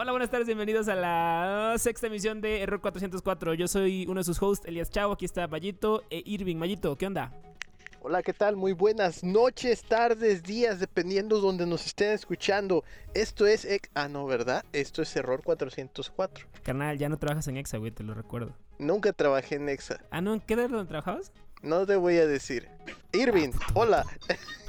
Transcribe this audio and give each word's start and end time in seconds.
Hola, 0.00 0.12
buenas 0.12 0.30
tardes, 0.30 0.46
bienvenidos 0.46 0.86
a 0.88 0.94
la 0.94 1.74
sexta 1.76 2.06
emisión 2.06 2.40
de 2.40 2.62
Error 2.62 2.80
404. 2.80 3.54
Yo 3.54 3.66
soy 3.66 4.06
uno 4.06 4.20
de 4.20 4.24
sus 4.24 4.40
hosts, 4.40 4.64
Elias 4.66 4.90
Chavo. 4.90 5.14
Aquí 5.14 5.24
está 5.24 5.48
Mayito 5.48 6.04
e 6.08 6.22
Irving. 6.24 6.54
Mayito, 6.56 6.96
¿qué 6.96 7.06
onda? 7.08 7.32
Hola, 8.00 8.22
¿qué 8.22 8.32
tal? 8.32 8.54
Muy 8.54 8.74
buenas 8.74 9.24
noches, 9.24 9.82
tardes, 9.82 10.44
días, 10.44 10.78
dependiendo 10.78 11.40
donde 11.40 11.66
nos 11.66 11.84
estén 11.84 12.12
escuchando. 12.12 12.84
Esto 13.12 13.44
es... 13.48 13.64
ex- 13.64 13.90
Ah, 13.94 14.06
no, 14.08 14.24
¿verdad? 14.24 14.64
Esto 14.72 15.02
es 15.02 15.16
Error 15.16 15.42
404. 15.42 16.46
Carnal, 16.62 16.96
ya 16.96 17.08
no 17.08 17.18
trabajas 17.18 17.48
en 17.48 17.56
Exa, 17.56 17.78
güey, 17.78 17.90
te 17.90 18.04
lo 18.04 18.14
recuerdo. 18.14 18.54
Nunca 18.78 19.12
trabajé 19.12 19.56
en 19.56 19.68
Exa. 19.68 19.98
Ah, 20.12 20.20
¿no? 20.20 20.32
¿En 20.34 20.40
qué 20.40 20.54
era 20.54 20.68
donde 20.68 20.86
trabajabas? 20.88 21.32
No 21.60 21.84
te 21.86 21.96
voy 21.96 22.18
a 22.18 22.26
decir. 22.28 22.68
Irving, 23.12 23.50
hola. 23.74 24.04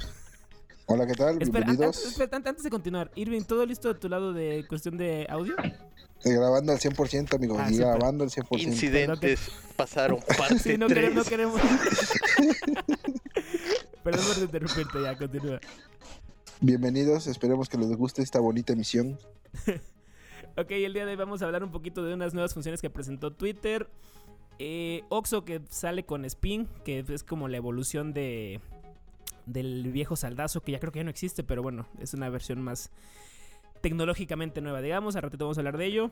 Hola, 0.92 1.06
¿qué 1.06 1.14
tal? 1.14 1.40
Espera, 1.40 1.66
Bienvenidos. 1.66 1.96
antes, 1.98 2.10
espera, 2.12 2.36
an- 2.36 2.48
antes 2.48 2.64
de 2.64 2.70
continuar, 2.70 3.12
Irving, 3.14 3.42
¿todo 3.42 3.64
listo 3.64 3.92
de 3.92 4.00
tu 4.00 4.08
lado 4.08 4.32
de 4.32 4.64
cuestión 4.68 4.96
de 4.96 5.24
audio? 5.30 5.54
Eh, 5.62 6.32
grabando 6.34 6.72
al 6.72 6.80
100%, 6.80 7.36
amigos. 7.36 7.58
Ah, 7.60 7.68
grabando 7.70 8.24
al 8.24 8.30
100%. 8.30 8.60
Incidentes 8.60 9.52
pasaron 9.76 10.18
parte 10.36 10.58
Sí, 10.58 10.76
no 10.76 10.88
3. 10.88 10.98
queremos, 10.98 11.24
no 11.24 11.30
queremos. 11.30 11.60
Perdón 14.02 14.24
por 14.26 14.38
interrumpirte, 14.42 15.00
ya, 15.02 15.16
continúa. 15.16 15.60
Bienvenidos, 16.60 17.28
esperemos 17.28 17.68
que 17.68 17.78
les 17.78 17.96
guste 17.96 18.22
esta 18.22 18.40
bonita 18.40 18.72
emisión. 18.72 19.18
Ok, 20.56 20.72
el 20.72 20.92
día 20.92 21.04
de 21.06 21.12
hoy 21.12 21.16
vamos 21.16 21.40
a 21.40 21.44
hablar 21.46 21.62
un 21.62 21.70
poquito 21.70 22.02
de 22.02 22.12
unas 22.12 22.34
nuevas 22.34 22.52
funciones 22.52 22.82
que 22.82 22.90
presentó 22.90 23.32
Twitter. 23.32 23.88
Eh, 24.58 25.02
Oxo 25.08 25.44
que 25.44 25.60
sale 25.70 26.04
con 26.04 26.24
Spin, 26.24 26.66
que 26.84 27.04
es 27.08 27.22
como 27.22 27.46
la 27.46 27.56
evolución 27.56 28.12
de 28.12 28.60
del 29.52 29.90
viejo 29.92 30.16
saldazo, 30.16 30.62
que 30.62 30.72
ya 30.72 30.80
creo 30.80 30.92
que 30.92 31.00
ya 31.00 31.04
no 31.04 31.10
existe, 31.10 31.44
pero 31.44 31.62
bueno, 31.62 31.86
es 31.98 32.14
una 32.14 32.28
versión 32.28 32.62
más 32.62 32.90
tecnológicamente 33.80 34.60
nueva, 34.60 34.80
digamos. 34.80 35.16
A 35.16 35.20
ratito 35.20 35.44
vamos 35.44 35.58
a 35.58 35.60
hablar 35.60 35.78
de 35.78 35.86
ello. 35.86 36.10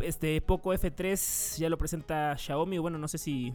Este 0.00 0.40
Poco 0.40 0.72
F3 0.72 1.58
ya 1.58 1.68
lo 1.68 1.78
presenta 1.78 2.36
Xiaomi. 2.36 2.78
Bueno, 2.78 2.98
no 2.98 3.08
sé 3.08 3.18
si 3.18 3.54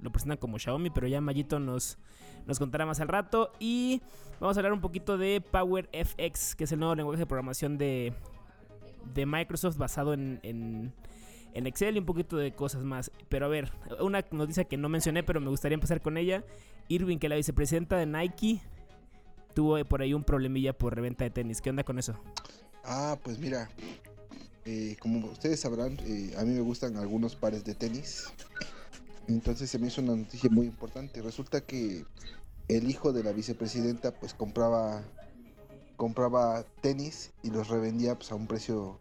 lo 0.00 0.10
presentan 0.10 0.38
como 0.38 0.58
Xiaomi, 0.58 0.90
pero 0.90 1.06
ya 1.06 1.20
Mayito 1.20 1.58
nos, 1.58 1.98
nos 2.46 2.58
contará 2.58 2.86
más 2.86 3.00
al 3.00 3.08
rato. 3.08 3.52
Y 3.58 4.02
vamos 4.40 4.56
a 4.56 4.60
hablar 4.60 4.72
un 4.72 4.80
poquito 4.80 5.16
de 5.16 5.40
Power 5.40 5.88
FX, 5.92 6.54
que 6.54 6.64
es 6.64 6.72
el 6.72 6.78
nuevo 6.78 6.94
lenguaje 6.94 7.20
de 7.20 7.26
programación 7.26 7.78
de, 7.78 8.12
de 9.14 9.26
Microsoft 9.26 9.76
basado 9.76 10.12
en, 10.12 10.40
en, 10.42 10.92
en 11.56 11.66
Excel 11.66 11.96
y 11.96 12.00
un 12.00 12.06
poquito 12.06 12.36
de 12.36 12.52
cosas 12.54 12.82
más. 12.82 13.10
Pero 13.28 13.46
a 13.46 13.48
ver, 13.48 13.72
una 14.00 14.24
noticia 14.30 14.64
que 14.64 14.76
no 14.76 14.88
mencioné, 14.88 15.22
pero 15.22 15.40
me 15.40 15.48
gustaría 15.48 15.74
empezar 15.74 16.02
con 16.02 16.18
ella. 16.18 16.44
Irving, 16.88 17.18
que 17.18 17.28
la 17.28 17.36
vicepresidenta 17.36 17.96
de 17.96 18.06
Nike, 18.06 18.60
tuvo 19.54 19.82
por 19.86 20.02
ahí 20.02 20.12
un 20.12 20.22
problemilla 20.22 20.76
por 20.76 20.94
reventa 20.94 21.24
de 21.24 21.30
tenis. 21.30 21.62
¿Qué 21.62 21.70
onda 21.70 21.82
con 21.82 21.98
eso? 21.98 22.14
Ah, 22.84 23.18
pues 23.22 23.38
mira, 23.38 23.70
eh, 24.66 24.96
como 25.00 25.26
ustedes 25.28 25.60
sabrán, 25.60 25.98
eh, 26.04 26.34
a 26.36 26.44
mí 26.44 26.52
me 26.52 26.60
gustan 26.60 26.96
algunos 26.98 27.36
pares 27.36 27.64
de 27.64 27.74
tenis. 27.74 28.26
Entonces 29.26 29.70
se 29.70 29.78
me 29.78 29.88
hizo 29.88 30.02
una 30.02 30.14
noticia 30.14 30.50
muy 30.50 30.66
importante. 30.66 31.22
Resulta 31.22 31.62
que 31.62 32.04
el 32.68 32.90
hijo 32.90 33.12
de 33.12 33.24
la 33.24 33.32
vicepresidenta 33.32 34.12
pues 34.12 34.34
compraba 34.34 35.02
compraba 35.96 36.64
tenis 36.82 37.30
y 37.42 37.50
los 37.50 37.68
revendía 37.68 38.14
pues 38.14 38.30
a 38.30 38.34
un 38.34 38.46
precio 38.46 39.00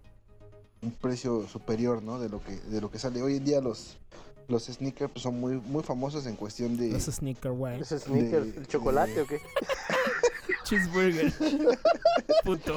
un 0.82 0.92
precio 0.92 1.48
superior, 1.48 2.04
¿no? 2.04 2.20
De 2.20 2.30
lo 2.30 2.44
que 2.44 2.56
de 2.56 2.82
lo 2.82 2.92
que 2.92 3.00
sale 3.00 3.22
hoy 3.22 3.38
en 3.38 3.46
día 3.46 3.62
los 3.62 3.98
los 4.48 4.66
sneakers 4.66 5.12
pues, 5.12 5.24
son 5.24 5.40
muy 5.40 5.56
muy 5.58 5.84
famosos 5.84 6.26
en 6.28 6.36
cuestión 6.36 6.78
de 6.78 6.90
Los 6.92 7.04
sneaker 7.06 7.52
white. 7.56 7.82
¿Ese 7.82 8.00
sneakers, 8.00 8.54
De- 8.54 8.60
el 8.62 8.68
chocolate 8.68 9.22
o 9.22 9.28
qué? 9.28 9.42
Cheeseburger. 10.64 11.34
Puto. 12.44 12.76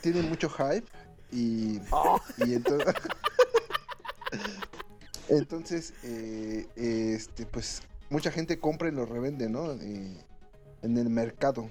tienen 0.00 0.28
mucho 0.28 0.48
hype 0.50 0.86
y 1.30 1.78
Oh, 1.90 2.18
Y 2.38 2.54
entonces, 2.54 2.94
entonces 5.28 5.94
eh, 6.02 6.66
este, 6.76 7.46
pues 7.46 7.82
mucha 8.10 8.30
gente 8.30 8.58
compra 8.58 8.88
y 8.88 8.92
lo 8.92 9.06
revende, 9.06 9.48
¿no? 9.48 9.72
Eh, 9.72 10.16
en 10.82 10.98
el 10.98 11.08
mercado. 11.08 11.70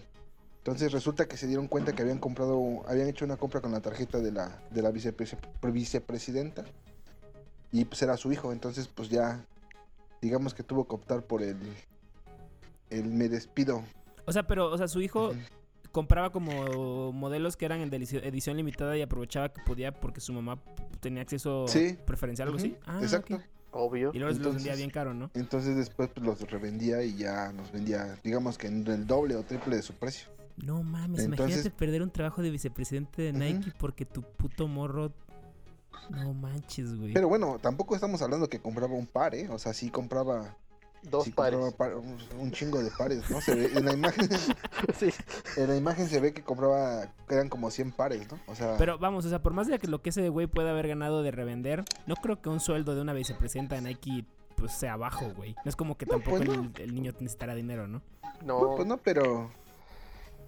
Entonces 0.62 0.92
resulta 0.92 1.28
que 1.28 1.38
se 1.38 1.48
dieron 1.48 1.68
cuenta 1.68 1.94
que 1.94 2.04
habían 2.04 2.20
comprado, 2.20 2.84
habían 2.88 3.08
hecho 3.08 3.26
una 3.26 3.36
compra 3.36 3.62
con 3.62 3.72
la 3.72 3.82
tarjeta 3.82 4.20
de 4.20 4.32
la, 4.32 4.62
de 4.70 4.84
la 4.84 4.92
vicepres- 4.92 5.36
vicepresidenta 5.74 6.64
y 7.72 7.84
pues 7.86 8.00
era 8.04 8.16
su 8.16 8.32
hijo. 8.32 8.52
Entonces 8.52 8.88
pues 8.88 9.10
ya, 9.10 9.44
digamos 10.22 10.54
que 10.54 10.62
tuvo 10.62 10.88
que 10.88 10.94
optar 10.94 11.24
por 11.24 11.42
el, 11.42 11.58
el 12.92 13.06
me 13.06 13.28
despido. 13.28 13.82
O 14.28 14.32
sea, 14.32 14.44
pero, 14.44 14.68
o 14.72 14.78
sea, 14.78 14.88
su 14.88 15.02
hijo 15.02 15.34
compraba 15.92 16.32
como 16.32 17.12
modelos 17.12 17.58
que 17.58 17.66
eran 17.66 17.82
en 17.82 17.92
edición 17.92 18.56
limitada 18.56 18.96
y 18.96 19.02
aprovechaba 19.02 19.50
que 19.50 19.62
podía 19.66 19.92
porque 19.92 20.22
su 20.22 20.32
mamá 20.32 20.62
tenía 21.00 21.24
acceso 21.24 21.66
Sí. 21.68 21.98
preferencial, 22.06 22.50
algo 22.50 22.60
así. 22.60 22.74
Ujú, 22.74 22.80
Ah, 22.86 23.00
Exacto. 23.02 23.42
obvio. 23.72 24.12
Y 24.14 24.20
luego 24.20 24.36
se 24.36 24.42
los 24.44 24.54
vendía 24.54 24.76
bien 24.76 24.92
caro, 24.92 25.16
¿no? 25.16 25.32
Entonces 25.34 25.76
después 25.76 26.10
pues, 26.14 26.24
los 26.24 26.40
revendía 26.52 27.02
y 27.02 27.16
ya 27.18 27.52
nos 27.52 27.72
vendía, 27.72 28.16
digamos 28.24 28.60
que 28.60 28.68
en 28.68 28.86
el 28.86 29.08
doble 29.08 29.36
o 29.36 29.42
triple 29.42 29.76
de 29.78 29.82
su 29.82 29.94
precio. 29.96 30.28
No 30.58 30.84
mames, 30.84 31.22
Entonces- 31.22 31.40
imagínate 31.56 31.70
perder 31.72 32.02
un 32.02 32.12
trabajo 32.12 32.42
de 32.42 32.50
vicepresidente 32.50 33.22
de. 33.22 33.34
Nike 33.34 33.72
porque 33.80 34.06
tu 34.06 34.22
puto 34.22 34.68
morro. 34.68 35.12
No 36.10 36.34
manches, 36.34 36.96
güey. 36.98 37.14
Pero 37.14 37.28
bueno, 37.28 37.60
tampoco 37.62 37.96
estamos 37.96 38.22
hablando 38.22 38.48
que 38.50 38.60
compraba 38.60 38.94
un 38.94 39.08
par, 39.08 39.36
¿eh? 39.36 39.48
O 39.50 39.60
sea, 39.60 39.74
sí 39.74 39.90
compraba, 39.90 40.56
Dos 41.04 41.26
sí 41.26 41.32
pares. 41.32 41.60
compraba 41.60 41.78
par- 41.78 41.96
un, 41.98 42.18
un 42.40 42.52
chingo 42.52 42.82
de 42.82 42.90
pares, 42.92 43.30
¿no? 43.30 43.40
Se 43.42 43.56
ve, 43.56 43.72
en 43.76 43.86
la 43.86 43.94
imagen, 43.94 44.28
Sí. 44.98 45.10
en 45.58 45.68
la 45.68 45.76
imagen 45.76 46.08
se 46.08 46.20
ve 46.20 46.34
que 46.34 46.44
compraba, 46.44 47.12
eran 47.30 47.50
como 47.50 47.70
100 47.72 47.92
pares, 47.92 48.30
¿no? 48.32 48.40
O 48.48 48.56
sea, 48.56 48.76
Pero 48.78 48.98
vamos, 49.00 49.26
o 49.26 49.30
sea, 49.30 49.42
por 49.42 49.54
más 49.54 49.68
de 49.68 49.80
que 49.80 49.88
lo 49.88 50.02
que 50.02 50.10
ese 50.10 50.30
güey 50.30 50.48
pueda 50.48 50.72
haber 50.72 50.88
ganado 50.88 51.24
de 51.24 51.32
revender, 51.32 51.84
no 52.08 52.16
creo 52.16 52.42
que 52.42 52.50
un 52.50 52.60
sueldo 52.60 52.96
de 52.96 53.02
una 53.02 53.14
vicepresidenta 53.14 53.76
de 53.76 53.82
Nike 53.82 54.26
pues 54.56 54.74
sea 54.74 54.96
bajo, 54.96 55.30
güey. 55.34 55.56
No 55.66 55.70
es 55.70 55.76
como 55.76 55.98
que 55.98 56.06
No, 56.06 56.14
tampoco 56.14 56.38
pues 56.38 56.50
el, 56.50 56.72
el 56.82 56.94
niño 56.96 57.14
necesitará 57.20 57.56
dinero, 57.56 57.88
¿no? 57.88 58.02
no, 58.46 58.60
No, 58.62 58.76
pues 58.76 58.88
no, 58.88 58.98
pero 58.98 59.52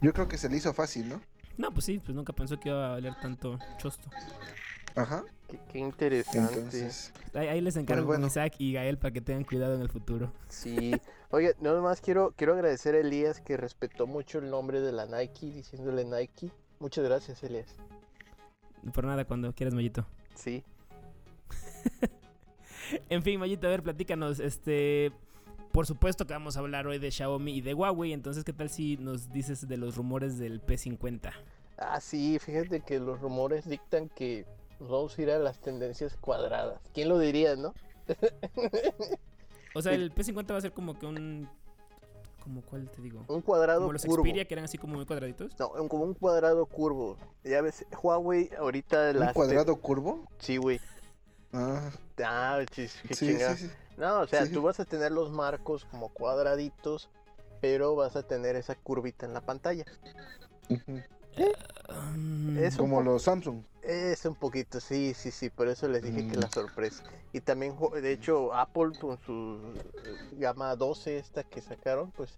yo 0.04 0.14
creo 0.14 0.28
que 0.28 0.38
se 0.38 0.50
le 0.50 0.58
hizo 0.58 0.74
fácil, 0.74 1.10
¿no? 1.10 1.22
No, 1.58 1.72
pues 1.72 1.86
sí, 1.86 2.00
pues 2.00 2.16
nunca 2.16 2.34
pensó 2.34 2.60
que 2.60 2.70
iba 2.70 2.88
a 2.88 2.92
valer 2.92 3.16
tanto 3.22 3.58
chosto. 3.78 4.10
Ajá. 4.96 5.24
qué, 5.50 5.60
qué 5.72 5.80
interesante. 5.80 6.54
Entonces, 6.56 7.12
Ahí, 7.34 7.48
ahí 7.48 7.62
les 7.62 7.76
encargo 7.78 8.02
Pues 8.06 8.08
bueno. 8.18 8.22
con 8.24 8.28
Isaac 8.28 8.54
y 8.60 8.74
Gael 8.74 8.98
para 9.00 9.12
que 9.12 9.22
tengan 9.22 9.44
cuidado 9.44 9.74
en 9.76 9.82
el 9.82 9.90
futuro. 9.90 10.32
Sí. 10.50 10.92
Oye, 11.32 11.56
nada 11.62 11.82
más 11.82 12.00
quiero, 12.02 12.34
quiero 12.38 12.54
agradecer 12.54 12.94
a 12.94 13.00
Elías 13.00 13.42
que 13.42 13.58
respetó 13.58 14.06
mucho 14.06 14.38
el 14.40 14.50
nombre 14.52 14.82
de 14.82 14.92
la 14.92 15.06
Nike, 15.08 15.48
diciéndole 15.48 16.06
Nike. 16.06 16.52
Muchas 16.80 17.04
gracias, 17.06 17.42
Elías. 17.44 17.76
Por 18.94 19.06
nada, 19.06 19.26
cuando 19.26 19.54
quieras, 19.54 19.74
Mayito. 19.74 20.06
Sí. 20.36 20.64
En 23.10 23.24
fin, 23.24 23.40
Mayito, 23.40 23.66
a 23.66 23.70
ver, 23.72 23.82
platícanos. 23.82 24.40
Este. 24.40 25.12
Por 25.74 25.88
supuesto 25.88 26.28
que 26.28 26.34
vamos 26.34 26.56
a 26.56 26.60
hablar 26.60 26.86
hoy 26.86 27.00
de 27.00 27.10
Xiaomi 27.10 27.52
y 27.58 27.62
de 27.62 27.74
Huawei. 27.74 28.14
Entonces, 28.14 28.44
¿qué 28.44 28.54
tal 28.54 28.70
si 28.70 28.96
nos 28.98 29.32
dices 29.32 29.68
de 29.68 29.76
los 29.78 29.96
rumores 29.96 30.38
del 30.38 30.64
P50? 30.64 31.32
Ah, 31.80 32.00
sí, 32.00 32.38
fíjate 32.38 32.82
que 32.82 33.00
los 33.00 33.20
rumores 33.20 33.68
dictan 33.68 34.08
que 34.10 34.46
vamos 34.80 35.18
a 35.18 35.22
ir 35.24 35.32
a 35.32 35.40
las 35.40 35.60
tendencias 35.60 36.16
cuadradas. 36.16 36.80
¿Quién 36.94 37.10
lo 37.10 37.18
diría, 37.18 37.56
no? 37.56 37.74
O 39.74 39.82
sea, 39.82 39.94
el 39.94 40.14
P50 40.14 40.52
va 40.52 40.58
a 40.58 40.62
ser 40.62 40.74
como 40.74 40.98
que 41.00 41.08
un. 41.08 41.50
¿Como 42.44 42.62
cuál 42.62 42.88
te 42.92 43.02
digo? 43.02 43.26
Un 43.28 43.42
cuadrado 43.42 43.80
Como 43.82 43.94
los 43.94 44.06
curvo. 44.06 44.24
Xperia 44.24 44.46
que 44.46 44.54
eran 44.54 44.66
así 44.66 44.78
como 44.78 44.94
muy 44.98 45.06
cuadraditos. 45.08 45.58
No, 45.58 45.72
como 45.88 46.04
un 46.04 46.14
cuadrado 46.14 46.68
curvo. 46.68 47.18
Ya 47.44 47.62
ves, 47.64 47.84
Huawei 48.00 48.52
ahorita 48.60 49.10
¿un 49.12 49.20
las... 49.22 49.34
cuadrado 49.34 49.76
curvo? 49.78 50.28
Sí, 50.38 50.58
güey. 50.58 50.80
Ah, 51.52 51.90
Ah, 52.24 52.60
chis, 52.70 53.02
qué 53.08 53.16
sí, 53.16 53.28
chingada. 53.28 53.56
sí, 53.56 53.66
sí. 53.68 53.74
No, 53.98 54.22
o 54.22 54.28
sea, 54.28 54.46
Sí. 54.46 54.54
tú 54.54 54.62
vas 54.62 54.80
a 54.80 54.86
tener 54.86 55.12
los 55.12 55.32
marcos 55.32 55.86
como 55.86 56.10
cuadraditos, 56.10 57.10
pero 57.62 57.96
vas 57.96 58.16
a 58.16 58.24
tener 58.24 58.56
esa 58.56 58.76
curvita 58.76 59.26
en 59.26 59.34
la 59.34 59.42
pantalla. 59.42 59.86
Es 62.58 62.78
Como 62.78 63.02
los 63.02 63.24
Samsung. 63.24 63.64
Es 63.82 64.24
un 64.26 64.36
poquito, 64.36 64.80
sí, 64.80 65.14
sí, 65.14 65.32
sí, 65.32 65.50
por 65.50 65.68
eso 65.68 65.88
les 65.88 66.04
dije 66.04 66.28
que 66.30 66.38
Mm. 66.38 66.42
la 66.42 66.50
sorpresa. 66.50 67.04
Y 67.34 67.42
también, 67.42 67.76
de 68.02 68.12
hecho, 68.12 68.54
Apple 68.54 68.92
con 69.00 69.18
su 69.20 69.60
eh, 70.06 70.16
gama 70.34 70.76
12 70.76 71.18
esta 71.18 71.44
que 71.44 71.60
sacaron, 71.62 72.12
pues 72.12 72.38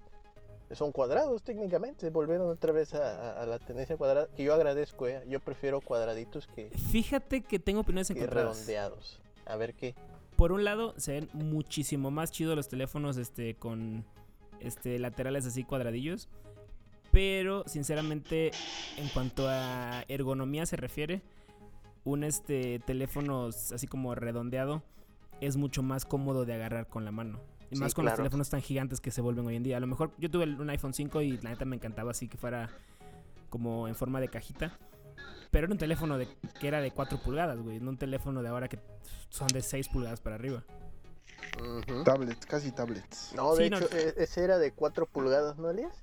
son 0.71 0.91
cuadrados 0.91 1.43
técnicamente, 1.43 2.09
volvieron 2.09 2.49
otra 2.49 2.71
vez 2.71 2.95
a, 2.95 3.33
a- 3.37 3.43
a 3.43 3.45
la 3.45 3.59
tendencia 3.59 3.95
cuadrada, 3.97 4.27
que 4.35 4.43
yo 4.43 4.53
agradezco, 4.55 5.07
¿eh? 5.07 5.21
yo 5.27 5.39
prefiero 5.39 5.81
cuadraditos 5.81 6.47
que, 6.47 6.69
Fíjate 6.91 7.41
que 7.41 7.59
tengo 7.59 7.81
opiniones 7.81 8.07
que 8.07 8.13
encontradas. 8.13 8.55
redondeados. 8.57 9.21
A 9.45 9.55
ver 9.57 9.75
qué. 9.75 9.93
Por 10.35 10.51
un 10.51 10.63
lado, 10.63 10.93
se 10.97 11.13
ven 11.13 11.29
muchísimo 11.33 12.11
más 12.11 12.31
chidos 12.31 12.55
los 12.55 12.67
teléfonos 12.67 13.17
este, 13.17 13.55
con 13.55 14.05
este, 14.59 14.99
laterales 14.99 15.45
así 15.45 15.63
cuadradillos. 15.63 16.29
Pero, 17.11 17.63
sinceramente, 17.67 18.51
en 18.97 19.07
cuanto 19.09 19.47
a 19.47 20.03
ergonomía 20.07 20.65
se 20.65 20.75
refiere, 20.75 21.21
un 22.03 22.23
este, 22.23 22.79
teléfono 22.79 23.47
así 23.47 23.87
como 23.87 24.13
redondeado 24.15 24.83
es 25.41 25.57
mucho 25.57 25.83
más 25.83 26.05
cómodo 26.05 26.45
de 26.45 26.53
agarrar 26.53 26.87
con 26.87 27.05
la 27.05 27.11
mano. 27.11 27.39
Y 27.71 27.75
Sí, 27.75 27.81
más 27.81 27.93
con 27.93 28.05
los 28.05 28.15
teléfonos 28.15 28.49
tan 28.49 28.61
gigantes 28.61 29.01
que 29.01 29.11
se 29.11 29.21
vuelven 29.21 29.45
hoy 29.47 29.55
en 29.55 29.63
día. 29.63 29.77
A 29.77 29.79
lo 29.79 29.87
mejor 29.87 30.11
yo 30.17 30.29
tuve 30.29 30.45
un 30.45 30.69
iPhone 30.69 30.93
5 30.93 31.21
y 31.21 31.37
la 31.37 31.49
neta 31.49 31.65
me 31.65 31.75
encantaba 31.75 32.11
así 32.11 32.27
que 32.27 32.37
fuera 32.37 32.69
como 33.49 33.87
en 33.87 33.95
forma 33.95 34.19
de 34.19 34.27
cajita. 34.27 34.77
Pero 35.51 35.65
era 35.65 35.73
un 35.73 35.77
teléfono 35.77 36.17
de, 36.17 36.27
que 36.59 36.67
era 36.67 36.81
de 36.81 36.91
4 36.91 37.17
pulgadas, 37.19 37.59
güey. 37.59 37.79
No 37.79 37.91
un 37.91 37.97
teléfono 37.97 38.41
de 38.43 38.49
ahora 38.49 38.67
que 38.67 38.79
son 39.29 39.47
de 39.47 39.61
6 39.61 39.87
pulgadas 39.89 40.19
para 40.21 40.35
arriba. 40.35 40.63
Ujú. 41.61 42.03
Tablets, 42.03 42.45
casi 42.45 42.71
tablets. 42.71 43.31
No, 43.35 43.55
de 43.55 43.63
Sí, 43.65 43.69
no, 43.69 43.77
hecho, 43.77 43.89
e- 43.95 44.15
ese 44.17 44.43
era 44.43 44.57
de 44.57 44.71
4 44.71 45.05
pulgadas, 45.05 45.57
¿no, 45.57 45.69
Elias? 45.69 45.93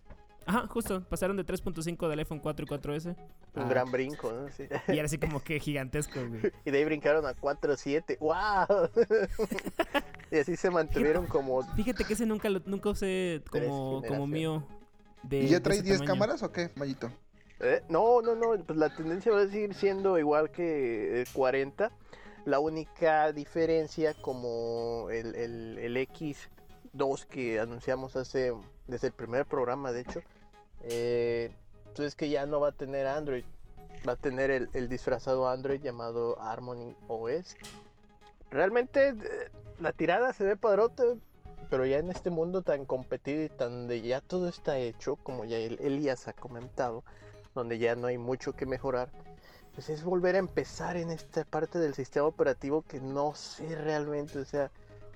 Ajá, 0.47 0.67
justo. 0.67 1.03
Pasaron 1.05 1.37
de 1.37 1.45
3.5 1.45 2.09
del 2.09 2.19
iPhone 2.21 2.41
4 2.41 2.65
y 2.65 2.69
4S. 2.69 3.17
Un 3.55 3.63
a- 3.63 3.69
gran 3.69 3.91
brinco, 3.93 4.33
¿no? 4.33 4.49
Sí. 4.51 4.65
Y 4.89 4.93
era 4.93 5.05
así 5.05 5.19
como 5.19 5.41
que 5.43 5.61
gigantesco, 5.61 6.19
güey. 6.27 6.41
Y 6.65 6.71
de 6.71 6.79
ahí 6.79 6.85
brincaron 6.85 7.27
a 7.27 7.35
4.7. 7.35 8.19
¡Wow! 8.19 8.89
y 10.33 10.39
así 10.39 10.57
se 10.57 10.71
mantuvieron 10.71 11.27
como... 11.27 11.63
Fíjate 11.75 12.05
que 12.05 12.15
ese 12.15 12.27
nunca 12.27 12.49
lo, 12.49 12.61
nunca 12.67 12.89
usé 12.91 13.43
como, 13.51 14.03
como 14.09 14.27
mío. 14.27 14.67
De, 15.23 15.43
¿Y 15.43 15.49
ya 15.49 15.57
de 15.57 15.61
trae 15.61 15.77
ese 15.77 15.85
10 15.85 15.99
tamaño. 15.99 16.13
cámaras 16.15 16.43
o 16.43 16.51
qué, 16.51 16.71
Mayito? 16.75 17.11
¿Eh? 17.63 17.81
No, 17.89 18.21
no, 18.23 18.35
no, 18.35 18.61
pues 18.65 18.77
la 18.77 18.95
tendencia 18.95 19.31
va 19.31 19.43
a 19.43 19.47
seguir 19.47 19.73
siendo 19.75 20.19
igual 20.19 20.51
que 20.51 21.21
el 21.21 21.29
40. 21.33 21.93
La 22.45 22.59
única 22.59 23.31
diferencia 23.33 24.15
como 24.15 25.09
el, 25.11 25.37
el, 25.37 25.79
el 25.79 25.97
X2 25.97 27.25
que 27.27 27.61
anunciamos 27.61 28.17
hace 28.17 28.53
desde 28.89 29.07
el 29.07 29.13
primer 29.13 29.47
programa, 29.47 29.93
de 29.93 30.01
hecho, 30.01 30.23
eh, 30.83 31.55
pues 31.95 32.09
es 32.09 32.17
que 32.17 32.29
ya 32.29 32.47
no 32.47 32.59
va 32.59 32.69
a 32.69 32.73
tener 32.73 33.07
Android. 33.07 33.45
Va 34.07 34.15
a 34.15 34.17
tener 34.17 34.51
el, 34.51 34.69
el 34.73 34.89
disfrazado 34.89 35.49
Android 35.49 35.81
llamado 35.81 36.41
Harmony 36.41 36.97
OS. 37.07 37.57
Realmente 38.51 39.11
eh, 39.11 39.15
la 39.79 39.93
tirada 39.93 40.33
se 40.33 40.43
ve 40.43 40.57
padrota, 40.57 41.05
pero 41.71 41.87
ya 41.87 41.99
en 41.99 42.11
este 42.11 42.31
mundo 42.31 42.63
tan 42.63 42.87
competido 42.87 43.45
y 43.45 43.49
tan 43.49 43.87
de 43.87 44.03
ya 44.03 44.21
todo 44.21 44.49
está 44.49 44.79
hecho, 44.79 45.15
como 45.15 45.45
ya 45.45 45.59
el 45.59 45.79
Elías 45.81 46.27
ha 46.27 46.33
comentado, 46.33 47.05
donde 47.55 47.79
ya 47.79 47.95
no 47.97 48.07
hay 48.07 48.19
mucho 48.19 48.53
que 48.55 48.67
mejorar, 48.67 49.11
pues 49.75 49.89
es 49.89 50.05
volver 50.05 50.35
a 50.37 50.39
empezar 50.39 50.97
en 50.97 51.11
esta 51.11 51.45
parte 51.45 51.79
del 51.79 51.95
sistema 51.95 52.27
operativo 52.27 52.83
que 52.83 53.01
no 53.01 53.35
sé 53.35 53.75
realmente, 53.75 54.39
o 54.39 54.45
sea, 54.45 54.71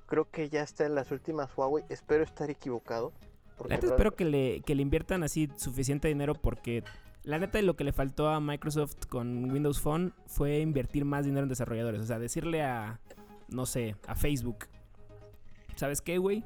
creo 0.07 0.31
que 0.31 0.49
ya 0.49 0.63
está 0.63 0.85
en 0.87 0.95
las 0.95 1.11
últimas 1.11 1.51
Huawei, 1.57 1.85
espero 1.89 2.23
estar 2.25 2.51
equivocado. 2.51 3.13
porque 3.57 3.71
La 3.75 3.77
neta 3.77 3.87
real- 3.89 3.93
espero 3.97 4.15
que 4.17 4.25
le, 4.25 4.61
que 4.63 4.75
le 4.75 4.83
inviertan 4.83 5.23
así 5.23 5.51
suficiente 5.57 6.09
dinero 6.09 6.35
porque 6.35 6.85
la 7.25 7.39
neta 7.39 7.61
lo 7.63 7.75
que 7.75 7.85
le 7.85 7.93
faltó 7.93 8.29
a 8.29 8.39
Microsoft 8.41 9.07
con 9.09 9.51
Windows 9.51 9.81
Phone 9.81 10.13
fue 10.27 10.61
invertir 10.61 11.05
más 11.05 11.25
dinero 11.25 11.43
en 11.43 11.49
desarrolladores. 11.49 12.01
O 12.03 12.07
sea, 12.07 12.19
decirle 12.21 12.63
a, 12.63 13.01
no 13.49 13.67
sé, 13.67 13.97
a 14.07 14.15
Facebook, 14.15 14.67
¿sabes 15.75 16.01
qué, 16.01 16.19
güey? 16.19 16.45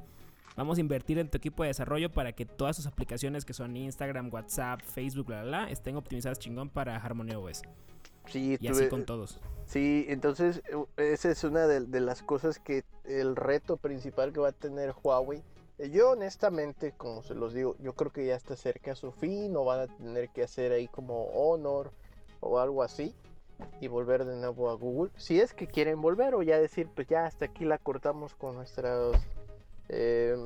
Vamos 0.55 0.77
a 0.77 0.81
invertir 0.81 1.17
en 1.17 1.29
tu 1.29 1.37
equipo 1.37 1.63
de 1.63 1.67
desarrollo 1.69 2.11
para 2.11 2.33
que 2.33 2.45
todas 2.45 2.75
sus 2.75 2.85
aplicaciones 2.85 3.45
que 3.45 3.53
son 3.53 3.75
Instagram, 3.77 4.29
WhatsApp, 4.33 4.81
Facebook, 4.81 5.27
bla, 5.27 5.41
bla, 5.43 5.61
bla, 5.63 5.71
estén 5.71 5.95
optimizadas 5.95 6.39
chingón 6.39 6.69
para 6.69 6.95
Harmony 6.97 7.31
OS. 7.35 7.61
sí, 8.27 8.57
Y 8.59 8.67
tuve- 8.67 8.71
así 8.71 8.89
con 8.89 9.05
todos. 9.05 9.39
Sí, 9.65 10.05
entonces 10.09 10.61
eh, 10.97 11.13
esa 11.13 11.31
es 11.31 11.43
una 11.45 11.65
de, 11.67 11.81
de 11.81 11.99
las 12.01 12.21
cosas 12.21 12.59
que 12.59 12.83
el 13.05 13.35
reto 13.35 13.77
principal 13.77 14.33
que 14.33 14.39
va 14.41 14.49
a 14.49 14.53
tener 14.53 14.93
Huawei. 15.01 15.41
Eh, 15.79 15.89
Yo 15.89 16.11
honestamente, 16.11 16.91
como 16.97 17.23
se 17.23 17.33
los 17.33 17.53
digo, 17.53 17.75
yo 17.79 17.93
creo 17.93 18.11
que 18.11 18.25
ya 18.25 18.35
está 18.35 18.55
cerca 18.57 18.91
a 18.91 18.95
su 18.95 19.11
fin 19.13 19.55
o 19.55 19.63
van 19.63 19.79
a 19.79 19.87
tener 19.87 20.29
que 20.29 20.43
hacer 20.43 20.73
ahí 20.73 20.87
como 20.89 21.23
Honor 21.29 21.91
o 22.41 22.59
algo 22.59 22.83
así 22.83 23.15
y 23.79 23.87
volver 23.87 24.25
de 24.25 24.35
nuevo 24.35 24.69
a 24.69 24.73
Google. 24.75 25.11
Si 25.15 25.39
es 25.39 25.53
que 25.53 25.67
quieren 25.67 26.01
volver 26.01 26.35
o 26.35 26.41
ya 26.43 26.59
decir, 26.59 26.89
pues 26.93 27.07
ya 27.07 27.25
hasta 27.25 27.45
aquí 27.45 27.63
la 27.63 27.77
cortamos 27.77 28.35
con 28.35 28.55
nuestros 28.55 29.15
eh, 29.93 30.37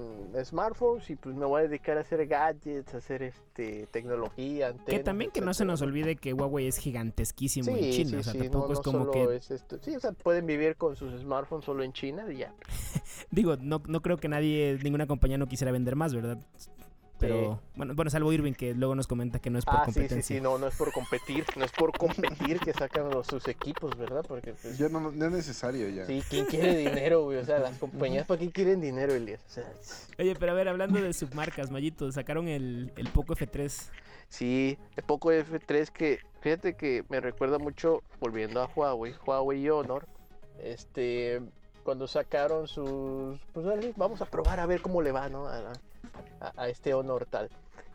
smartphones 0.44 1.07
y 1.12 1.15
pues 1.15 1.36
me 1.36 1.45
voy 1.45 1.62
a 1.62 1.68
dedicar 1.68 1.97
a 1.97 2.01
hacer 2.01 2.25
gadgets, 2.25 2.95
a 2.95 2.97
hacer 2.97 3.21
este 3.21 3.88
tecnología, 3.92 4.74
Que 4.88 5.00
también 5.00 5.30
que 5.30 5.42
no 5.42 5.53
se 5.53 5.65
nos 5.65 5.83
olvide 5.83 6.15
que 6.15 6.33
Huawei 6.33 6.68
es 6.68 6.77
gigantesquísimo 6.77 7.69
en 7.69 7.92
China. 7.92 8.09
sí, 8.09 8.15
o 8.15 8.24
sea, 8.24 8.33
sí, 8.33 8.39
tampoco 8.39 8.68
no, 8.68 8.74
es 8.74 8.80
como 8.80 9.12
que 9.12 9.36
es 9.36 9.51
esto. 9.51 9.77
Sí, 9.81 9.95
o 9.95 10.00
sea, 10.00 10.13
pueden 10.13 10.47
vivir 10.47 10.75
con 10.77 10.95
sus 10.95 11.13
smartphones 11.21 11.63
solo 11.63 11.83
en 11.83 11.94
China 11.94 12.25
y 12.31 12.38
ya. 12.38 12.53
Digo, 13.30 13.56
no, 13.57 13.83
no 13.88 14.01
creo 14.01 14.18
que 14.18 14.27
nadie, 14.27 14.80
ninguna 14.83 15.06
compañía 15.06 15.38
no 15.38 15.48
quisiera 15.48 15.71
vender 15.71 15.95
más, 15.95 16.15
¿verdad? 16.15 16.39
Pero, 17.19 17.59
bueno, 17.75 17.94
bueno, 17.95 18.12
salvo 18.12 18.31
Irving, 18.33 18.53
que 18.53 18.73
luego 18.73 18.94
nos 18.95 19.07
comenta 19.07 19.39
que 19.39 19.50
no 19.50 19.57
es 19.57 19.65
por 19.65 19.75
Ah, 19.75 19.85
sí, 19.91 20.07
sí, 20.09 20.21
sí, 20.21 20.41
no, 20.41 20.57
no 20.57 20.67
es 20.67 20.75
por 20.75 20.91
competir, 20.91 21.45
no 21.56 21.63
es 21.63 21.71
por 21.71 21.95
competir 21.97 22.59
que 22.59 22.73
sacan 22.73 23.09
los, 23.09 23.25
sus 23.27 23.47
equipos, 23.47 23.97
¿verdad? 23.97 24.23
Porque, 24.27 24.53
pues, 24.53 24.77
Ya 24.77 24.89
no, 24.89 25.00
no 25.00 25.25
es 25.25 25.31
necesario 25.31 25.88
ya. 25.89 26.06
sí, 26.06 26.21
¿quién 26.29 26.45
quiere 26.45 26.75
dinero, 26.77 27.23
güey? 27.23 27.38
O 27.38 27.45
sea, 27.45 27.59
las 27.59 27.77
compañías, 27.79 28.25
¿para 28.27 28.39
qué 28.39 28.51
quieren 28.51 28.81
dinero, 28.81 29.13
Elias? 29.13 29.41
O 29.47 29.50
sea, 29.50 29.63
Oye, 30.17 30.35
pero 30.39 30.51
a 30.51 30.56
ver, 30.56 30.67
hablando 30.67 31.01
de 31.01 31.13
submarcas, 31.13 31.71
Mayito, 31.71 32.12
sacaron 32.12 32.47
el, 32.47 32.91
el 32.95 33.07
Poco 33.09 33.33
F3. 33.35 33.89
sí, 34.29 34.77
el 34.95 35.03
Poco 35.03 35.31
F3 35.31 35.91
que, 35.91 36.19
fíjate 36.41 36.75
que 36.75 37.03
me 37.09 37.19
recuerda 37.21 37.57
mucho, 37.59 38.01
volviendo 38.19 38.62
a 38.62 38.65
Huawei, 38.67 39.13
Huawei 39.25 39.59
y 39.62 39.69
Honor, 39.69 40.06
este, 40.62 41.41
cuando 41.83 42.07
sacaron 42.07 42.67
sus, 42.67 43.39
pues 43.53 43.65
dale, 43.65 43.94
vamos 43.97 44.21
a 44.21 44.25
probar 44.25 44.59
a 44.59 44.65
ver 44.65 44.81
cómo 44.81 45.01
le 45.01 45.12
va, 45.12 45.27
¿no? 45.29 45.47
A, 45.47 45.59
la- 45.62 45.73
a- 46.39 46.53
a 46.56 46.69
este 46.69 46.94
Honor 46.94 47.25
tal. 47.25 47.50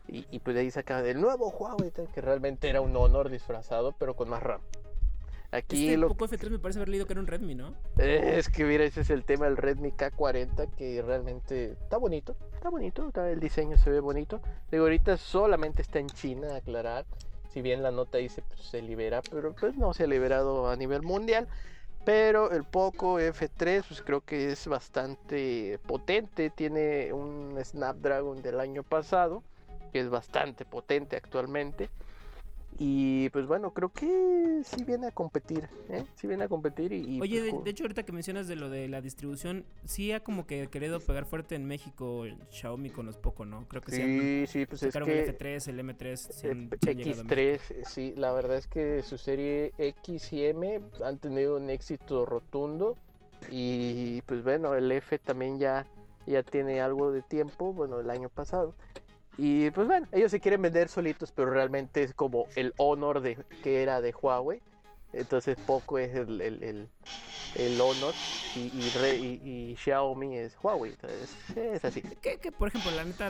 Y, 0.07 0.25
y 0.31 0.39
pues 0.39 0.55
de 0.55 0.61
ahí 0.61 0.71
sacaban 0.71 1.05
el 1.05 1.21
nuevo 1.21 1.49
Huawei, 1.49 1.91
tal, 1.91 2.07
que 2.11 2.21
realmente 2.21 2.69
era 2.69 2.81
un 2.81 2.95
Honor 2.95 3.29
disfrazado, 3.29 3.93
pero 3.97 4.15
con 4.15 4.29
más 4.29 4.43
RAM. 4.43 4.61
Aquí 5.53 5.85
Este 5.87 5.97
lo 5.97 6.07
Poco 6.07 6.25
F3 6.27 6.49
me 6.49 6.59
parece 6.59 6.79
haber 6.79 6.87
leído 6.89 7.05
que 7.05 7.11
era 7.13 7.19
un 7.19 7.27
Redmi, 7.27 7.55
¿no? 7.55 7.73
Eh, 7.97 8.35
Es 8.37 8.47
que 8.47 8.63
mira, 8.63 8.85
ese 8.85 9.01
es 9.01 9.09
el 9.09 9.25
tema 9.25 9.45
del 9.45 9.57
Redmi 9.57 9.91
K40 9.91 10.69
que 10.77 11.01
realmente 11.01 11.73
está 11.73 11.97
bonito, 11.97 12.37
está 12.53 12.69
bonito, 12.69 13.07
está- 13.09 13.29
el 13.29 13.41
diseño 13.41 13.77
se 13.77 13.89
ve 13.89 13.99
bonito. 13.99 14.39
Digo, 14.71 14.85
ahorita 14.85 15.17
solamente 15.17 15.81
está 15.81 15.99
en 15.99 16.07
China, 16.07 16.55
aclarar. 16.55 17.05
Si 17.49 17.61
bien 17.61 17.83
la 17.83 17.91
nota 17.91 18.17
dice 18.17 18.41
pues, 18.47 18.61
se 18.61 18.81
libera, 18.81 19.21
pero 19.29 19.53
pues 19.53 19.75
no 19.75 19.93
se 19.93 20.05
ha 20.05 20.07
liberado 20.07 20.69
a 20.69 20.75
nivel 20.77 21.01
mundial. 21.01 21.49
Pero 22.03 22.51
el 22.51 22.63
Poco 22.63 23.19
F3 23.19 23.83
pues 23.87 24.01
creo 24.01 24.21
que 24.21 24.51
es 24.51 24.67
bastante 24.67 25.79
potente, 25.85 26.49
tiene 26.49 27.13
un 27.13 27.57
Snapdragon 27.63 28.41
del 28.41 28.59
año 28.59 28.81
pasado, 28.81 29.43
que 29.93 29.99
es 29.99 30.09
bastante 30.09 30.65
potente 30.65 31.15
actualmente. 31.15 31.89
Y 32.83 33.29
pues 33.29 33.45
bueno, 33.45 33.73
creo 33.75 33.89
que 33.93 34.61
sí 34.65 34.83
viene 34.83 35.05
a 35.05 35.11
competir, 35.11 35.69
¿eh? 35.89 36.03
Sí 36.15 36.25
viene 36.25 36.45
a 36.45 36.47
competir 36.47 36.91
y... 36.91 37.17
y, 37.17 37.21
Oye, 37.21 37.39
pues, 37.39 37.53
de, 37.53 37.61
de 37.65 37.69
hecho, 37.69 37.83
ahorita 37.83 38.01
que 38.01 38.11
mencionas 38.11 38.47
de 38.47 38.55
lo 38.55 38.71
de 38.71 38.87
la 38.87 39.01
distribución, 39.01 39.65
sí 39.85 40.11
ha 40.13 40.21
como 40.23 40.47
que 40.47 40.65
querido 40.65 40.99
pegar 40.99 41.25
fuerte 41.27 41.53
en 41.53 41.65
México 41.67 42.25
el 42.25 42.39
Xiaomi 42.49 42.89
con 42.89 43.05
los 43.05 43.17
Poco, 43.17 43.45
¿no? 43.45 43.67
Creo 43.67 43.83
que 43.83 43.91
sí. 43.91 44.01
han- 44.01 44.09
Sí, 44.19 44.45
sí, 44.47 44.65
pues 44.65 44.81
es 44.81 44.95
que 44.95 45.19
el 45.25 45.35
F3, 45.37 45.67
el 45.67 45.79
M3, 45.79 46.15
sí 46.17 46.47
han- 46.47 46.69
eh, 46.73 46.77
sí 46.81 46.89
han 46.89 46.97
llegado 46.97 47.21
a 47.21 47.23
México. 47.23 47.35
X3, 47.35 47.71
eh, 47.71 47.83
sí, 47.85 48.13
la 48.17 48.31
verdad 48.31 48.57
es 48.57 48.65
que 48.65 49.03
su 49.03 49.19
serie 49.19 49.73
X 49.77 50.33
y 50.33 50.45
M 50.45 50.81
han 51.05 51.19
tenido 51.19 51.57
un 51.57 51.69
éxito 51.69 52.25
rotundo 52.25 52.97
y 53.51 54.23
pues 54.23 54.43
bueno, 54.43 54.73
el 54.73 54.91
F 54.91 55.19
también 55.19 55.59
ya, 55.59 55.85
ya 56.25 56.41
tiene 56.41 56.81
algo 56.81 57.11
de 57.11 57.21
tiempo, 57.21 57.73
bueno, 57.73 57.99
el 57.99 58.09
año 58.09 58.29
pasado. 58.29 58.73
Y 59.37 59.71
pues 59.71 59.87
bueno, 59.87 60.07
ellos 60.11 60.31
se 60.31 60.39
quieren 60.39 60.61
vender 60.61 60.89
solitos, 60.89 61.31
pero 61.31 61.51
realmente 61.51 62.03
es 62.03 62.13
como 62.13 62.47
el 62.55 62.73
honor 62.77 63.21
de 63.21 63.37
que 63.63 63.81
era 63.81 64.01
de 64.01 64.13
Huawei. 64.13 64.61
Entonces 65.13 65.57
poco 65.65 65.97
es 65.99 66.15
el, 66.15 66.39
el, 66.41 66.63
el, 66.63 66.89
el 67.55 67.81
honor 67.81 68.13
y, 68.55 68.59
y, 68.59 68.91
re- 68.99 69.17
y- 69.17 69.71
y 69.71 69.75
Xiaomi 69.77 70.37
es 70.37 70.57
Huawei. 70.61 70.91
Entonces 70.93 71.35
es 71.55 71.83
así. 71.85 72.01
Que, 72.01 72.37
que, 72.37 72.51
por 72.51 72.69
ejemplo, 72.69 72.91
la 72.91 73.03
neta, 73.03 73.29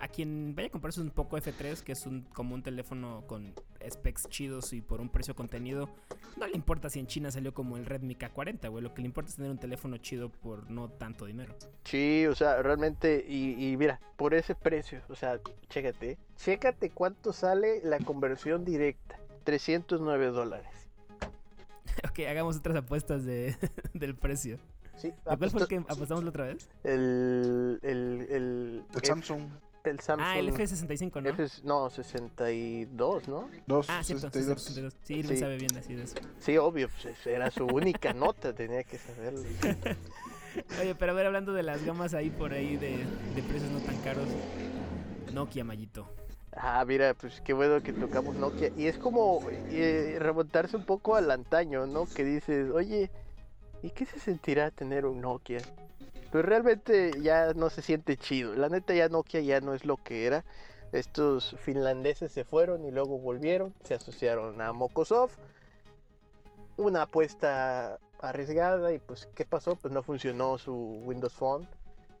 a 0.00 0.08
quien 0.08 0.54
vaya 0.54 0.68
a 0.68 0.70
comprarse 0.70 1.00
un 1.00 1.10
Poco 1.10 1.36
F3, 1.38 1.80
que 1.82 1.92
es 1.92 2.04
un, 2.06 2.22
como 2.34 2.54
un 2.54 2.62
teléfono 2.62 3.24
con 3.26 3.54
specs 3.88 4.28
chidos 4.28 4.72
y 4.72 4.80
por 4.82 5.00
un 5.00 5.08
precio 5.08 5.34
contenido, 5.34 5.88
no 6.36 6.46
le 6.46 6.54
importa 6.56 6.90
si 6.90 6.98
en 7.00 7.06
China 7.06 7.30
salió 7.30 7.54
como 7.54 7.76
el 7.76 7.86
Redmi 7.86 8.16
K40, 8.16 8.68
güey. 8.70 8.82
Lo 8.82 8.92
que 8.92 9.02
le 9.02 9.06
importa 9.06 9.30
es 9.30 9.36
tener 9.36 9.50
un 9.50 9.58
teléfono 9.58 9.96
chido 9.98 10.28
por 10.30 10.70
no 10.70 10.88
tanto 10.90 11.24
dinero. 11.26 11.54
Sí, 11.84 12.26
o 12.26 12.34
sea, 12.34 12.60
realmente, 12.62 13.24
y, 13.26 13.70
y 13.72 13.76
mira, 13.76 14.00
por 14.16 14.34
ese 14.34 14.54
precio, 14.54 15.00
o 15.08 15.14
sea, 15.14 15.40
chécate, 15.70 16.18
chécate 16.36 16.90
cuánto 16.90 17.32
sale 17.32 17.80
la 17.84 17.98
conversión 17.98 18.64
directa, 18.64 19.18
309 19.44 20.26
dólares. 20.26 20.83
ok, 22.10 22.20
hagamos 22.28 22.56
otras 22.56 22.76
apuestas 22.76 23.24
de, 23.24 23.56
del 23.94 24.14
precio. 24.16 24.58
Sí, 24.96 25.12
¿A 25.26 25.36
¿Cuál 25.36 25.50
fue 25.50 25.62
el 25.62 25.68
que 25.68 25.76
apostamos 25.76 26.22
la 26.22 26.30
otra 26.30 26.44
vez? 26.46 26.68
el, 26.84 27.78
el, 27.82 28.26
el, 28.30 28.30
El 28.30 28.84
F- 28.96 29.06
Samsung 29.06 29.42
el 29.84 30.00
Samsung. 30.00 30.26
Ah, 30.26 30.38
el 30.38 30.50
F65, 30.50 31.22
¿no? 31.22 31.28
F- 31.28 31.60
no, 31.64 31.90
62, 31.90 33.28
¿no? 33.28 33.50
Ah, 33.88 34.02
cierto, 34.02 34.30
sí, 34.30 34.40
262. 34.40 34.62
62. 34.62 34.94
Sí, 35.02 35.14
Irving 35.16 35.34
Sí. 35.34 35.36
sabe 35.40 35.58
bien 35.58 35.76
así 35.76 35.94
de 35.94 36.04
eso. 36.04 36.16
Sí, 36.38 36.56
obvio, 36.56 36.88
pues 37.02 37.26
era 37.26 37.50
su 37.50 37.66
única 37.66 38.12
nota, 38.14 38.54
tenía 38.54 38.82
que 38.84 38.96
saberlo. 38.96 39.42
Oye, 40.80 40.94
pero 40.94 41.12
a 41.12 41.14
ver, 41.14 41.26
hablando 41.26 41.52
de 41.52 41.64
las 41.64 41.84
gamas 41.84 42.14
ahí 42.14 42.30
por 42.30 42.52
ahí 42.54 42.76
de, 42.78 42.96
de 43.34 43.42
precios 43.42 43.70
no 43.72 43.78
tan 43.80 43.96
caros. 43.98 44.28
Nokia, 45.34 45.64
Mayito. 45.64 46.08
Ah, 46.56 46.84
mira, 46.86 47.14
pues 47.14 47.40
qué 47.40 47.52
bueno 47.52 47.82
que 47.82 47.92
tocamos 47.92 48.36
Nokia. 48.36 48.70
Y 48.76 48.86
es 48.86 48.96
como 48.98 49.40
eh, 49.70 50.16
remontarse 50.20 50.76
un 50.76 50.84
poco 50.84 51.16
al 51.16 51.30
antaño, 51.30 51.86
¿no? 51.86 52.06
Que 52.06 52.24
dices, 52.24 52.70
oye, 52.70 53.10
¿y 53.82 53.90
qué 53.90 54.06
se 54.06 54.18
sentirá 54.20 54.70
tener 54.70 55.04
un 55.04 55.20
Nokia? 55.20 55.58
Pues 56.30 56.44
realmente 56.44 57.12
ya 57.22 57.52
no 57.54 57.70
se 57.70 57.82
siente 57.82 58.16
chido. 58.16 58.54
La 58.54 58.68
neta 58.68 58.94
ya 58.94 59.08
Nokia 59.08 59.40
ya 59.40 59.60
no 59.60 59.74
es 59.74 59.84
lo 59.84 59.96
que 59.96 60.26
era. 60.26 60.44
Estos 60.92 61.56
finlandeses 61.58 62.30
se 62.30 62.44
fueron 62.44 62.84
y 62.84 62.92
luego 62.92 63.18
volvieron, 63.18 63.74
se 63.82 63.94
asociaron 63.94 64.60
a 64.60 64.72
Mokosoft. 64.72 65.38
Una 66.76 67.02
apuesta 67.02 67.98
arriesgada 68.20 68.92
y 68.92 69.00
pues 69.00 69.28
¿qué 69.34 69.44
pasó? 69.44 69.74
Pues 69.76 69.92
no 69.92 70.02
funcionó 70.02 70.56
su 70.58 70.74
Windows 71.04 71.32
Phone. 71.34 71.68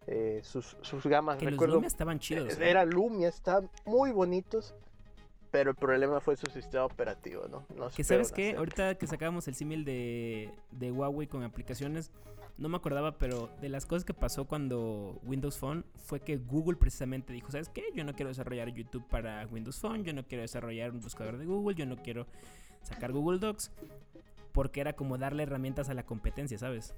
Eh, 0.06 0.40
sus, 0.42 0.76
sus 0.82 1.04
gamas, 1.06 1.38
Que 1.38 1.50
los 1.50 1.68
Lumia 1.68 1.86
estaban 1.86 2.18
chidos. 2.18 2.58
eh, 2.58 2.70
era 2.70 2.84
Lumia, 2.84 3.28
estaban 3.28 3.70
muy 3.86 4.10
bonitos, 4.12 4.74
pero 5.50 5.70
el 5.70 5.76
problema 5.76 6.20
fue 6.20 6.36
su 6.36 6.46
sistema 6.50 6.84
operativo, 6.84 7.46
¿no? 7.48 7.64
no 7.74 7.88
Que 7.90 8.04
sabes 8.04 8.30
qué, 8.32 8.48
hacer. 8.48 8.58
ahorita 8.58 8.94
que 8.96 9.06
sacábamos 9.06 9.48
el 9.48 9.54
símil 9.54 9.84
de, 9.84 10.50
de 10.72 10.92
Huawei 10.92 11.26
con 11.26 11.42
aplicaciones, 11.42 12.10
no 12.58 12.68
me 12.68 12.76
acordaba, 12.76 13.18
pero 13.18 13.48
de 13.60 13.68
las 13.68 13.86
cosas 13.86 14.04
que 14.04 14.12
pasó 14.14 14.44
cuando 14.46 15.18
Windows 15.24 15.58
Phone 15.58 15.84
fue 15.96 16.20
que 16.20 16.36
Google 16.36 16.76
precisamente 16.76 17.32
dijo, 17.32 17.50
¿sabes 17.50 17.68
qué? 17.68 17.84
Yo 17.94 18.04
no 18.04 18.12
quiero 18.14 18.28
desarrollar 18.28 18.68
YouTube 18.68 19.06
para 19.08 19.46
Windows 19.46 19.80
Phone, 19.80 20.04
yo 20.04 20.12
no 20.12 20.24
quiero 20.26 20.42
desarrollar 20.42 20.90
un 20.90 21.00
buscador 21.00 21.38
de 21.38 21.46
Google, 21.46 21.74
yo 21.76 21.86
no 21.86 21.96
quiero 21.96 22.26
sacar 22.82 23.10
Google 23.12 23.38
Docs, 23.38 23.72
porque 24.52 24.80
era 24.82 24.92
como 24.92 25.16
darle 25.18 25.44
herramientas 25.44 25.88
a 25.88 25.94
la 25.94 26.04
competencia, 26.04 26.58
¿sabes? 26.58 26.94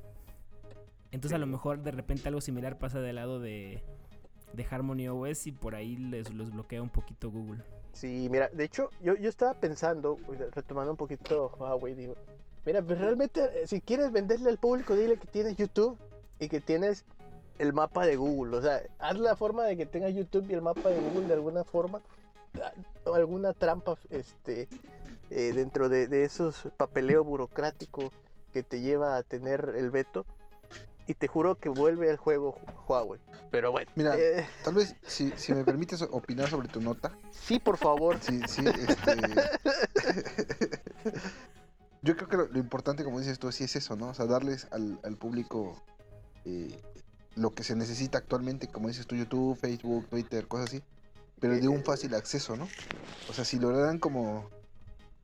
Entonces 1.16 1.35
a 1.35 1.38
lo 1.38 1.46
mejor 1.46 1.82
de 1.82 1.92
repente 1.92 2.28
algo 2.28 2.42
similar 2.42 2.76
pasa 2.76 3.00
del 3.00 3.16
lado 3.16 3.40
de, 3.40 3.82
de 4.52 4.66
Harmony 4.70 5.08
OS 5.08 5.46
y 5.46 5.52
por 5.52 5.75
ahí 5.75 5.96
les 5.96 6.30
los 6.35 6.52
bloquea 6.52 6.82
un 6.82 6.90
poquito 6.90 7.30
Google. 7.30 7.62
Sí, 7.94 8.28
mira, 8.30 8.50
de 8.52 8.64
hecho, 8.64 8.90
yo, 9.02 9.14
yo 9.16 9.30
estaba 9.30 9.54
pensando, 9.54 10.18
retomando 10.52 10.90
un 10.90 10.99
poquito 10.99 11.50
Huawei, 11.58 11.94
digo, 11.94 12.16
mira, 12.66 12.82
pues 12.82 12.99
realmente, 12.99 13.40
eh, 13.40 13.66
si 13.66 13.80
quieres 13.80 14.12
venderle 14.12 14.50
al 14.50 14.58
público, 14.58 14.94
dile 14.94 15.16
que 15.16 15.26
tienes 15.26 15.56
YouTube 15.56 15.96
y 16.38 16.50
que 16.50 16.61
tienes 16.61 17.06
el 17.58 17.73
mapa 17.73 18.04
de 18.04 18.16
Google. 18.16 18.54
O 18.54 18.61
sea, 18.61 18.82
haz 18.99 19.18
la 19.18 19.37
forma 19.37 19.64
de 19.64 19.78
que 19.78 19.87
tengas 19.87 20.14
YouTube 20.14 20.44
y 20.50 20.52
el 20.52 20.61
mapa 20.61 20.90
de 20.90 21.00
Google 21.00 21.28
de 21.28 21.32
alguna 21.32 21.64
forma, 21.64 22.02
ah, 22.62 22.75
o 23.06 23.14
alguna 23.14 23.54
trampa 23.54 23.96
este, 24.11 24.68
eh, 25.30 25.52
dentro 25.54 25.88
de, 25.88 26.08
de 26.08 26.25
esos 26.25 26.68
papeleo 26.76 27.25
burocrático 27.25 28.12
que 28.52 28.62
te 28.62 28.82
lleva 28.82 29.16
a 29.16 29.23
tener 29.23 29.73
el 29.78 29.90
veto. 29.90 30.26
Y 31.06 31.14
te 31.14 31.28
juro 31.28 31.54
que 31.56 31.68
vuelve 31.68 32.10
al 32.10 32.16
juego 32.16 32.58
Huawei. 32.88 33.20
Pero 33.50 33.70
bueno, 33.70 33.90
Mira. 33.94 34.16
eh, 34.18 34.46
Tal 34.64 34.75
vez, 34.75 34.96
si, 35.06 35.32
si 35.36 35.54
me 35.54 35.64
permites 35.64 36.02
opinar 36.02 36.48
sobre 36.50 36.68
tu 36.68 36.80
nota, 36.80 37.16
sí, 37.30 37.58
por 37.60 37.76
favor. 37.76 38.18
sí, 38.20 38.40
sí, 38.48 38.64
este... 38.66 39.16
Yo 42.02 42.16
creo 42.16 42.28
que 42.28 42.36
lo, 42.36 42.46
lo 42.48 42.58
importante, 42.58 43.04
como 43.04 43.18
dices 43.18 43.38
tú, 43.38 43.50
sí 43.52 43.64
es 43.64 43.75
eso, 43.76 43.96
¿no? 43.96 44.08
O 44.08 44.14
sea, 44.14 44.26
darles 44.26 44.68
al, 44.70 44.98
al 45.02 45.16
público 45.16 45.80
eh, 46.44 46.80
lo 47.34 47.52
que 47.54 47.64
se 47.64 47.75
necesita 47.75 48.18
actualmente, 48.18 48.68
como 48.68 48.88
dices 48.88 49.06
tú, 49.06 49.16
YouTube, 49.16 49.56
Facebook, 49.56 50.06
Twitter, 50.08 50.46
cosas 50.46 50.68
así, 50.68 50.82
pero 51.40 51.54
de 51.54 51.68
un 51.68 51.82
fácil 51.84 52.14
acceso, 52.14 52.56
¿no? 52.56 52.68
O 53.28 53.32
sea, 53.32 53.44
si 53.44 53.58
lograran 53.58 53.98
como 53.98 54.48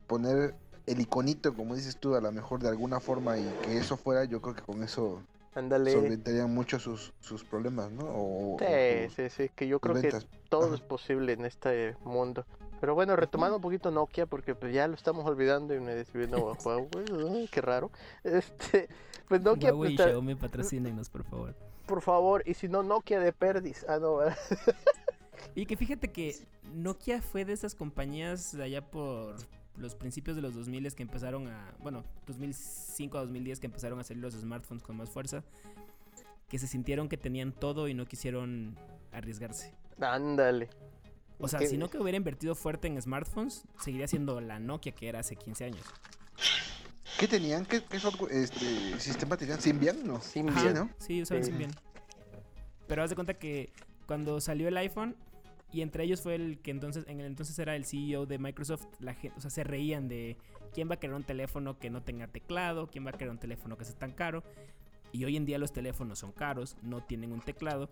poner 0.07 0.55
el 0.85 0.99
iconito, 0.99 1.53
como 1.53 1.75
dices 1.75 1.97
tú, 1.97 2.15
a 2.15 2.21
lo 2.21 2.31
mejor 2.31 2.61
de 2.61 2.67
alguna 2.69 2.99
forma 2.99 3.37
y 3.37 3.43
que 3.63 3.77
eso 3.77 3.95
fuera, 3.95 4.25
yo 4.25 4.41
creo 4.41 4.53
que 4.55 4.61
con 4.63 4.83
eso 4.83 5.21
Ándale. 5.55 5.91
solventarían 5.91 6.53
mucho 6.53 6.79
sus, 6.79 7.13
sus 7.19 7.43
problemas, 7.43 7.91
¿no? 7.91 8.05
O, 8.05 8.55
o 8.55 8.59
Sí, 8.59 9.09
sí, 9.15 9.29
sí, 9.29 9.49
que 9.55 9.67
yo 9.67 9.79
creo 9.79 10.01
que 10.01 10.11
todo 10.49 10.65
Ajá. 10.65 10.75
es 10.75 10.81
posible 10.81 11.33
en 11.33 11.45
este 11.45 11.95
mundo. 12.03 12.45
Pero 12.79 12.95
bueno, 12.95 13.15
retomando 13.15 13.57
un 13.57 13.61
poquito 13.61 13.91
Nokia, 13.91 14.25
porque 14.25 14.55
pues 14.55 14.73
ya 14.73 14.87
lo 14.87 14.95
estamos 14.95 15.25
olvidando 15.25 15.73
y 15.73 15.79
me 15.79 15.95
desviando 15.95 16.49
a 16.49 16.53
Huawei, 16.53 17.47
qué 17.49 17.61
raro. 17.61 17.91
Este, 18.23 18.89
pues 19.27 19.41
Nokia, 19.41 19.71
Huawei 19.73 19.93
y 19.93 19.95
pues, 19.95 20.09
Xiaomi 20.09 20.35
patrocínenos, 20.35 21.09
por 21.09 21.23
favor. 21.23 21.55
por 21.85 22.01
favor, 22.01 22.43
y 22.45 22.55
si 22.55 22.67
no, 22.67 22.83
Nokia 22.83 23.19
de 23.19 23.31
Perdis. 23.31 23.85
Ah, 23.87 23.99
no, 23.99 24.17
¿verdad? 24.17 24.37
Y 25.55 25.65
que 25.65 25.77
fíjate 25.77 26.07
que 26.11 26.35
Nokia 26.73 27.21
fue 27.21 27.45
de 27.45 27.53
esas 27.53 27.75
compañías 27.75 28.55
de 28.55 28.63
allá 28.63 28.81
por 28.81 29.35
los 29.77 29.95
principios 29.95 30.35
de 30.35 30.41
los 30.41 30.53
2000 30.53 30.93
que 30.95 31.03
empezaron 31.03 31.47
a, 31.47 31.73
bueno, 31.81 32.03
2005 32.27 33.17
a 33.17 33.21
2010 33.21 33.59
que 33.59 33.67
empezaron 33.67 33.99
a 33.99 34.03
salir 34.03 34.21
los 34.21 34.33
smartphones 34.33 34.83
con 34.83 34.97
más 34.97 35.09
fuerza, 35.09 35.43
que 36.47 36.59
se 36.59 36.67
sintieron 36.67 37.09
que 37.09 37.17
tenían 37.17 37.51
todo 37.51 37.87
y 37.87 37.93
no 37.93 38.05
quisieron 38.05 38.77
arriesgarse. 39.11 39.73
ándale. 39.99 40.69
O 41.39 41.47
sea, 41.47 41.59
si 41.61 41.77
no 41.77 41.89
que 41.89 41.97
hubiera 41.97 42.15
invertido 42.15 42.55
fuerte 42.55 42.87
en 42.87 43.01
smartphones, 43.01 43.65
seguiría 43.79 44.07
siendo 44.07 44.39
la 44.39 44.59
Nokia 44.59 44.93
que 44.93 45.09
era 45.09 45.19
hace 45.19 45.35
15 45.35 45.65
años. 45.65 45.83
¿Qué 47.19 47.27
tenían? 47.27 47.65
¿Qué, 47.65 47.83
qué 47.83 47.99
software- 47.99 48.31
este, 48.31 48.99
sistema 48.99 49.35
tenían? 49.35 49.59
¿Symbian? 49.59 50.05
No. 50.05 50.21
Symbian. 50.21 50.73
¿no? 50.73 50.89
Sí, 50.99 51.21
usaban. 51.21 51.43
Symbian. 51.43 51.71
Pero 52.87 53.03
haz 53.03 53.09
de 53.09 53.15
cuenta 53.15 53.33
que 53.33 53.71
cuando 54.07 54.39
salió 54.39 54.67
el 54.67 54.77
iPhone, 54.77 55.15
y 55.73 55.81
entre 55.81 56.03
ellos 56.03 56.21
fue 56.21 56.35
el 56.35 56.59
que 56.59 56.71
entonces, 56.71 57.05
en 57.07 57.19
el 57.19 57.25
entonces 57.25 57.57
era 57.59 57.75
el 57.75 57.85
CEO 57.85 58.25
de 58.25 58.37
Microsoft, 58.37 58.85
la 58.99 59.13
gente, 59.13 59.37
o 59.37 59.41
sea, 59.41 59.49
se 59.49 59.63
reían 59.63 60.07
de 60.07 60.37
quién 60.73 60.89
va 60.89 60.95
a 60.95 60.99
querer 60.99 61.15
un 61.15 61.23
teléfono 61.23 61.77
que 61.79 61.89
no 61.89 62.01
tenga 62.03 62.27
teclado, 62.27 62.87
quién 62.87 63.05
va 63.05 63.09
a 63.09 63.13
querer 63.13 63.29
un 63.31 63.39
teléfono 63.39 63.77
que 63.77 63.85
sea 63.85 63.95
tan 63.97 64.11
caro. 64.11 64.43
Y 65.11 65.25
hoy 65.25 65.37
en 65.37 65.45
día 65.45 65.57
los 65.59 65.71
teléfonos 65.73 66.19
son 66.19 66.31
caros, 66.31 66.75
no 66.81 67.03
tienen 67.03 67.31
un 67.31 67.41
teclado. 67.41 67.89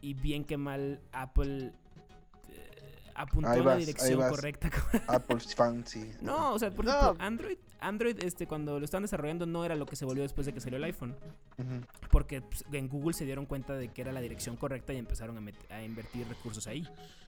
Y 0.00 0.14
bien 0.14 0.44
que 0.44 0.56
mal, 0.56 1.00
Apple 1.12 1.72
eh, 2.48 3.02
apuntó 3.14 3.50
la 3.54 3.62
vas, 3.62 3.74
ahí 3.76 3.80
dirección 3.86 4.20
correcta. 4.28 4.70
Apple 5.06 5.38
Fancy. 5.38 6.10
No, 6.20 6.52
o 6.54 6.58
sea, 6.58 6.70
por 6.72 6.84
No. 6.84 6.90
ejemplo, 6.92 7.24
Android, 7.24 7.58
Android 7.82 8.16
este, 8.24 8.46
cuando 8.46 8.78
lo 8.78 8.84
estaban 8.84 9.02
desarrollando 9.02 9.44
no 9.46 9.64
era 9.64 9.76
lo 9.76 9.86
que 9.86 9.96
se 9.96 10.04
volvió 10.04 10.22
después 10.22 10.46
de 10.46 10.52
que 10.52 10.60
salió 10.60 10.78
el 10.78 10.84
iPhone. 10.84 11.14
Porque 12.10 12.40
pues, 12.40 12.64
en 12.72 12.88
Google 12.88 13.12
se 13.12 13.24
dieron 13.24 13.46
cuenta 13.46 13.74
de 13.74 13.88
que 13.88 14.00
era 14.00 14.12
la 14.12 14.20
dirección 14.20 14.56
correcta 14.56 14.92
y 14.92 14.98
empezaron 14.98 15.36
a, 15.70 15.82
invertir 15.82 16.26
recursos 16.28 16.66
ahí. 16.66 16.86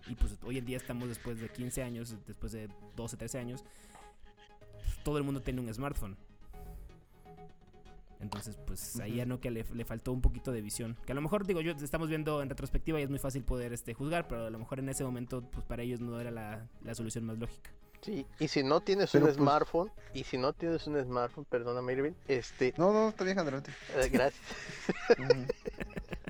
Y 0.09 0.15
pues 0.15 0.37
hoy 0.43 0.59
en 0.59 0.65
día 0.65 0.77
estamos 0.77 1.09
después 1.09 1.41
de 1.41 1.49
15 1.49 1.83
años, 1.83 2.17
después 2.27 2.53
de 2.53 2.69
12, 2.97 3.17
13 3.17 3.39
años, 3.39 3.65
pues, 4.73 4.99
todo 5.03 5.19
el 5.19 5.25
mundo 5.25 5.43
tiene 5.43 5.61
un 5.61 5.73
smartphone. 5.73 6.17
Entonces, 8.21 8.57
pues 8.67 8.99
ahí 9.01 9.21
a. 9.21 9.27
Nokia 9.27 9.51
le, 9.51 9.65
le 9.75 9.85
faltó 9.85 10.13
un 10.13 10.23
poquito 10.23 10.51
de 10.51 10.63
visión. 10.63 10.97
Que 11.05 11.13
a 11.13 11.15
lo 11.15 11.21
mejor, 11.21 11.47
digo, 11.47 11.61
yo 11.61 11.73
estamos 11.73 12.09
viendo 12.09 12.41
en 12.41 12.49
retrospectiva 12.49 12.99
y 12.99 13.03
es 13.03 13.11
muy 13.11 13.19
fácil 13.19 13.45
poder 13.45 13.73
este, 13.75 13.93
juzgar, 13.93 14.29
pero 14.29 14.47
a 14.47 14.51
lo 14.51 14.59
mejor 14.59 14.79
en 14.79 14.89
ese 14.89 15.05
momento, 15.05 15.43
pues 15.43 15.65
para 15.67 15.83
ellos 15.83 16.01
no 16.01 16.19
era 16.19 16.31
la, 16.31 16.67
la 16.83 16.95
solución 16.95 17.25
más 17.25 17.39
lógica. 17.39 17.71
Sí, 18.05 18.27
y 18.39 18.49
si 18.49 18.63
no 18.63 18.81
tienes 18.83 19.13
Pero, 19.13 19.25
un 19.25 19.31
pues- 19.31 19.37
smartphone, 19.39 19.91
y 20.13 20.25
si 20.25 20.37
no 20.37 20.53
tienes 20.53 20.87
un 20.87 21.03
smartphone, 21.03 21.47
perdóname 21.47 21.95
Irving, 21.95 22.13
este, 22.29 22.75
No, 22.77 22.93
no, 22.93 23.09
está 23.09 23.25
bien, 23.25 23.39
adelante. 23.39 23.73
eh, 23.97 24.11
gracias. 24.13 24.43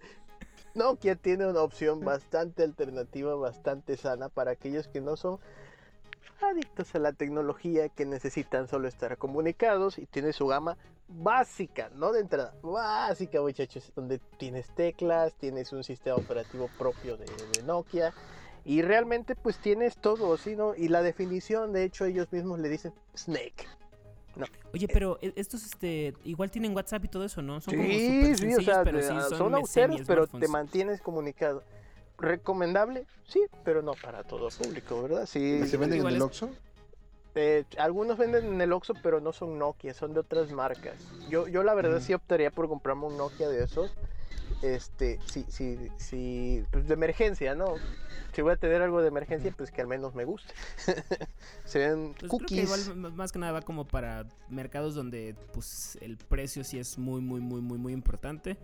Nokia 0.73 1.15
tiene 1.15 1.45
una 1.47 1.61
opción 1.61 1.99
bastante 2.05 2.63
alternativa, 2.63 3.35
bastante 3.35 3.97
sana 3.97 4.29
para 4.29 4.51
aquellos 4.51 4.87
que 4.87 5.01
no 5.01 5.17
son 5.17 5.39
adictos 6.39 6.93
a 6.95 6.99
la 6.99 7.13
tecnología, 7.13 7.89
que 7.89 8.05
necesitan 8.05 8.67
solo 8.67 8.87
estar 8.87 9.17
comunicados 9.17 9.97
y 9.97 10.05
tiene 10.05 10.31
su 10.33 10.45
gama 10.47 10.77
básica, 11.07 11.89
no 11.95 12.11
de 12.11 12.19
entrada, 12.21 12.53
básica 12.61 13.41
muchachos, 13.41 13.91
donde 13.95 14.19
tienes 14.37 14.69
teclas, 14.75 15.33
tienes 15.33 15.73
un 15.73 15.83
sistema 15.83 16.15
operativo 16.17 16.69
propio 16.77 17.17
de, 17.17 17.25
de 17.47 17.63
Nokia 17.63 18.13
y 18.67 18.81
realmente 18.81 19.33
pues 19.33 19.57
tienes 19.59 19.95
todo, 19.95 20.35
¿sí, 20.35 20.57
no? 20.57 20.75
Y 20.75 20.89
la 20.89 21.01
definición, 21.01 21.71
de 21.71 21.85
hecho 21.85 22.03
ellos 22.03 22.27
mismos 22.31 22.59
le 22.59 22.67
dicen 22.67 22.93
Snake. 23.15 23.65
Oye, 24.73 24.87
pero 24.89 25.17
e- 25.21 25.33
estos 25.37 25.65
este 25.65 26.13
igual 26.25 26.51
tienen 26.51 26.75
WhatsApp 26.75 27.05
y 27.05 27.07
todo 27.07 27.23
eso, 27.23 27.41
¿no? 27.41 27.61
Son 27.61 27.73
como 27.73 27.87
Sí, 27.87 28.35
sí, 28.35 28.53
o 28.55 28.61
sea, 28.61 28.83
pero 28.83 28.97
de- 28.97 29.03
sí 29.05 29.13
ah, 29.15 29.21
son, 29.29 29.37
son 29.37 29.55
austeros, 29.55 30.01
pero 30.05 30.27
te 30.27 30.49
mantienes 30.49 30.99
comunicado. 31.01 31.63
¿Recomendable? 32.19 33.05
Sí, 33.25 33.41
pero 33.63 33.81
no 33.81 33.93
para 33.93 34.23
todo 34.23 34.49
público, 34.49 35.01
¿verdad? 35.01 35.25
Sí, 35.25 35.61
¿Y 35.63 35.67
¿Se 35.67 35.77
venden 35.77 36.01
en 36.01 36.07
el 36.07 36.21
Oxxo? 36.21 36.49
eh, 37.35 37.63
algunos 37.77 38.17
venden 38.17 38.45
en 38.47 38.59
el 38.61 38.73
Oxxo, 38.73 38.95
pero 39.01 39.21
no 39.21 39.31
son 39.31 39.57
Nokia, 39.57 39.93
son 39.93 40.13
de 40.13 40.19
otras 40.19 40.51
marcas. 40.51 40.97
Yo, 41.29 41.47
yo 41.47 41.63
la 41.63 41.73
verdad 41.73 41.97
Ujú. 41.97 42.05
sí 42.05 42.13
optaría 42.13 42.51
por 42.51 42.67
comprarme 42.67 43.05
un 43.05 43.17
Nokia 43.17 43.47
de 43.47 43.63
esos. 43.63 43.91
Este, 44.61 45.19
sí, 45.25 45.45
sí, 45.49 45.77
sí, 45.97 46.63
pues 46.71 46.87
de 46.87 46.93
emergencia, 46.95 47.53
¿no? 47.55 47.75
Si 48.33 48.41
voy 48.41 48.53
a 48.53 48.55
tener 48.57 48.81
algo 48.81 49.01
de 49.01 49.07
emergencia, 49.07 49.53
pues 49.55 49.71
que 49.71 49.81
al 49.81 49.87
menos 49.87 50.15
me 50.15 50.25
guste. 50.25 50.53
Se 51.65 51.79
ven 51.79 52.13
Pues 52.19 52.29
creo 52.31 52.39
que 52.39 52.45
cookies. 52.67 52.87
igual 52.87 53.13
más 53.13 53.31
que 53.31 53.39
nada 53.39 53.51
va 53.51 53.61
como 53.61 53.85
para 53.85 54.25
mercados 54.49 54.95
donde 54.95 55.35
pues 55.53 55.97
el 56.01 56.17
precio 56.17 56.63
sí 56.63 56.79
es 56.79 56.97
muy 56.97 57.21
muy 57.21 57.39
muy 57.39 57.61
muy 57.61 57.77
muy 57.77 57.93
importante 57.93 58.57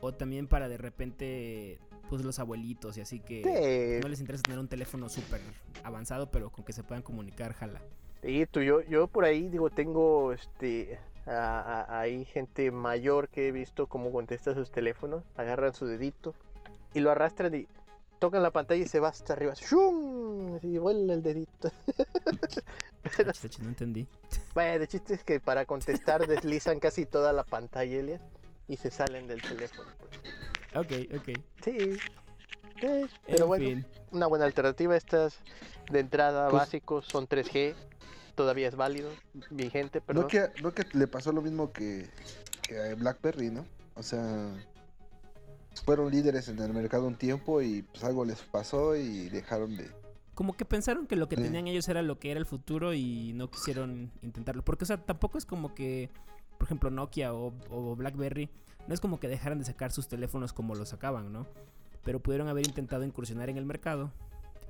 o 0.00 0.12
también 0.12 0.46
para 0.46 0.68
de 0.68 0.76
repente 0.76 1.78
pues 2.10 2.22
los 2.22 2.38
abuelitos 2.38 2.96
y 2.98 3.00
así 3.00 3.20
que 3.20 3.42
Sí. 3.42 4.00
no 4.02 4.08
les 4.08 4.20
interesa 4.20 4.42
tener 4.42 4.58
un 4.58 4.68
teléfono 4.68 5.08
súper 5.08 5.40
avanzado 5.82 6.30
pero 6.30 6.50
con 6.50 6.64
que 6.64 6.72
se 6.72 6.82
puedan 6.82 7.02
comunicar 7.02 7.52
jala. 7.54 7.80
Sí, 8.22 8.46
tú, 8.50 8.60
yo, 8.60 8.82
yo 8.82 9.06
por 9.06 9.24
ahí 9.24 9.48
digo, 9.48 9.70
tengo 9.70 10.32
este 10.32 10.98
a- 11.26 11.84
a- 11.88 12.00
hay 12.00 12.24
gente 12.24 12.70
mayor 12.70 13.28
que 13.28 13.48
he 13.48 13.52
visto 13.52 13.86
cómo 13.86 14.12
contesta 14.12 14.54
sus 14.54 14.70
teléfonos, 14.70 15.24
agarran 15.36 15.72
su 15.74 15.86
dedito 15.86 16.34
y 16.94 17.00
lo 17.00 17.10
arrastran 17.10 17.54
y 17.54 17.66
tocan 18.18 18.42
la 18.42 18.50
pantalla 18.50 18.82
y 18.84 18.88
se 18.88 19.00
va 19.00 19.08
hasta 19.08 19.32
arriba. 19.34 19.52
¡Shum! 19.54 20.58
Y 20.62 20.78
vuela 20.78 21.14
el 21.14 21.22
dedito. 21.22 21.70
Pero, 23.16 23.30
ach, 23.30 23.58
no 23.60 23.68
entendí. 23.68 24.06
bueno, 24.54 24.82
el 24.82 24.88
chiste 24.88 25.14
es 25.14 25.22
que 25.24 25.38
para 25.40 25.64
contestar 25.64 26.26
deslizan 26.26 26.80
casi 26.80 27.06
toda 27.06 27.32
la 27.32 27.44
pantalla, 27.44 27.96
Elias, 27.98 28.20
y 28.68 28.76
se 28.76 28.90
salen 28.90 29.26
del 29.28 29.42
teléfono. 29.42 29.88
pues. 29.98 30.84
Ok, 30.86 31.16
ok. 31.20 31.38
Sí. 31.64 31.96
Sí, 32.78 33.06
pero 33.26 33.42
En 33.44 33.46
bueno, 33.46 33.64
fin. 33.64 33.86
una 34.10 34.26
buena 34.26 34.44
alternativa. 34.44 34.94
Estas 34.96 35.38
de 35.90 36.00
entrada 36.00 36.48
Pues- 36.50 36.62
básicos 36.62 37.06
son 37.06 37.26
3G, 37.26 37.74
todavía 38.36 38.68
es 38.68 38.76
válido, 38.76 39.10
vigente, 39.50 40.00
perdón. 40.00 40.22
No 40.24 40.28
que, 40.28 40.48
no 40.62 40.72
que 40.72 40.86
le 40.96 41.08
pasó 41.08 41.32
lo 41.32 41.42
mismo 41.42 41.72
que, 41.72 42.08
que 42.62 42.78
a 42.78 42.94
BlackBerry, 42.94 43.50
¿no? 43.50 43.66
O 43.96 44.02
sea, 44.04 44.54
fueron 45.84 46.10
líderes 46.10 46.48
en 46.48 46.58
el 46.60 46.72
mercado 46.72 47.06
un 47.06 47.16
tiempo 47.16 47.60
y 47.62 47.82
pues 47.82 48.04
algo 48.04 48.24
les 48.24 48.40
pasó 48.42 48.94
y 48.94 49.28
dejaron 49.28 49.76
de... 49.76 49.90
Como 50.34 50.54
que 50.56 50.64
pensaron 50.64 51.06
que 51.06 51.16
lo 51.16 51.28
que 51.28 51.36
Sí. 51.36 51.42
tenían 51.42 51.66
ellos 51.66 51.88
era 51.88 52.02
lo 52.02 52.18
que 52.18 52.30
era 52.30 52.38
el 52.38 52.46
futuro 52.46 52.92
y 52.92 53.32
no 53.34 53.50
quisieron 53.50 54.12
intentarlo. 54.22 54.62
Porque, 54.62 54.84
o 54.84 54.86
sea, 54.86 54.98
tampoco 54.98 55.38
es 55.38 55.46
como 55.46 55.74
que, 55.74 56.10
por 56.58 56.66
ejemplo, 56.66 56.90
Nokia 56.90 57.32
o, 57.32 57.54
o 57.70 57.96
BlackBerry, 57.96 58.50
no 58.86 58.94
es 58.94 59.00
como 59.00 59.18
que 59.18 59.28
dejaran 59.28 59.58
de 59.58 59.64
sacar 59.64 59.92
sus 59.92 60.08
teléfonos 60.08 60.52
como 60.52 60.74
los 60.74 60.90
sacaban, 60.90 61.32
¿no? 61.32 61.46
Pero 62.04 62.20
pudieron 62.20 62.48
haber 62.48 62.66
intentado 62.66 63.02
incursionar 63.04 63.48
en 63.48 63.56
el 63.56 63.64
mercado 63.64 64.12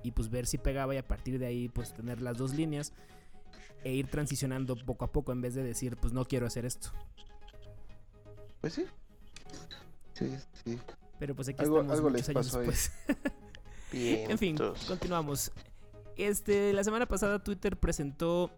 y 0.05 0.13
pues 0.13 0.31
ver 0.31 0.47
si 0.47 0.57
pegaba 0.57 0.95
y 0.95 0.99
a 0.99 1.07
partir 1.07 1.39
de 1.41 1.47
ahí 1.47 1.69
pues 1.69 1.93
tener 1.93 2.21
las 2.23 2.39
dos 2.39 2.55
líneas 2.55 2.93
e 3.85 3.93
ir 3.93 4.09
transicionando 4.09 4.77
poco 4.77 5.05
a 5.05 5.13
poco 5.13 5.33
en 5.33 5.41
vez 5.41 5.55
de 5.55 5.63
decir 5.63 5.97
pues 5.97 6.13
no 6.13 6.25
quiero 6.25 6.47
hacer 6.47 6.65
esto. 6.65 6.91
Pues 8.61 8.75
sí. 8.75 8.85
Sí, 10.15 10.35
sí. 10.65 10.79
Pero 11.19 11.35
pues 11.35 11.49
aquí 11.49 11.63
Algo- 11.63 11.77
estamos 11.81 11.97
algo 11.97 12.11
muchos 12.11 12.29
les 12.29 12.37
años 12.37 12.53
después. 12.53 12.93
Bien, 13.93 14.31
En 14.31 14.39
fin, 14.39 14.57
continuamos. 14.89 15.53
Este, 16.17 16.73
la 16.73 16.83
semana 16.83 17.07
pasada 17.07 17.43
Twitter 17.43 17.77
presentó 17.79 18.51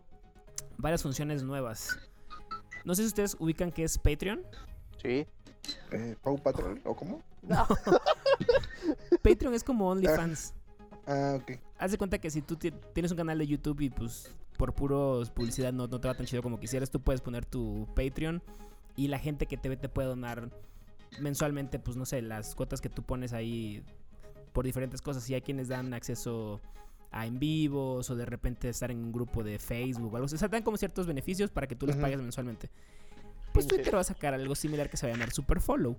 varias 0.76 1.02
funciones 1.02 1.42
nuevas. 1.42 1.98
No 2.84 2.94
sé 2.94 3.02
si 3.02 3.08
ustedes 3.08 3.36
ubican 3.38 3.70
qué 3.72 3.84
es 3.84 3.98
Patreon. 3.98 4.42
sí. 5.02 5.26
Eh, 5.90 6.16
¿Pau 6.22 6.38
Patrol 6.42 6.80
o 6.84 6.96
cómo? 6.96 7.22
No. 7.42 7.66
Patreon 9.22 9.52
es 9.54 9.62
como 9.62 9.88
OnlyFans. 9.90 10.54
Ah, 11.06 11.36
ok. 11.40 11.52
Haz 11.78 11.90
de 11.90 11.98
cuenta 11.98 12.18
que 12.18 12.30
si 12.30 12.40
tú 12.42 12.56
ti- 12.56 12.72
tienes 12.94 13.10
un 13.10 13.18
canal 13.18 13.38
de 13.38 13.46
YouTube 13.46 13.80
y 13.82 13.90
pues 13.90 14.34
por 14.58 14.74
puro 14.74 15.22
publicidad 15.34 15.72
no, 15.72 15.86
no 15.86 15.98
te 16.00 16.08
va 16.08 16.14
tan 16.14 16.26
chido 16.26 16.42
como 16.42 16.60
quisieras, 16.60 16.90
tú 16.90 17.00
puedes 17.00 17.22
poner 17.22 17.46
tu 17.46 17.88
Patreon 17.96 18.42
y 18.96 19.08
la 19.08 19.18
gente 19.18 19.46
que 19.46 19.56
te 19.56 19.70
ve 19.70 19.76
te 19.78 19.88
puede 19.88 20.08
donar 20.08 20.50
mensualmente, 21.20 21.78
pues 21.78 21.96
no 21.96 22.04
sé, 22.04 22.20
las 22.20 22.54
cuotas 22.54 22.80
que 22.82 22.90
tú 22.90 23.02
pones 23.02 23.32
ahí 23.32 23.82
por 24.52 24.64
diferentes 24.66 25.00
cosas. 25.00 25.28
Y 25.30 25.34
hay 25.34 25.40
quienes 25.40 25.68
dan 25.68 25.94
acceso 25.94 26.60
a 27.10 27.24
en 27.26 27.38
vivos 27.38 28.10
o 28.10 28.16
de 28.16 28.26
repente 28.26 28.68
estar 28.68 28.90
en 28.90 28.98
un 28.98 29.12
grupo 29.12 29.42
de 29.42 29.58
Facebook 29.58 30.12
o 30.12 30.16
algo 30.16 30.26
así. 30.26 30.34
O 30.34 30.38
sea, 30.38 30.48
dan 30.48 30.62
como 30.62 30.76
ciertos 30.76 31.06
beneficios 31.06 31.50
para 31.50 31.66
que 31.66 31.74
tú 31.76 31.86
les 31.86 31.94
Ujú. 31.96 32.02
pagues 32.02 32.20
mensualmente. 32.20 32.68
Pues. 33.54 33.66
Twitter 33.66 33.94
va 33.94 34.00
a 34.00 34.04
sacar 34.04 34.34
algo 34.34 34.54
similar 34.54 34.90
que 34.90 34.96
se 34.98 35.06
va 35.06 35.12
a 35.12 35.16
llamar 35.16 35.30
Super 35.32 35.60
Follow. 35.60 35.96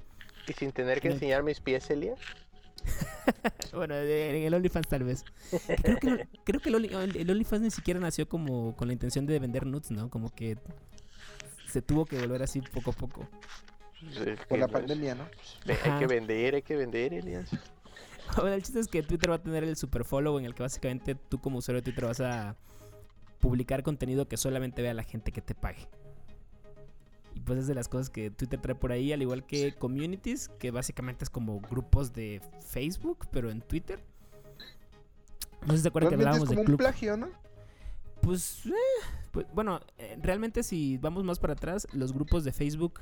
Y 0.47 0.53
sin 0.53 0.71
tener 0.71 1.01
que 1.01 1.07
En 1.07 1.13
el- 1.13 1.15
enseñar 1.17 1.43
mis 1.43 1.59
pies, 1.61 1.89
Elías. 1.89 2.19
Bueno, 3.73 3.95
en 3.95 4.43
el 4.43 4.53
OnlyFans 4.53 4.87
tal 4.87 5.03
vez. 5.03 5.23
Creo 5.83 5.97
que, 5.99 6.07
el- 6.07 6.29
creo 6.43 6.59
que 6.59 6.69
el, 6.69 6.75
Only- 6.75 7.15
el 7.19 7.29
OnlyFans 7.29 7.61
ni 7.61 7.71
siquiera 7.71 7.99
nació 7.99 8.27
como 8.27 8.75
con 8.75 8.87
la 8.87 8.93
intención 8.93 9.25
de 9.25 9.37
vender 9.39 9.65
nudes, 9.65 9.91
¿no? 9.91 10.09
Como 10.09 10.33
que 10.33 10.57
se 11.67 11.81
tuvo 11.81 12.05
que 12.05 12.17
volver 12.19 12.41
así 12.43 12.61
poco 12.61 12.89
a 12.91 12.93
poco. 12.93 13.27
Pues, 14.15 14.39
Por 14.47 14.57
la 14.59 14.67
pandemia, 14.67 15.13
¿no? 15.15 15.27
Hay 15.83 15.99
que 15.99 16.07
vender, 16.07 16.55
hay 16.55 16.61
que 16.63 16.75
vender, 16.75 17.13
Elías. 17.13 17.49
Bueno, 18.35 18.53
el 18.53 18.63
chiste 18.63 18.79
es 18.79 18.87
que 18.87 19.03
Twitter 19.03 19.29
va 19.31 19.35
a 19.35 19.41
tener 19.43 19.63
el 19.63 19.75
super 19.75 20.03
follow 20.05 20.37
en 20.39 20.45
el 20.45 20.55
que 20.55 20.63
básicamente 20.63 21.15
tú 21.15 21.39
como 21.39 21.57
usuario 21.59 21.81
de 21.81 21.85
Twitter 21.85 22.05
vas 22.05 22.19
a 22.21 22.55
publicar 23.39 23.83
contenido 23.83 24.27
que 24.27 24.37
solamente 24.37 24.81
vea 24.81 24.93
la 24.93 25.03
gente 25.03 25.31
que 25.31 25.41
te 25.41 25.53
pague. 25.55 25.87
Y 27.39 27.41
pues 27.41 27.59
es 27.59 27.67
de 27.67 27.73
las 27.73 27.87
cosas 27.87 28.09
que 28.09 28.31
Twitter 28.31 28.59
trae 28.59 28.75
por 28.75 28.91
ahí, 28.91 29.13
al 29.13 29.21
igual 29.21 29.45
que 29.45 29.73
communities, 29.73 30.49
que 30.59 30.71
básicamente 30.71 31.23
es 31.23 31.29
como 31.29 31.61
grupos 31.61 32.11
de 32.11 32.41
Facebook, 32.59 33.27
pero 33.31 33.49
en 33.49 33.61
Twitter. 33.61 34.03
No 35.61 35.71
sé 35.71 35.77
si 35.77 35.81
se 35.83 35.87
acuerdan 35.87 36.09
que 36.09 36.15
es 36.15 36.19
hablábamos 36.19 36.49
como 36.49 36.55
de 36.55 36.59
un 36.59 36.65
club. 36.65 36.77
plagio, 36.77 37.15
¿no? 37.15 37.29
Pues, 38.21 38.65
eh, 38.65 38.71
pues, 39.31 39.45
bueno, 39.53 39.79
eh, 39.97 40.17
realmente 40.21 40.63
si 40.63 40.97
vamos 40.97 41.23
más 41.23 41.39
para 41.39 41.53
atrás, 41.53 41.87
los 41.93 42.11
grupos 42.11 42.43
de 42.43 42.51
Facebook 42.51 42.99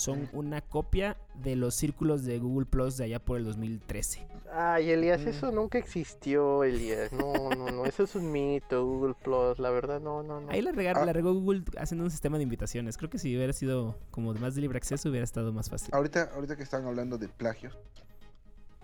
son 0.00 0.28
una 0.32 0.60
copia 0.62 1.16
de 1.42 1.56
los 1.56 1.74
círculos 1.74 2.24
de 2.24 2.38
Google 2.38 2.66
Plus 2.66 2.96
de 2.96 3.04
allá 3.04 3.18
por 3.18 3.36
el 3.36 3.44
2013. 3.44 4.26
Ay, 4.52 4.90
Elías, 4.90 5.20
Mm. 5.20 5.28
eso 5.28 5.52
nunca 5.52 5.78
existió, 5.78 6.64
Elías. 6.64 7.12
No, 7.12 7.50
no, 7.54 7.70
no, 7.70 7.84
eso 7.86 8.02
es 8.04 8.14
un 8.14 8.32
mito, 8.32 8.84
Google 8.84 9.14
Plus, 9.22 9.58
la 9.58 9.70
verdad, 9.70 10.00
no, 10.00 10.22
no, 10.22 10.40
no. 10.40 10.50
Ahí 10.50 10.62
la, 10.62 10.70
Ah. 10.70 11.04
la 11.04 11.12
regó 11.12 11.34
Google 11.34 11.62
haciendo 11.78 12.04
un 12.04 12.10
sistema 12.10 12.36
de 12.38 12.44
invitaciones. 12.44 12.96
Creo 12.96 13.10
que 13.10 13.18
si 13.18 13.36
hubiera 13.36 13.52
sido 13.52 13.96
como 14.10 14.32
de 14.34 14.40
más 14.40 14.54
de 14.54 14.62
libre 14.62 14.78
acceso 14.78 15.08
hubiera 15.10 15.24
estado 15.24 15.52
más 15.52 15.68
fácil. 15.70 15.90
Ahorita, 15.92 16.30
ahorita 16.34 16.56
que 16.56 16.62
están 16.62 16.84
hablando 16.86 17.18
de 17.18 17.28
plagio, 17.28 17.70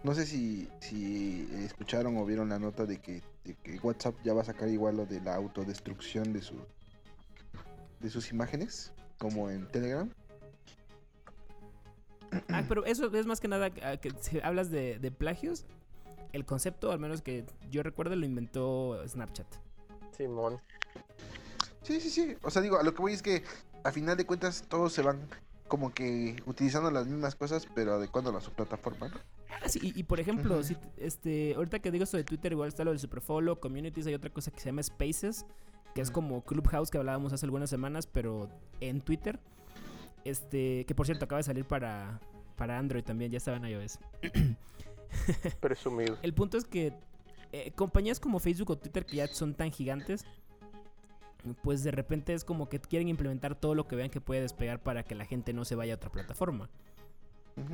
no 0.05 0.15
sé 0.15 0.27
si, 0.27 0.69
si 0.81 1.49
escucharon 1.65 2.17
o 2.19 2.25
vieron 2.27 2.49
la 2.51 2.59
nota 2.59 2.85
de 2.87 2.99
que, 3.01 3.23
de 3.45 3.55
que 3.55 3.79
WhatsApp 3.83 4.15
ya 4.23 4.35
va 4.35 4.43
a 4.43 4.45
sacar 4.45 4.69
igual 4.69 4.99
lo 4.99 5.07
de 5.07 5.21
la 5.21 5.35
autodestrucción 5.35 6.33
de 6.33 6.43
su 6.43 6.55
de 8.01 8.11
sus 8.11 8.31
imágenes, 8.31 8.93
como 9.19 9.49
en 9.51 9.67
Telegram. 9.69 10.09
Ah, 12.49 12.65
pero 12.69 12.85
eso 12.85 13.15
es 13.15 13.27
más 13.27 13.41
que 13.41 13.49
nada 13.49 13.71
ah, 13.83 13.97
que 13.97 14.13
si 14.21 14.41
hablas 14.41 14.71
de, 14.71 14.99
de 14.99 15.11
plagios. 15.11 15.65
El 16.33 16.45
concepto, 16.45 16.93
al 16.93 16.99
menos 16.99 17.23
que 17.23 17.47
yo 17.71 17.83
recuerdo, 17.83 18.15
lo 18.17 18.27
inventó 18.27 19.01
Snapchat. 19.07 19.47
Simón. 20.17 20.61
Sí, 21.83 22.01
sí, 22.01 22.11
sí. 22.11 22.37
O 22.43 22.51
sea, 22.51 22.63
digo, 22.63 22.79
a 22.79 22.83
lo 22.83 22.95
que 22.95 23.03
voy 23.03 23.13
es 23.13 23.23
que 23.23 23.45
a 23.85 23.93
final 23.93 24.17
de 24.17 24.27
cuentas 24.27 24.65
todos 24.69 24.93
se 24.93 25.03
van 25.03 25.21
como 25.69 25.93
que 25.93 26.37
utilizando 26.47 26.91
las 26.91 27.07
mismas 27.07 27.35
cosas, 27.35 27.67
pero 27.75 27.95
adecuándolas 27.95 28.43
a 28.43 28.47
su 28.47 28.53
plataforma, 28.53 29.09
¿no? 29.09 29.17
Ah, 29.63 29.69
sí, 29.69 29.81
y, 29.83 29.99
y 29.99 30.03
por 30.05 30.21
ejemplo, 30.21 30.63
si, 30.63 30.77
este, 30.97 31.55
ahorita 31.55 31.79
que 31.79 31.91
digo 31.91 32.05
esto 32.05 32.17
de 32.17 32.25
Twitter, 32.25 32.53
igual 32.53 32.69
está 32.69 32.85
lo 32.85 32.91
del 32.91 33.01
Superfollow, 33.01 33.59
Communities, 33.59 34.07
hay 34.07 34.15
otra 34.15 34.31
cosa 34.31 34.51
que 34.51 34.61
se 34.61 34.67
llama 34.67 34.83
Spaces, 34.83 35.47
que 35.95 36.01
es 36.01 36.11
como 36.11 36.45
Clubhouse 36.45 36.91
que 36.91 36.99
hablábamos 36.99 37.33
hace 37.33 37.47
algunas 37.47 37.71
semanas, 37.71 38.07
pero 38.07 38.49
en 38.81 39.01
Twitter. 39.01 39.41
Este, 40.27 40.85
que 40.87 40.95
por 40.95 41.07
cierto 41.07 41.25
acaba 41.25 41.39
de 41.39 41.45
salir 41.45 41.65
para, 41.65 42.21
para 42.57 42.79
Android 42.79 43.05
también, 43.05 43.31
ya 43.31 43.39
estaba 43.39 43.57
en 43.59 43.67
iOS. 43.67 43.99
Presumido. 45.61 46.19
El 46.23 46.35
punto 46.35 46.59
es 46.59 46.65
que 46.65 46.93
eh, 47.53 47.71
compañías 47.77 48.19
como 48.19 48.41
Facebook 48.41 48.71
o 48.71 48.77
Twitter 48.77 49.07
que 49.07 49.17
ya 49.17 49.29
son 49.29 49.55
tan 49.55 49.71
gigantes, 49.71 50.25
pues 51.63 51.85
de 51.85 51.93
repente 51.93 52.35
es 52.35 52.45
como 52.45 52.69
que 52.69 52.81
quieren 52.81 53.09
implementar 53.09 53.55
todo 53.55 53.77
lo 53.77 53.87
que 53.87 53.95
vean 53.95 54.11
que 54.11 54.21
puede 54.21 54.41
despegar 54.41 54.83
para 54.83 55.05
que 55.05 55.15
la 55.15 55.25
gente 55.27 55.53
no 55.53 55.65
se 55.65 55.77
vaya 55.77 55.95
a 55.95 55.97
otra 55.97 56.11
plataforma. 56.11 56.69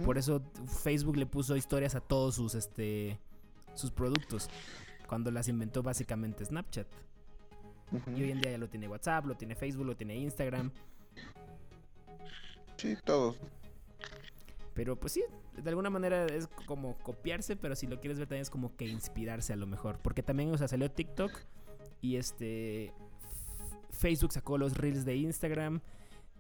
Por 0.05 0.19
eso 0.19 0.43
Facebook 0.83 1.17
le 1.17 1.27
puso 1.27 1.57
historias 1.57 1.97
a 1.97 2.01
todos 2.01 2.37
sus 2.37 2.55
este 2.55 3.19
sus 3.75 3.91
productos 3.91 4.49
cuando 5.09 5.31
las 5.31 5.49
inventó 5.49 5.83
básicamente 5.83 6.45
Snapchat. 6.45 6.87
Y 8.15 8.23
hoy 8.23 8.31
en 8.31 8.41
día 8.41 8.53
ya 8.53 8.59
lo 8.59 8.69
tiene 8.69 8.89
WhatsApp, 8.89 9.27
lo 9.27 9.35
tiene 9.35 9.55
Facebook, 9.55 9.87
lo 9.87 9.97
tiene 9.97 10.17
Instagram. 10.17 10.71
Sí, 12.83 12.97
todos. 13.05 13.37
Pero 14.75 14.97
pues 14.99 15.13
sí, 15.13 15.23
de 15.57 15.69
alguna 15.69 15.89
manera 15.89 16.27
es 16.27 16.49
como 16.67 16.99
copiarse, 16.99 17.55
pero 17.55 17.77
si 17.77 17.87
lo 17.87 18.01
quieres 18.01 18.19
ver 18.19 18.27
también 18.27 18.43
es 18.43 18.51
como 18.51 18.75
que 18.75 18.87
inspirarse 18.87 19.53
a 19.53 19.57
lo 19.57 19.69
mejor. 19.69 19.99
Porque 20.03 20.23
también, 20.25 20.53
o 20.53 20.59
sea, 20.59 20.67
salió 20.67 20.91
TikTok 20.91 21.31
y 22.01 22.17
este 22.17 22.93
Facebook 23.91 24.33
sacó 24.33 24.59
los 24.59 24.77
reels 24.77 25.05
de 25.05 25.15
Instagram, 25.15 25.81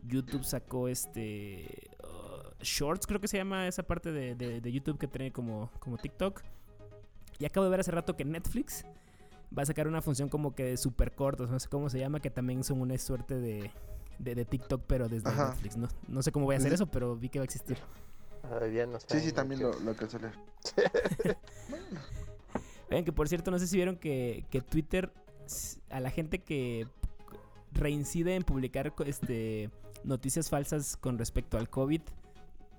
YouTube 0.05 0.42
sacó 0.42 0.88
este 0.88 1.90
uh, 2.02 2.61
Shorts, 2.64 3.07
creo 3.07 3.20
que 3.20 3.28
se 3.28 3.37
llama 3.37 3.68
esa 3.68 3.85
parte 3.85 4.11
de, 4.11 4.35
de- 4.35 4.61
de 4.61 4.72
YouTube 4.72 4.98
que 4.98 5.07
tiene 5.07 5.31
como, 5.31 5.70
como 5.78 5.96
TikTok. 5.96 6.42
Y 7.38 7.44
acabo 7.44 7.64
de 7.64 7.70
ver 7.70 7.81
hace 7.81 7.92
rato 7.92 8.16
que 8.16 8.24
Netflix 8.24 8.85
va 9.57 9.62
a 9.62 9.66
sacar 9.66 9.87
una 9.87 10.02
función 10.02 10.28
como 10.28 10.57
que 10.57 10.64
de 10.64 10.76
super 10.76 11.14
cortos, 11.14 11.50
no 11.50 11.61
sé 11.61 11.68
cómo 11.68 11.88
se 11.88 12.00
llama, 12.00 12.18
que 12.18 12.31
también 12.31 12.64
son 12.64 12.81
una 12.81 12.98
suerte 12.98 13.35
de, 13.37 13.70
de, 14.18 14.35
de 14.35 14.44
TikTok, 14.44 14.83
pero 14.87 15.09
desde 15.09 15.29
Ajá. 15.29 15.51
Netflix. 15.51 15.77
No, 15.77 15.88
no 16.09 16.22
sé 16.22 16.33
cómo 16.33 16.46
voy 16.46 16.55
a 16.55 16.59
hacer 16.59 16.72
eso, 16.72 16.87
pero 16.87 17.16
vi 17.16 17.29
que 17.29 17.38
va 17.38 17.42
a 17.42 17.46
existir. 17.46 17.79
Ah, 18.44 18.66
ya 18.66 18.87
no 18.87 18.98
Sí, 19.01 19.20
sí, 19.20 19.33
también 19.33 19.61
que- 19.61 19.64
lo, 19.66 19.79
lo 19.81 19.90
a 19.92 20.18
leer. 20.18 20.35
Oigan, 22.90 23.05
que 23.05 23.12
por 23.12 23.29
cierto, 23.29 23.51
no 23.51 23.59
sé 23.59 23.66
si 23.66 23.77
vieron 23.77 23.96
que, 23.96 24.44
que 24.51 24.61
Twitter 24.61 25.12
a 25.90 26.01
la 26.01 26.11
gente 26.11 26.38
que 26.40 26.87
reincide 27.72 28.35
en 28.37 28.42
publicar 28.42 28.92
este 29.07 29.70
noticias 30.05 30.51
falsas 30.51 30.96
con 30.96 31.16
respecto 31.18 31.57
al 31.57 31.70
COVID, 31.70 32.03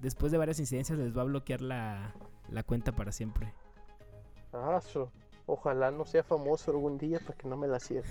después 0.02 0.32
de 0.32 0.38
varias 0.38 0.60
incidencias 0.60 1.00
les 1.00 1.15
va 1.17 1.22
a 1.22 1.26
bloquear 1.26 1.62
la, 1.62 2.13
la 2.50 2.63
cuenta 2.63 2.91
para 2.91 3.12
siempre. 3.12 3.54
Ah, 4.52 4.80
su- 4.82 5.10
Ojalá 5.46 5.91
no 5.91 6.06
sea 6.06 6.24
famoso 6.24 6.72
algún 6.72 6.98
día 6.98 7.19
para 7.19 7.34
que 7.38 7.48
no 7.50 7.58
me 7.58 7.67
la 7.67 7.80
cierre. 7.80 8.08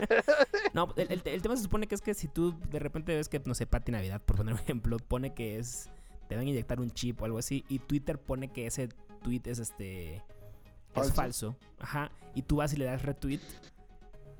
No, 0.74 0.92
el, 0.96 1.10
el- 1.12 1.22
el 1.24 1.42
tema 1.42 1.56
se 1.56 1.62
supone 1.62 1.86
que 1.86 1.94
es 1.94 2.00
que 2.02 2.14
si 2.14 2.28
tú 2.28 2.54
de 2.70 2.78
repente 2.78 3.14
ves 3.14 3.28
que, 3.28 3.40
no 3.44 3.54
sé, 3.54 3.66
Pati 3.66 3.92
Navidad, 3.92 4.20
por 4.22 4.36
poner 4.36 4.54
un 4.54 4.60
ejemplo, 4.60 4.98
pone 4.98 5.32
que 5.34 5.58
es, 5.58 5.88
te 6.28 6.34
van 6.36 6.46
a 6.46 6.48
inyectar 6.50 6.80
un 6.80 6.90
chip 6.90 7.20
o 7.22 7.24
algo 7.24 7.38
así, 7.38 7.64
y 7.68 7.78
Twitter 7.78 8.18
pone 8.18 8.48
que 8.48 8.66
ese 8.66 8.88
tweet 9.22 9.42
es 9.46 9.58
este, 9.58 10.16
es 10.94 11.12
Falso. 11.12 11.56
ajá, 11.78 12.10
y 12.34 12.42
tú 12.42 12.56
vas 12.56 12.72
y 12.74 12.76
le 12.76 12.84
das 12.84 13.02
retweet, 13.02 13.40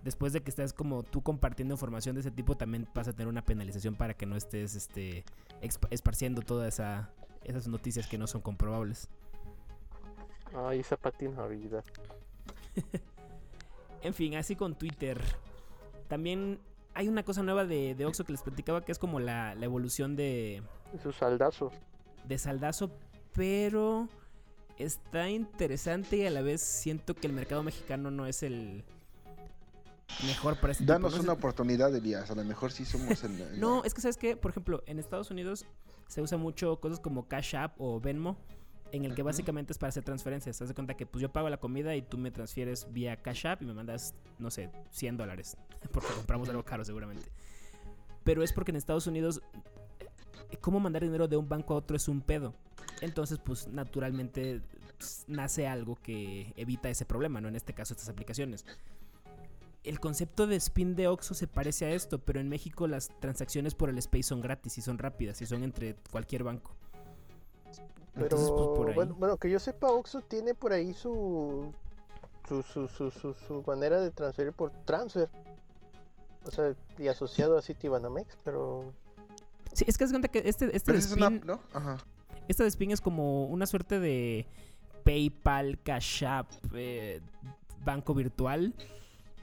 después 0.04 0.32
de 0.32 0.42
que 0.42 0.50
estés 0.50 0.72
como 0.72 1.02
tú 1.02 1.22
compartiendo 1.22 1.74
información 1.74 2.14
de 2.14 2.20
ese 2.20 2.30
tipo, 2.30 2.56
también 2.56 2.86
vas 2.94 3.08
a 3.08 3.12
tener 3.12 3.28
una 3.28 3.44
penalización 3.44 3.94
para 3.94 4.14
que 4.14 4.26
no 4.26 4.36
estés, 4.36 4.74
este, 4.74 5.24
esparciendo 5.90 6.42
todas 6.42 6.74
esa, 6.74 7.10
esas 7.44 7.66
noticias 7.66 8.06
que 8.06 8.18
no 8.18 8.26
son 8.26 8.40
comprobables. 8.42 9.08
Ay, 10.54 10.80
esa 10.80 10.96
patina 10.96 11.46
vida. 11.46 11.82
en 14.02 14.14
fin, 14.14 14.34
así 14.36 14.54
con 14.56 14.74
Twitter. 14.76 15.20
También 16.08 16.60
hay 16.94 17.08
una 17.08 17.22
cosa 17.22 17.42
nueva 17.42 17.64
de, 17.64 17.94
de 17.94 18.06
Oxxo 18.06 18.24
que 18.24 18.32
les 18.32 18.42
platicaba 18.42 18.84
que 18.84 18.92
es 18.92 18.98
como 18.98 19.20
la, 19.20 19.54
la 19.54 19.64
evolución 19.64 20.16
de... 20.16 20.62
Su 21.02 21.12
saldazo. 21.12 21.70
De 22.24 22.38
saldazo, 22.38 22.90
pero 23.34 24.08
está 24.78 25.28
interesante 25.28 26.16
y 26.16 26.26
a 26.26 26.30
la 26.30 26.42
vez 26.42 26.62
siento 26.62 27.14
que 27.14 27.26
el 27.26 27.32
mercado 27.32 27.62
mexicano 27.62 28.10
no 28.10 28.26
es 28.26 28.42
el 28.42 28.84
mejor 30.26 30.58
para 30.58 30.72
este 30.72 30.84
Danos 30.84 31.12
tipo. 31.12 31.24
una 31.24 31.32
oportunidad, 31.32 31.94
Elías. 31.94 32.30
A 32.30 32.34
lo 32.34 32.44
mejor 32.44 32.72
sí 32.72 32.84
somos 32.84 33.22
el. 33.24 33.36
No, 33.60 33.84
es 33.84 33.94
que 33.94 34.00
sabes 34.00 34.16
que, 34.16 34.36
por 34.36 34.50
ejemplo, 34.50 34.82
en 34.86 34.98
Estados 34.98 35.30
Unidos 35.30 35.66
se 36.06 36.22
usa 36.22 36.38
mucho 36.38 36.78
cosas 36.80 37.00
como 37.00 37.28
Cash 37.28 37.56
App 37.56 37.80
o 37.80 38.00
Venmo, 38.00 38.36
en 38.92 39.04
el 39.04 39.14
que 39.14 39.22
básicamente 39.22 39.72
es 39.72 39.78
para 39.78 39.88
hacer 39.88 40.04
transferencias. 40.04 40.58
Te 40.58 40.64
das 40.64 40.68
de 40.68 40.74
cuenta 40.74 40.94
que 40.94 41.06
pues 41.06 41.22
yo 41.22 41.32
pago 41.32 41.48
la 41.48 41.58
comida 41.58 41.94
y 41.96 42.02
tú 42.02 42.18
me 42.18 42.30
transfieres 42.30 42.92
vía 42.92 43.16
Cash 43.16 43.46
App 43.46 43.62
y 43.62 43.66
me 43.66 43.74
mandas, 43.74 44.14
no 44.38 44.50
sé, 44.50 44.70
100 44.90 45.16
dólares, 45.16 45.56
porque 45.92 46.08
compramos 46.14 46.48
algo 46.48 46.64
caro 46.64 46.84
seguramente. 46.84 47.28
Pero 48.24 48.42
es 48.42 48.52
porque 48.52 48.72
en 48.72 48.76
Estados 48.76 49.06
Unidos, 49.06 49.40
eh, 50.50 50.56
cómo 50.60 50.80
mandar 50.80 51.02
dinero 51.02 51.28
de 51.28 51.36
un 51.36 51.48
banco 51.48 51.74
a 51.74 51.76
otro 51.78 51.96
es 51.96 52.08
un 52.08 52.20
pedo. 52.20 52.54
Entonces, 53.00 53.38
pues 53.38 53.68
naturalmente 53.68 54.62
pues, 54.98 55.24
nace 55.28 55.66
algo 55.66 55.96
que 55.96 56.52
evita 56.56 56.88
ese 56.88 57.04
problema, 57.04 57.40
¿no? 57.40 57.48
En 57.48 57.56
este 57.56 57.72
caso, 57.72 57.94
estas 57.94 58.08
aplicaciones. 58.08 58.64
El 59.84 60.00
concepto 60.00 60.48
de 60.48 60.56
spin 60.56 60.96
de 60.96 61.06
Oxxo 61.06 61.34
se 61.34 61.46
parece 61.46 61.84
a 61.84 61.90
esto, 61.90 62.18
pero 62.18 62.40
en 62.40 62.48
México 62.48 62.88
las 62.88 63.08
transacciones 63.20 63.76
por 63.76 63.88
el 63.88 63.98
Space 63.98 64.24
son 64.24 64.40
gratis 64.40 64.78
y 64.78 64.82
son 64.82 64.98
rápidas 64.98 65.40
y 65.42 65.46
son 65.46 65.62
entre 65.62 65.94
cualquier 66.10 66.42
banco. 66.42 66.74
Pero 68.16 68.24
Entonces, 68.26 68.50
pues, 68.50 68.66
por 68.76 68.88
ahí. 68.88 68.94
bueno, 68.94 69.14
bueno, 69.18 69.36
que 69.36 69.50
yo 69.50 69.58
sepa, 69.60 69.88
Oxxo 69.90 70.22
tiene 70.22 70.54
por 70.54 70.72
ahí 70.72 70.92
su 70.94 71.72
su, 72.48 72.62
su, 72.62 72.88
su, 72.88 73.10
su, 73.10 73.34
su 73.34 73.62
manera 73.66 74.00
de 74.00 74.10
transferir 74.10 74.52
por 74.52 74.70
transfer. 74.84 75.28
O 76.44 76.50
sea, 76.50 76.74
y 76.98 77.08
asociado 77.08 77.58
a 77.58 77.62
Citibanamex, 77.62 78.36
pero 78.44 78.92
Sí, 79.72 79.84
es 79.88 79.98
que 79.98 80.06
de 80.06 80.10
cuenta 80.12 80.28
que 80.28 80.38
este, 80.48 80.74
este 80.74 80.80
Pero 80.86 80.98
de 80.98 80.98
esa 80.98 81.08
es 81.10 81.16
una. 81.16 81.26
spin, 81.26 81.42
¿No? 81.46 81.60
Ajá. 81.74 81.98
este 82.48 82.62
de 82.62 82.68
spin 82.68 82.90
es 82.92 83.00
como 83.00 83.46
una 83.46 83.66
suerte 83.66 83.98
de 84.00 84.46
PayPal, 85.04 85.78
Cash 85.82 86.24
App, 86.24 86.50
eh, 86.74 87.20
banco 87.84 88.14
virtual, 88.14 88.74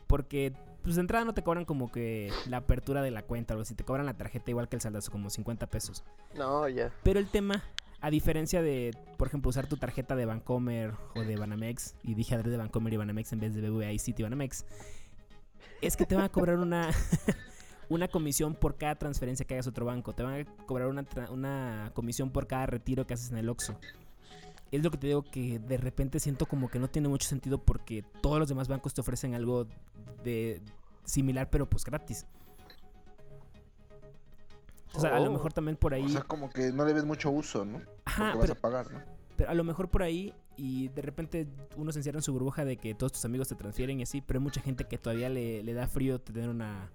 porque 0.08 0.54
pues 0.82 0.96
de 0.96 1.02
entrada 1.02 1.24
no 1.26 1.34
te 1.34 1.44
cobran 1.44 1.66
como 1.66 1.92
que 1.92 2.32
la 2.48 2.58
apertura 2.58 3.02
de 3.02 3.12
la 3.12 3.24
cuenta 3.24 3.56
o 3.56 3.62
así, 3.62 3.74
te 3.76 3.84
cobran 3.86 4.06
la 4.06 4.18
tarjeta 4.18 4.50
igual 4.50 4.68
que 4.68 4.76
el 4.78 4.82
saldazo, 4.82 5.12
como 5.12 5.30
50 5.30 5.68
pesos. 5.68 6.04
no, 6.36 6.68
ya. 6.70 6.92
Pero 7.04 7.20
el 7.20 7.30
tema, 7.30 7.64
a 8.04 8.10
diferencia 8.10 8.62
de, 8.62 8.92
por 9.18 9.30
ejemplo, 9.30 9.50
usar 9.50 9.68
tu 9.68 9.78
tarjeta 9.78 10.18
de 10.18 10.26
Bancomer 10.26 10.94
o 11.16 11.22
de 11.22 11.38
Banamex, 11.38 11.96
y 12.04 12.16
dije 12.16 12.36
adrede 12.36 12.52
de 12.52 12.58
Bancomer 12.58 12.92
y 12.92 12.98
Banamex 12.98 13.32
en 13.32 13.40
vez 13.40 13.56
de 13.56 13.62
BBVA 13.62 13.94
y 13.94 14.00
City 14.00 14.24
Banamex, 14.24 14.66
es 15.82 15.96
que 15.96 16.06
te 16.06 16.14
van 16.14 16.26
a 16.26 16.30
cobrar 16.30 16.58
una, 16.58 16.90
una 17.90 18.10
comisión 18.10 18.56
por 18.56 18.76
cada 18.76 18.96
transferencia 18.96 19.48
que 19.48 19.54
hagas 19.54 19.68
a 19.68 19.70
otro 19.70 19.86
banco. 19.86 20.12
Te 20.12 20.22
van 20.22 20.42
a 20.42 20.66
cobrar 20.66 20.90
una, 20.90 21.06
una 21.32 21.92
comisión 21.94 22.30
por 22.30 22.46
cada 22.46 22.66
retiro 22.66 23.08
que 23.08 23.14
haces 23.14 23.32
en 23.32 23.38
el 23.38 23.48
Oxxo. 23.48 23.80
Es 24.70 24.84
lo 24.84 24.92
que 24.92 24.98
te 24.98 25.08
digo 25.08 25.24
que 25.24 25.60
de 25.60 25.78
repente 25.78 26.20
siento 26.20 26.46
como 26.46 26.68
que 26.68 26.80
no 26.80 26.90
tiene 26.90 27.08
mucho 27.08 27.30
sentido 27.30 27.64
porque 27.64 28.04
todos 28.22 28.38
los 28.38 28.50
demás 28.50 28.68
bancos 28.68 28.94
te 28.94 29.00
ofrecen 29.00 29.34
algo 29.34 29.66
de 30.26 30.62
similar 31.06 31.50
pero 31.50 31.70
pues 31.70 31.86
gratis. 31.86 32.26
O 34.96 35.00
sea, 35.00 35.16
a 35.16 35.20
lo 35.20 35.30
Oh. 35.30 35.34
mejor 35.34 35.54
también 35.54 35.76
por 35.78 35.94
ahí... 35.94 36.06
O 36.06 36.10
sea, 36.10 36.22
como 36.22 36.50
que 36.50 36.72
no 36.72 36.86
le 36.86 36.94
ves 36.94 37.06
mucho 37.06 37.32
uso, 37.32 37.66
¿no? 37.66 37.82
Ajá, 38.06 38.32
Porque 38.34 38.40
pero, 38.40 38.40
vas 38.40 38.52
a 38.52 38.56
pagar, 38.56 38.92
¿no? 38.92 39.00
pero 39.36 39.50
a 39.50 39.54
lo 39.56 39.64
mejor 39.64 39.90
por 39.90 40.04
ahí 40.04 40.34
y 40.58 40.90
de 40.90 41.02
repente 41.02 41.48
uno 41.76 41.92
se 41.92 42.00
encierra 42.00 42.20
en 42.20 42.24
su 42.24 42.32
burbuja 42.34 42.64
de 42.66 42.78
que 42.78 42.94
todos 42.94 43.14
tus 43.14 43.26
amigos 43.26 43.48
te 43.48 43.56
transfieren 43.56 44.00
y 44.00 44.04
así, 44.04 44.22
pero 44.22 44.38
hay 44.40 44.44
mucha 44.44 44.62
gente 44.62 44.84
que 44.86 44.98
todavía 45.00 45.30
le, 45.30 45.64
le 45.64 45.74
da 45.74 45.88
frío 45.88 46.20
tener 46.22 46.50
una, 46.50 46.92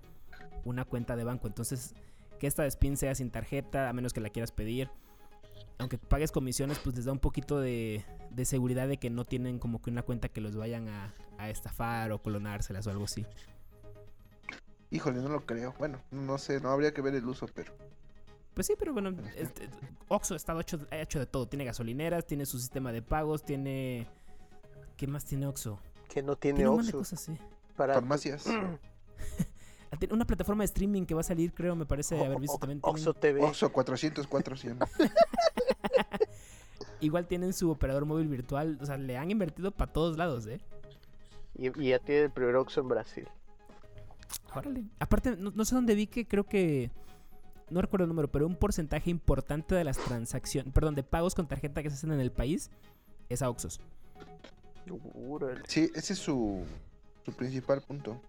una 0.65 0.85
cuenta 0.85 1.17
de 1.17 1.25
banco. 1.25 1.49
Entonces, 1.49 1.95
que 2.39 2.47
esta 2.47 2.63
de 2.63 2.69
spin 2.69 2.97
sea 2.97 3.15
sin 3.17 3.31
tarjeta, 3.33 3.89
a 3.89 3.93
menos 3.93 4.13
que 4.13 4.21
la 4.21 4.29
quieras 4.31 4.53
pedir. 4.53 4.89
Aunque 5.79 5.99
pagues 5.99 6.31
comisiones, 6.31 6.79
pues 6.79 6.95
les 6.95 7.05
da 7.05 7.13
un 7.13 7.19
poquito 7.19 7.59
de, 7.61 8.05
de 8.31 8.45
seguridad 8.45 8.87
de 8.87 8.99
que 8.99 9.11
no 9.11 9.25
tienen 9.25 9.59
como 9.59 9.83
que 9.83 9.91
una 9.91 10.03
cuenta 10.03 10.29
que 10.29 10.41
los 10.41 10.55
vayan 10.57 10.89
a, 10.89 11.13
a 11.39 11.51
estafar 11.51 12.13
o 12.13 12.23
clonárselas 12.23 12.87
o 12.87 12.91
algo 12.91 13.05
así. 13.05 13.27
Híjole, 14.91 15.19
no 15.21 15.29
lo 15.29 15.45
creo. 15.45 15.75
Bueno, 15.79 16.01
no 16.11 16.39
sé, 16.39 16.61
no 16.61 16.71
habría 16.71 16.93
que 16.95 17.03
ver 17.03 17.15
el 17.15 17.27
uso, 17.27 17.47
pero. 17.55 17.73
Pues 18.55 18.67
sí, 18.67 18.75
pero 18.79 18.93
bueno, 18.93 19.11
este, 19.37 19.69
Oxxo 20.09 20.35
está 20.35 20.59
hecho, 20.61 20.79
hecho 20.91 21.19
de 21.21 21.27
todo. 21.27 21.47
Tiene 21.47 21.65
gasolineras, 21.65 22.27
tiene 22.27 22.45
su 22.47 22.59
sistema 22.59 22.91
de 22.93 23.03
pagos, 23.03 23.43
tiene... 23.45 24.07
¿Qué 24.97 25.07
más 25.07 25.25
tiene 25.25 25.47
Oxxo? 25.47 25.79
Que 26.09 26.23
no 26.23 26.35
tiene 26.37 26.57
Tiene 26.57 26.71
un 26.71 26.77
montón 26.79 26.91
de 26.93 26.99
Oxxo 26.99 27.17
cosas, 27.17 27.21
sí. 27.39 27.39
para 27.77 27.95
Farmacias. 27.95 28.47
Tiene 30.01 30.13
Una 30.15 30.25
plataforma 30.27 30.63
de 30.63 30.67
streaming 30.67 31.05
que 31.07 31.15
va 31.15 31.21
a 31.21 31.25
salir, 31.25 31.53
creo, 31.55 31.77
me 31.77 31.87
parece 31.87 32.19
haber 32.25 32.41
visto 32.41 32.57
O- 32.57 32.59
también. 32.59 32.81
Oxxo 32.83 33.15
TV. 33.15 33.43
Oxo 33.45 33.71
404 33.73 34.57
100. 34.57 34.79
igual 37.01 37.27
tienen 37.27 37.53
su 37.53 37.71
operador 37.71 38.05
móvil 38.07 38.29
virtual. 38.29 38.79
O 38.81 38.87
sea, 38.87 38.97
le 38.97 39.17
han 39.17 39.31
invertido 39.31 39.71
para 39.71 39.93
todos 39.93 40.17
lados, 40.17 40.47
¿eh? 40.47 40.61
Y, 41.55 41.69
y 41.81 41.91
ya 41.91 41.99
tiene 42.01 42.23
el 42.25 42.31
primer 42.31 42.57
Oxxo 42.57 42.81
en 42.81 42.89
Brasil. 42.89 43.29
Órale. 44.55 44.85
Aparte, 44.99 45.37
no, 45.37 45.51
no 45.51 45.65
sé 45.65 45.75
dónde 45.75 45.95
vi 45.95 46.07
que 46.07 46.27
creo 46.27 46.45
que. 46.45 46.91
No 47.71 47.83
recuerdo 47.83 48.05
el 48.05 48.09
número, 48.09 48.31
pero 48.31 48.47
un 48.47 48.57
porcentaje 48.57 49.11
importante 49.11 49.75
de 49.75 49.85
las 49.85 49.99
transacciones. 49.99 50.73
Perdón, 50.73 50.95
de 50.95 51.03
pagos 51.03 51.35
con 51.35 51.47
tarjeta 51.47 51.83
que 51.83 51.91
se 51.91 51.97
hacen 51.97 52.13
en 52.13 52.21
el 52.21 52.33
país 52.33 52.71
es 53.29 53.43
a 53.43 53.51
Oxxos. 53.51 53.81
Sí, 55.67 55.91
ese 55.95 56.15
es 56.15 56.19
su, 56.19 56.65
su 57.25 57.33
principal 57.33 57.83
punto. 57.83 58.21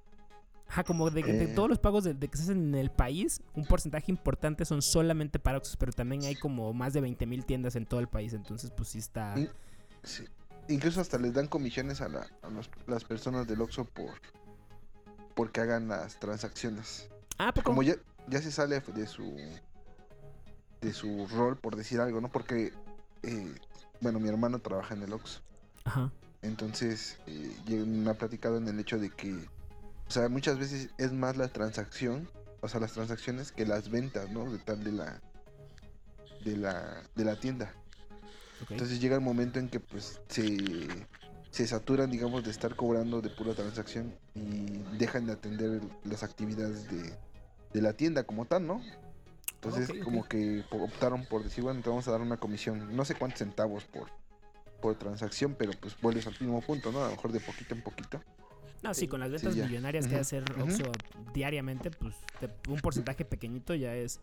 Ajá, 0.67 0.83
como 0.83 1.09
de, 1.09 1.23
que 1.23 1.43
Eh. 1.43 1.47
todos 1.55 1.69
los 1.69 1.79
pagos 1.79 2.03
de, 2.03 2.13
de 2.13 2.27
que 2.27 2.37
se 2.37 2.43
hacen 2.43 2.57
en 2.69 2.75
el 2.75 2.91
país, 2.91 3.41
un 3.55 3.65
porcentaje 3.65 4.11
importante 4.11 4.65
son 4.65 4.81
solamente 4.81 5.39
para 5.39 5.57
Oxxos, 5.57 5.77
pero 5.77 5.93
también 5.93 6.23
hay 6.25 6.35
como 6.35 6.73
más 6.73 6.93
de 6.93 7.01
20 7.01 7.25
mil 7.25 7.45
tiendas 7.45 7.75
en 7.75 7.85
todo 7.85 8.01
el 8.01 8.07
país, 8.07 8.33
entonces 8.33 8.69
pues 8.71 8.89
sí 8.89 8.99
está... 8.99 9.35
Sí. 10.03 10.25
Incluso 10.67 11.01
hasta 11.01 11.17
les 11.17 11.33
dan 11.33 11.47
comisiones 11.47 12.01
a, 12.01 12.09
la- 12.09 12.27
a 12.43 12.49
los- 12.49 12.69
las 12.85 13.03
personas 13.03 13.47
del 13.47 13.61
Oxxo 13.61 13.85
por 13.85 14.11
porque 15.39 15.61
hagan 15.61 15.87
las 15.87 16.19
transacciones. 16.19 17.07
Ah, 17.37 17.53
¿poco? 17.53 17.69
Como 17.69 17.81
ya, 17.81 17.95
ya 18.27 18.41
se 18.41 18.51
sale 18.51 18.81
de 18.81 19.07
su 19.07 19.23
de 20.81 20.91
su 20.91 21.27
rol, 21.27 21.55
por 21.55 21.77
decir 21.77 22.01
algo, 22.01 22.19
¿no? 22.19 22.27
Porque, 22.27 22.73
eh, 23.23 23.55
bueno, 24.01 24.19
mi 24.19 24.27
hermano 24.27 24.59
trabaja 24.59 24.95
en 24.95 25.03
el 25.03 25.13
Oxxo. 25.13 25.39
Ajá. 25.85 26.11
Entonces, 26.41 27.19
eh, 27.25 27.85
me 27.85 28.09
ha 28.09 28.15
platicado 28.15 28.57
en 28.57 28.67
el 28.67 28.81
hecho 28.81 28.99
de 28.99 29.11
que, 29.11 29.33
o 30.09 30.11
sea, 30.11 30.27
muchas 30.27 30.59
veces 30.59 30.89
es 30.97 31.13
más 31.13 31.37
la 31.37 31.47
transacción, 31.47 32.29
o 32.59 32.67
sea, 32.67 32.81
las 32.81 32.91
transacciones 32.91 33.53
que 33.53 33.65
las 33.65 33.89
ventas, 33.89 34.29
¿no? 34.31 34.43
De 34.51 34.57
tal 34.57 34.83
de 34.83 34.91
la 34.91 35.21
de 36.43 36.57
la 36.57 37.01
de 37.15 37.23
la 37.23 37.39
tienda. 37.39 37.73
Entonces 38.69 38.99
llega 38.99 39.15
el 39.15 39.21
momento 39.21 39.57
en 39.57 39.69
que 39.69 39.79
pues 39.79 40.19
se 40.27 41.07
se 41.51 41.65
saturan, 41.67 42.11
digamos, 42.11 42.43
de 42.43 42.51
estar 42.51 42.75
cobrando 42.75 43.21
de 43.21 43.29
pura 43.29 43.53
transacción 43.53 44.13
y 44.35 44.81
dejan 44.97 45.25
de 45.25 45.33
atender 45.33 45.81
las 46.03 46.23
actividades 46.23 46.89
de, 46.89 47.13
de 47.73 47.81
la 47.81 47.93
tienda 47.93 48.23
como 48.23 48.45
tal, 48.45 48.67
¿no? 48.67 48.81
Entonces 49.55 49.91
como 50.03 50.25
que 50.27 50.63
optaron 50.71 51.25
por 51.25 51.43
decir, 51.43 51.63
bueno, 51.63 51.81
te 51.81 51.89
vamos 51.89 52.07
a 52.07 52.11
dar 52.11 52.21
una 52.21 52.37
comisión, 52.37 52.95
no 52.95 53.03
sé 53.03 53.15
cuántos 53.15 53.39
centavos 53.39 53.85
por 53.85 54.07
por 54.81 54.95
transacción, 54.95 55.55
pero 55.59 55.73
pues 55.73 55.99
vuelves 55.99 56.25
al 56.25 56.37
mismo 56.39 56.61
punto, 56.61 56.93
¿no? 56.93 56.99
A 57.03 57.09
lo 57.09 57.11
mejor 57.11 57.33
de 57.33 57.41
poquito 57.41 57.75
en 57.75 57.81
poquito. 57.81 58.21
No, 58.81 58.93
sí, 58.93 59.09
con 59.09 59.19
las 59.19 59.29
ventas 59.29 59.53
millonarias 59.53 60.07
que 60.07 60.13
Ujú, 60.13 60.21
hace 60.21 60.39
ujú. 60.39 60.61
Oxxo 60.61 60.91
diariamente, 61.33 61.91
pues 61.91 62.15
un 62.69 62.79
porcentaje 62.79 63.25
pequeñito 63.25 63.75
ya 63.75 63.93
es... 63.93 64.21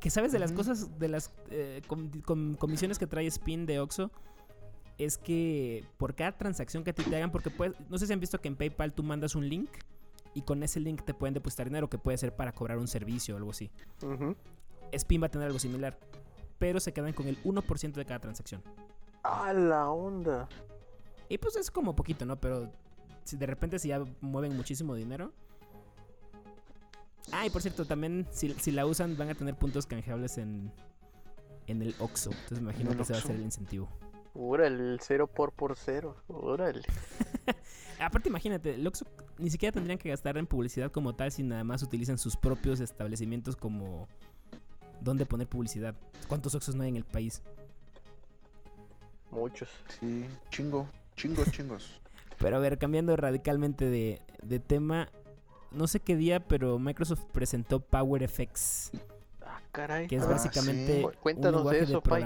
Que 0.00 0.10
sabes 0.10 0.30
de 0.30 0.38
las 0.38 0.52
cosas, 0.52 0.96
de 1.00 1.08
las 1.08 1.32
eh, 1.50 1.82
com- 1.88 2.08
com- 2.24 2.54
comisiones 2.54 3.00
que 3.00 3.08
trae 3.08 3.26
Spin 3.26 3.66
de 3.66 3.80
Oxxo, 3.80 4.12
es 4.98 5.18
que 5.18 5.84
por 5.98 6.14
cada 6.14 6.36
transacción 6.36 6.84
que 6.84 6.90
a 6.90 6.92
ti 6.94 7.02
te 7.02 7.16
hagan, 7.16 7.30
porque 7.30 7.50
puedes, 7.50 7.74
no 7.90 7.98
sé 7.98 8.06
si 8.06 8.12
han 8.12 8.20
visto 8.20 8.40
que 8.40 8.48
en 8.48 8.56
PayPal 8.56 8.92
tú 8.92 9.02
mandas 9.02 9.34
un 9.34 9.48
link 9.48 9.70
y 10.34 10.42
con 10.42 10.62
ese 10.62 10.80
link 10.80 11.02
te 11.02 11.14
pueden 11.14 11.34
depositar 11.34 11.66
dinero 11.66 11.88
que 11.88 11.98
puede 11.98 12.18
ser 12.18 12.34
para 12.34 12.52
cobrar 12.52 12.78
un 12.78 12.88
servicio 12.88 13.34
o 13.34 13.38
algo 13.38 13.50
así. 13.50 13.70
Spin 14.92 15.22
va 15.22 15.26
a 15.26 15.30
tener 15.30 15.46
algo 15.46 15.58
similar, 15.58 15.98
pero 16.58 16.80
se 16.80 16.92
quedan 16.92 17.12
con 17.12 17.26
el 17.26 17.42
1% 17.42 17.92
de 17.92 18.04
cada 18.04 18.20
transacción. 18.20 18.62
Ah, 19.22 19.52
la 19.52 19.90
onda. 19.90 20.48
Y 21.28 21.38
pues 21.38 21.56
es 21.56 21.70
como 21.70 21.96
poquito, 21.96 22.24
¿no? 22.24 22.40
Pero 22.40 22.70
si 23.24 23.36
de 23.36 23.46
repente 23.46 23.78
si 23.78 23.88
ya 23.88 24.02
mueven 24.20 24.56
muchísimo 24.56 24.94
dinero. 24.94 25.32
Ah, 27.32 27.44
y 27.44 27.50
por 27.50 27.60
cierto, 27.60 27.84
también 27.84 28.26
si, 28.30 28.52
si 28.54 28.70
la 28.70 28.86
usan 28.86 29.16
van 29.16 29.30
a 29.30 29.34
tener 29.34 29.56
puntos 29.56 29.84
canjeables 29.86 30.38
en, 30.38 30.72
en 31.66 31.82
el 31.82 31.94
OXO. 31.98 32.30
Entonces 32.30 32.60
me 32.60 32.70
imagino 32.70 32.94
que 32.94 33.02
ese 33.02 33.12
va 33.14 33.18
a 33.18 33.22
ser 33.22 33.32
Oxxo. 33.32 33.40
el 33.40 33.42
incentivo. 33.42 33.88
Órale, 34.38 34.92
el 34.92 35.00
cero 35.00 35.26
por 35.26 35.52
por 35.52 35.76
cero. 35.76 36.16
Órale. 36.28 36.82
Aparte, 38.00 38.28
imagínate, 38.28 38.74
el 38.74 38.86
OXXO 38.86 39.06
ni 39.38 39.48
siquiera 39.50 39.72
tendrían 39.72 39.98
que 39.98 40.10
gastar 40.10 40.36
en 40.36 40.46
publicidad 40.46 40.90
como 40.92 41.14
tal 41.14 41.32
si 41.32 41.42
nada 41.42 41.64
más 41.64 41.82
utilizan 41.82 42.18
sus 42.18 42.36
propios 42.36 42.80
establecimientos 42.80 43.56
como 43.56 44.06
donde 45.00 45.24
poner 45.26 45.46
publicidad. 45.48 45.94
¿Cuántos 46.28 46.54
Oxxos 46.54 46.74
no 46.74 46.82
hay 46.82 46.90
en 46.90 46.96
el 46.96 47.04
país? 47.04 47.42
Muchos. 49.30 49.68
Sí, 50.00 50.26
chingo, 50.50 50.88
chingos, 51.16 51.50
chingos. 51.52 52.00
Pero 52.38 52.56
a 52.56 52.60
ver, 52.60 52.78
cambiando 52.78 53.16
radicalmente 53.16 53.88
de, 53.88 54.20
de 54.42 54.60
tema, 54.60 55.08
no 55.70 55.86
sé 55.86 56.00
qué 56.00 56.16
día, 56.16 56.40
pero 56.46 56.78
Microsoft 56.78 57.24
presentó 57.32 57.80
PowerFX, 57.80 58.90
Ah, 59.42 59.60
caray. 59.72 60.06
que 60.06 60.16
es 60.16 60.22
Ah, 60.24 60.28
básicamente 60.28 60.98
sí. 60.98 61.04
Un 61.04 61.12
cuéntanos 61.20 61.64
de 61.70 61.80
lenguaje 61.80 61.92
de, 61.94 62.00
Pai. 62.02 62.20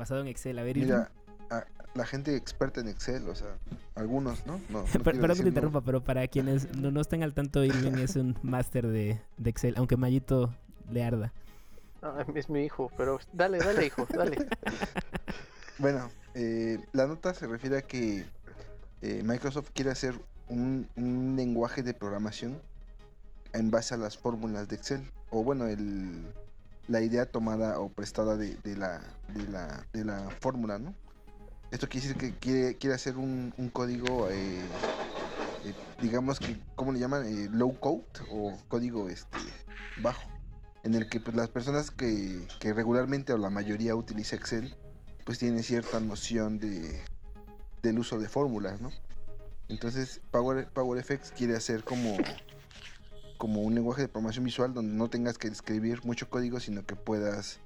Basado 0.00 0.20
en 0.20 0.26
Excel. 0.26 0.58
A 0.58 0.64
ver. 0.64 0.76
Mira, 0.76 1.10
a- 1.50 1.64
la 1.94 2.06
gente 2.06 2.36
experta 2.36 2.80
en 2.80 2.88
Excel, 2.88 3.28
o 3.28 3.34
sea, 3.34 3.48
algunos, 3.96 4.46
¿no? 4.46 4.60
no, 4.70 4.82
no 4.82 4.84
Perdón 5.04 5.36
que 5.36 5.42
te 5.42 5.48
interrumpa, 5.48 5.80
pero 5.80 6.02
para 6.02 6.26
quienes 6.28 6.74
no, 6.76 6.90
no 6.92 7.00
estén 7.00 7.22
al 7.24 7.34
tanto, 7.34 7.64
Irving 7.64 7.98
es 7.98 8.14
un 8.16 8.36
máster 8.42 8.86
de, 8.86 9.20
de 9.38 9.50
Excel, 9.50 9.74
aunque 9.76 9.96
Mayito 9.96 10.54
le 10.90 11.02
arda. 11.04 11.32
Ah, 12.02 12.24
es 12.34 12.48
mi 12.48 12.64
hijo, 12.64 12.90
pero 12.96 13.18
dale, 13.32 13.58
dale, 13.58 13.86
hijo, 13.86 14.06
dale. 14.12 14.36
Bueno, 15.78 16.10
eh, 16.34 16.78
la 16.92 17.06
nota 17.06 17.32
se 17.32 17.46
refiere 17.46 17.78
a 17.78 17.82
que 17.82 18.26
eh, 19.00 19.22
Microsoft 19.24 19.70
quiere 19.72 19.90
hacer 19.90 20.14
un, 20.48 20.86
un 20.96 21.34
lenguaje 21.36 21.82
de 21.82 21.94
programación 21.94 22.60
en 23.54 23.70
base 23.70 23.94
a 23.94 23.96
las 23.96 24.18
fórmulas 24.18 24.68
de 24.68 24.76
Excel. 24.76 25.10
O 25.30 25.42
bueno, 25.42 25.66
el, 25.66 26.26
la 26.88 27.00
idea 27.00 27.26
tomada 27.26 27.78
o 27.80 27.88
prestada 27.88 28.36
de, 28.36 28.56
la, 28.76 29.00
de, 29.28 29.48
la, 29.48 29.86
de 29.92 30.04
la 30.04 30.28
fórmula, 30.40 30.78
¿no? 30.78 30.94
Esto 31.70 31.88
quiere 31.88 32.08
decir 32.08 32.20
que 32.20 32.74
quiere, 32.76 32.94
hacer 32.94 33.16
un, 33.16 33.52
código, 33.72 34.28
eh, 34.28 34.58
eh, 35.64 35.74
digamos 36.02 36.40
que, 36.40 36.60
¿cómo 36.74 36.92
le 36.92 36.98
llaman? 36.98 37.24
Eh, 37.26 37.48
low 37.52 37.78
code 37.78 38.02
o 38.30 38.58
código 38.66 39.08
este, 39.08 39.38
bajo. 40.02 40.28
En 40.82 40.94
el 40.94 41.08
que 41.08 41.20
pues, 41.20 41.36
las 41.36 41.48
personas 41.48 41.92
que, 41.92 42.44
que 42.58 42.72
regularmente 42.72 43.32
o 43.32 43.38
la 43.38 43.50
mayoría 43.50 43.94
utiliza 43.94 44.34
Excel, 44.34 44.74
pues 45.24 45.38
tiene 45.38 45.62
cierta 45.62 46.00
noción 46.00 46.58
de, 46.58 47.00
del 47.82 47.98
uso 47.98 48.18
de 48.18 48.28
fórmulas, 48.28 48.80
¿no? 48.80 48.90
Entonces 49.68 50.20
Power, 50.32 50.68
PowerFX 50.72 51.30
quiere 51.30 51.54
hacer 51.54 51.84
como, 51.84 52.16
como 53.40 53.62
un 53.62 53.74
lenguaje 53.74 54.02
de 54.02 54.08
programación 54.08 54.44
visual 54.44 54.74
donde 54.74 54.92
no 54.94 55.08
tengas 55.08 55.38
que 55.38 55.48
escribir 55.48 56.04
mucho 56.04 56.28
código, 56.28 56.60
sino 56.60 56.84
que 56.84 56.94
puedas 56.94 57.58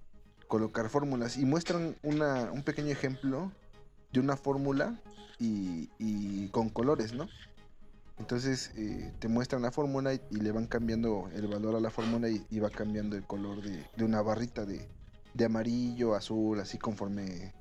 colocar 0.47 0.89
fórmulas. 0.89 1.37
Y 1.37 1.45
muestran 1.47 1.97
una, 2.05 2.53
un 2.53 2.63
pequeño 2.63 2.93
ejemplo 2.93 3.51
de 4.13 4.21
una 4.21 4.37
fórmula 4.37 4.95
y, 5.41 5.91
y 5.99 6.47
con 6.51 6.69
colores, 6.69 7.13
¿no? 7.13 7.29
Entonces 8.21 8.71
eh, 8.77 9.13
te 9.19 9.27
muestran 9.27 9.63
la 9.63 9.73
fórmula 9.73 10.15
y, 10.15 10.21
le 10.31 10.53
van 10.53 10.69
cambiando 10.69 11.29
el 11.35 11.49
valor 11.49 11.75
a 11.75 11.81
la 11.81 11.91
fórmula 11.91 12.29
y, 12.29 12.47
y 12.51 12.61
va 12.61 12.71
cambiando 12.71 13.17
el 13.17 13.25
color 13.25 13.61
de, 13.61 13.85
de 13.97 14.05
una 14.05 14.23
barrita 14.23 14.65
de, 14.65 14.89
de 15.35 15.45
amarillo, 15.45 16.15
azul, 16.15 16.61
así 16.61 16.79
conforme, 16.79 17.53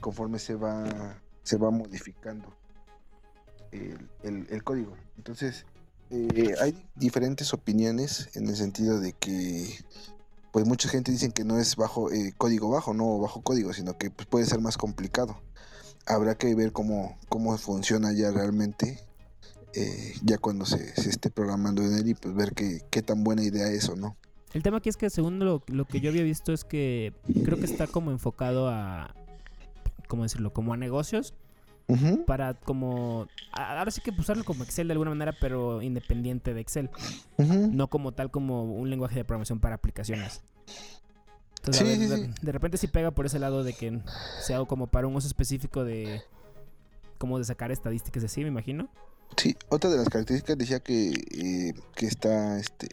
conforme 0.00 0.38
se 0.38 0.54
va, 0.54 1.20
se 1.42 1.58
va 1.58 1.70
modificando 1.70 2.56
el, 3.70 4.08
el- 4.22 4.46
el 4.48 4.64
código. 4.64 4.96
Entonces, 5.18 5.66
eh, 6.10 6.54
hay 6.60 6.74
diferentes 6.96 7.54
opiniones 7.54 8.30
en 8.34 8.48
el 8.48 8.56
sentido 8.56 9.00
de 9.00 9.12
que, 9.12 9.78
pues 10.52 10.66
mucha 10.66 10.88
gente 10.88 11.12
dice 11.12 11.30
que 11.30 11.44
no 11.44 11.58
es 11.58 11.76
bajo 11.76 12.10
eh, 12.10 12.34
código 12.36 12.68
bajo, 12.70 12.94
no 12.94 13.18
bajo 13.18 13.42
código, 13.42 13.72
sino 13.72 13.96
que 13.96 14.10
pues, 14.10 14.26
puede 14.26 14.46
ser 14.46 14.60
más 14.60 14.76
complicado. 14.76 15.40
Habrá 16.06 16.34
que 16.34 16.54
ver 16.54 16.72
cómo, 16.72 17.16
cómo 17.28 17.56
funciona 17.58 18.12
ya 18.12 18.32
realmente, 18.32 18.98
eh, 19.74 20.14
ya 20.24 20.38
cuando 20.38 20.66
se, 20.66 20.94
se 21.00 21.10
esté 21.10 21.30
programando 21.30 21.82
en 21.82 21.94
él 21.94 22.08
y 22.08 22.14
pues 22.14 22.34
ver 22.34 22.54
qué, 22.54 22.82
qué 22.90 23.02
tan 23.02 23.22
buena 23.22 23.42
idea 23.42 23.68
es 23.68 23.88
o 23.88 23.94
no. 23.94 24.16
El 24.52 24.64
tema 24.64 24.78
aquí 24.78 24.88
es 24.88 24.96
que 24.96 25.10
según 25.10 25.38
lo, 25.38 25.62
lo 25.68 25.84
que 25.84 26.00
yo 26.00 26.10
había 26.10 26.24
visto 26.24 26.52
es 26.52 26.64
que 26.64 27.12
creo 27.44 27.56
que 27.56 27.66
está 27.66 27.86
como 27.86 28.10
enfocado 28.10 28.68
a, 28.68 29.14
¿cómo 30.08 30.24
decirlo? 30.24 30.52
Como 30.52 30.72
a 30.72 30.76
negocios 30.76 31.34
Para 32.26 32.54
como, 32.54 33.26
ahora 33.52 33.90
sí 33.90 34.00
que 34.00 34.10
usarlo 34.10 34.44
como 34.44 34.64
Excel 34.64 34.88
de 34.88 34.92
alguna 34.92 35.10
manera, 35.10 35.32
pero 35.40 35.82
independiente 35.82 36.54
de 36.54 36.60
Excel, 36.60 36.90
no 37.38 37.88
como 37.88 38.12
tal 38.12 38.30
como 38.30 38.64
un 38.64 38.90
lenguaje 38.90 39.16
de 39.16 39.24
programación 39.24 39.60
para 39.60 39.74
aplicaciones. 39.76 40.42
Entonces, 41.56 41.82
a 41.82 41.84
Sí, 41.84 41.90
ver, 41.90 41.98
sí, 41.98 42.06
de, 42.06 42.16
sí. 42.26 42.30
de 42.42 42.52
repente 42.52 42.76
sí 42.78 42.86
pega 42.86 43.10
por 43.10 43.26
ese 43.26 43.38
lado 43.38 43.64
de 43.64 43.74
que 43.74 44.00
sea 44.40 44.64
como 44.64 44.86
para 44.86 45.06
un 45.06 45.14
uso 45.16 45.26
específico 45.26 45.84
de, 45.84 46.22
como 47.18 47.38
de 47.38 47.44
sacar 47.44 47.70
estadísticas 47.70 48.24
así, 48.24 48.42
me 48.42 48.48
imagino. 48.48 48.88
Sí, 49.36 49.56
otra 49.68 49.90
de 49.90 49.98
las 49.98 50.08
características 50.08 50.56
decía 50.58 50.80
que, 50.80 51.10
eh, 51.10 51.74
que 51.94 52.06
está 52.06 52.58
este 52.58 52.88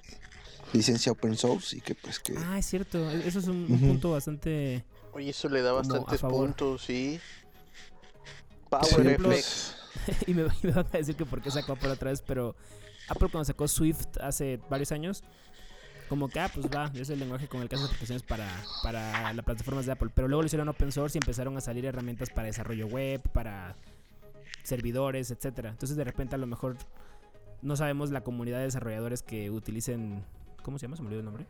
licencia 0.73 1.11
open 1.11 1.35
source 1.37 1.77
y 1.77 1.81
que 1.81 1.95
pues 1.95 2.19
que 2.19 2.35
Ah, 2.37 2.59
es 2.59 2.65
cierto, 2.65 3.09
e- 3.09 3.27
eso 3.27 3.39
es 3.39 3.47
un, 3.47 3.67
punto 3.79 4.11
bastante... 4.11 4.83
Oye, 5.13 5.29
eso 5.29 5.49
le 5.49 5.61
da 5.61 5.71
bastantes 5.71 6.21
puntos, 6.21 6.83
sí. 6.83 7.19
Sí, 8.83 8.95
PowerFX. 8.95 9.23
pues, 9.23 9.75
y, 10.27 10.33
me, 10.33 10.43
y 10.43 10.67
me 10.67 10.71
van 10.71 10.85
a 10.85 10.97
decir 10.97 11.15
que 11.15 11.25
por 11.25 11.41
qué 11.41 11.51
sacó 11.51 11.73
Apple 11.73 11.89
otra 11.89 12.11
vez, 12.11 12.21
pero 12.21 12.55
Apple 13.09 13.29
cuando 13.31 13.45
sacó 13.45 13.67
Swift 13.67 14.17
hace 14.21 14.59
varios 14.69 14.91
años, 14.91 15.23
como 16.09 16.29
que, 16.29 16.39
ah, 16.39 16.49
pues 16.53 16.67
va, 16.67 16.91
es 16.93 17.09
el 17.09 17.19
lenguaje 17.19 17.47
con 17.47 17.61
el 17.61 17.69
que 17.69 17.75
hace 17.75 17.85
aplicaciones 17.85 18.23
para, 18.23 18.47
para 18.81 19.33
las 19.33 19.45
plataformas 19.45 19.85
de 19.85 19.91
Apple, 19.91 20.09
pero 20.13 20.27
luego 20.27 20.41
lo 20.41 20.45
hicieron 20.45 20.69
open 20.69 20.91
source 20.91 21.17
y 21.17 21.19
empezaron 21.19 21.57
a 21.57 21.61
salir 21.61 21.85
herramientas 21.85 22.29
para 22.29 22.47
desarrollo 22.47 22.87
web, 22.87 23.21
para 23.33 23.75
servidores, 24.63 25.31
etcétera. 25.31 25.69
Entonces 25.69 25.97
de 25.97 26.03
repente 26.03 26.35
a 26.35 26.37
lo 26.37 26.47
mejor 26.47 26.77
no 27.61 27.75
sabemos 27.75 28.11
la 28.11 28.21
comunidad 28.21 28.59
de 28.59 28.65
desarrolladores 28.65 29.21
que 29.21 29.49
utilicen, 29.49 30.23
¿cómo 30.63 30.77
se 30.77 30.85
llama? 30.85 30.95
Se 30.95 31.01
me 31.01 31.07
olvidó 31.07 31.19
el 31.19 31.25
nombre. 31.25 31.45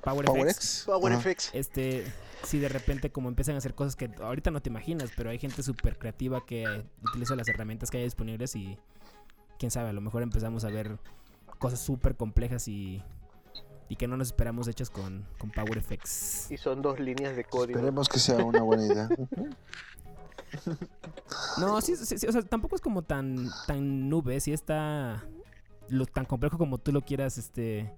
PowerFX. 0.00 0.34
PowerX. 0.34 0.84
PowerFX. 0.86 1.50
Este, 1.54 2.04
si 2.44 2.58
de 2.58 2.68
repente 2.68 3.10
como 3.10 3.28
empiezan 3.28 3.54
a 3.54 3.58
hacer 3.58 3.74
cosas 3.74 3.96
que 3.96 4.10
ahorita 4.20 4.50
no 4.50 4.60
te 4.60 4.70
imaginas, 4.70 5.10
pero 5.16 5.30
hay 5.30 5.38
gente 5.38 5.62
súper 5.62 5.98
creativa 5.98 6.44
que 6.44 6.84
utiliza 7.02 7.36
las 7.36 7.48
herramientas 7.48 7.90
que 7.90 7.98
hay 7.98 8.04
disponibles 8.04 8.56
y 8.56 8.78
quién 9.58 9.70
sabe, 9.70 9.90
a 9.90 9.92
lo 9.92 10.00
mejor 10.00 10.22
empezamos 10.22 10.64
a 10.64 10.68
ver 10.68 10.98
cosas 11.58 11.80
súper 11.80 12.16
complejas 12.16 12.66
y, 12.68 13.02
y 13.88 13.96
que 13.96 14.08
no 14.08 14.16
nos 14.16 14.28
esperamos 14.28 14.68
hechas 14.68 14.90
con, 14.90 15.26
con 15.38 15.50
PowerFX. 15.50 16.50
Y 16.50 16.56
son 16.56 16.82
dos 16.82 16.98
líneas 16.98 17.36
de 17.36 17.44
código. 17.44 17.78
Esperemos 17.78 18.08
que 18.08 18.18
sea 18.18 18.36
una 18.44 18.62
buena 18.62 18.86
idea. 18.86 19.08
No, 21.58 21.80
sí, 21.80 21.94
sí, 21.94 22.18
sí, 22.18 22.26
o 22.26 22.32
sea, 22.32 22.42
tampoco 22.42 22.74
es 22.74 22.82
como 22.82 23.02
tan, 23.02 23.48
tan 23.68 24.08
nube, 24.08 24.40
sí 24.40 24.52
está 24.52 25.22
lo 25.88 26.06
tan 26.06 26.24
complejo 26.24 26.58
como 26.58 26.78
tú 26.78 26.92
lo 26.92 27.02
quieras, 27.02 27.38
este... 27.38 27.92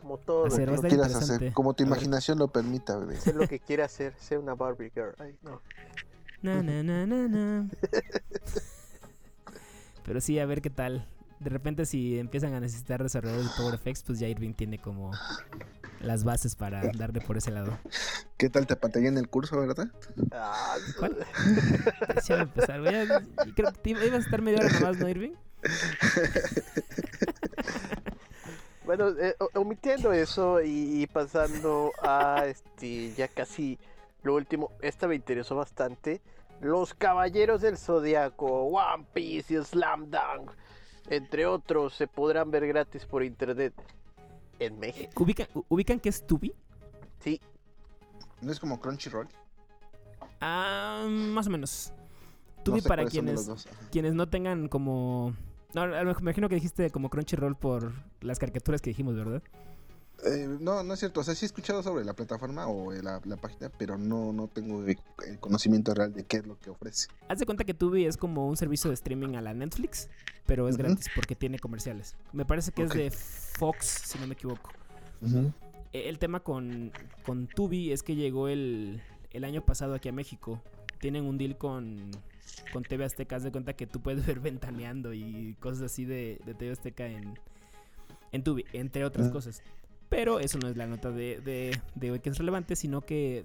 Como 0.00 0.18
todo. 0.18 0.46
Hacer, 0.46 0.70
lo 0.70 0.80
que- 0.80 0.88
quieras 0.88 1.14
hacer, 1.14 1.52
como 1.52 1.74
tu 1.74 1.82
imaginación 1.82 2.38
lo 2.38 2.48
permita, 2.48 2.96
bebé. 2.96 3.16
Sé 3.20 3.32
lo 3.32 3.46
que 3.48 3.58
quiere 3.60 3.82
hacer, 3.82 4.14
sea 4.18 4.38
una 4.38 4.54
Barbie 4.54 4.90
girl. 4.94 5.14
Ay, 5.18 5.36
no. 5.42 5.60
Na, 6.40 6.62
na, 6.62 6.82
na, 6.84 7.04
na, 7.06 7.26
na. 7.28 7.68
Pero 10.04 10.20
sí, 10.20 10.38
a 10.38 10.46
ver 10.46 10.62
qué 10.62 10.70
tal. 10.70 11.06
De 11.40 11.50
repente 11.50 11.84
si 11.86 12.18
empiezan 12.18 12.54
a 12.54 12.60
necesitar 12.60 13.02
desarrolladores 13.02 13.50
de 13.50 13.56
PowerFX, 13.56 14.02
pues 14.02 14.18
ya 14.18 14.28
Irving 14.28 14.54
tiene 14.54 14.78
como 14.80 15.10
las 16.00 16.24
bases 16.24 16.54
para 16.56 16.82
darle 16.96 17.20
por 17.20 17.36
ese 17.36 17.50
lado. 17.50 17.76
¿Qué 18.36 18.48
tal 18.48 18.66
te 18.66 18.76
pantallé 18.76 19.08
en 19.08 19.18
el 19.18 19.28
curso, 19.28 19.58
verdad? 19.60 19.88
Ah, 20.32 20.76
¿Cuál? 20.98 21.16
Empezar. 22.28 22.82
Ya- 22.84 23.20
Creo 23.54 23.72
que 23.72 23.78
te 23.80 23.90
iba- 23.90 24.04
ibas 24.04 24.20
a 24.20 24.24
estar 24.24 24.42
media 24.42 24.60
hora 24.64 24.72
nomás, 24.80 24.98
¿no, 24.98 25.08
Irving? 25.08 25.32
Bueno, 28.88 29.10
eh, 29.10 29.36
omitiendo 29.52 30.14
eso 30.14 30.62
y, 30.62 31.02
y 31.02 31.06
pasando 31.06 31.92
a 32.02 32.46
este 32.46 33.12
ya 33.12 33.28
casi 33.28 33.78
lo 34.22 34.34
último, 34.34 34.72
esta 34.80 35.06
me 35.06 35.14
interesó 35.14 35.54
bastante. 35.54 36.22
Los 36.62 36.94
Caballeros 36.94 37.60
del 37.60 37.76
Zodiaco, 37.76 38.46
One 38.46 39.04
Piece 39.12 39.52
y 39.52 39.62
Slam 39.62 40.10
Dunk, 40.10 40.52
entre 41.10 41.44
otros, 41.44 41.96
se 41.96 42.06
podrán 42.06 42.50
ver 42.50 42.66
gratis 42.66 43.04
por 43.04 43.22
internet 43.22 43.74
en 44.58 44.78
México. 44.78 45.22
¿Ubican, 45.22 45.48
¿Ubican 45.68 46.00
qué 46.00 46.08
es 46.08 46.26
Tubi? 46.26 46.54
Sí, 47.20 47.38
¿No 48.40 48.50
es 48.50 48.58
como 48.58 48.80
Crunchyroll? 48.80 49.28
Ah, 50.40 51.04
más 51.06 51.46
o 51.46 51.50
menos. 51.50 51.92
No 52.56 52.64
Tubi 52.64 52.80
sé 52.80 52.88
para 52.88 53.04
quienes, 53.04 53.66
quienes 53.90 54.14
no 54.14 54.30
tengan 54.30 54.66
como... 54.68 55.34
No, 55.74 55.86
me 55.86 56.12
imagino 56.20 56.48
que 56.48 56.54
dijiste 56.54 56.90
como 56.90 57.10
Crunchyroll 57.10 57.56
por 57.56 57.92
las 58.20 58.38
caricaturas 58.38 58.80
que 58.80 58.90
dijimos, 58.90 59.16
¿verdad? 59.16 59.42
Eh, 60.24 60.56
no, 60.60 60.82
no 60.82 60.94
es 60.94 60.98
cierto. 60.98 61.20
O 61.20 61.22
sea, 61.22 61.34
sí 61.34 61.44
he 61.44 61.46
escuchado 61.46 61.82
sobre 61.82 62.04
la 62.04 62.14
plataforma 62.14 62.66
o 62.66 62.92
eh, 62.92 63.02
la, 63.02 63.20
la 63.24 63.36
página, 63.36 63.68
pero 63.68 63.96
no, 63.98 64.32
no 64.32 64.48
tengo 64.48 64.82
el 64.84 64.98
conocimiento 65.38 65.94
real 65.94 66.12
de 66.12 66.24
qué 66.24 66.38
es 66.38 66.46
lo 66.46 66.58
que 66.58 66.70
ofrece. 66.70 67.08
Haz 67.28 67.38
de 67.38 67.46
cuenta 67.46 67.64
que 67.64 67.74
Tubi 67.74 68.06
es 68.06 68.16
como 68.16 68.48
un 68.48 68.56
servicio 68.56 68.88
de 68.90 68.94
streaming 68.94 69.36
a 69.36 69.42
la 69.42 69.54
Netflix, 69.54 70.08
pero 70.46 70.68
es 70.68 70.76
gratis 70.76 71.06
porque 71.14 71.36
tiene 71.36 71.58
comerciales. 71.58 72.16
Me 72.32 72.44
parece 72.44 72.72
que 72.72 72.82
es 72.82 72.90
de 72.90 73.10
Fox, 73.10 73.86
si 74.06 74.18
no 74.18 74.26
me 74.26 74.32
equivoco. 74.34 74.70
Eh, 75.92 76.08
El 76.08 76.18
tema 76.18 76.40
con, 76.40 76.90
con 77.24 77.46
Tubi 77.46 77.92
es 77.92 78.02
que 78.02 78.16
llegó 78.16 78.48
el, 78.48 79.02
el 79.30 79.44
año 79.44 79.62
pasado 79.64 79.94
aquí 79.94 80.08
a 80.08 80.12
México. 80.12 80.60
Tienen 80.98 81.26
un 81.26 81.38
deal 81.38 81.56
con, 81.56 82.10
con 82.72 82.82
TV 82.82 83.04
Azteca. 83.04 83.36
Haz 83.36 83.42
de 83.42 83.52
cuenta 83.52 83.74
que 83.74 83.86
tú 83.86 84.00
puedes 84.00 84.24
ver 84.26 84.40
ventaneando 84.40 85.12
y 85.14 85.54
cosas 85.60 85.82
así 85.82 86.04
de, 86.04 86.40
de 86.44 86.54
TV 86.54 86.72
Azteca 86.72 87.06
en, 87.06 87.38
en 88.32 88.42
Tubi, 88.44 88.64
entre 88.72 89.04
otras 89.04 89.28
Ah. 89.28 89.32
cosas. 89.32 89.62
Pero 90.08 90.40
eso 90.40 90.58
no 90.58 90.68
es 90.68 90.76
la 90.76 90.86
nota 90.86 91.10
de, 91.10 91.40
de, 91.40 91.78
de 91.94 92.10
hoy 92.10 92.20
que 92.20 92.30
es 92.30 92.38
relevante, 92.38 92.76
sino 92.76 93.02
que 93.02 93.44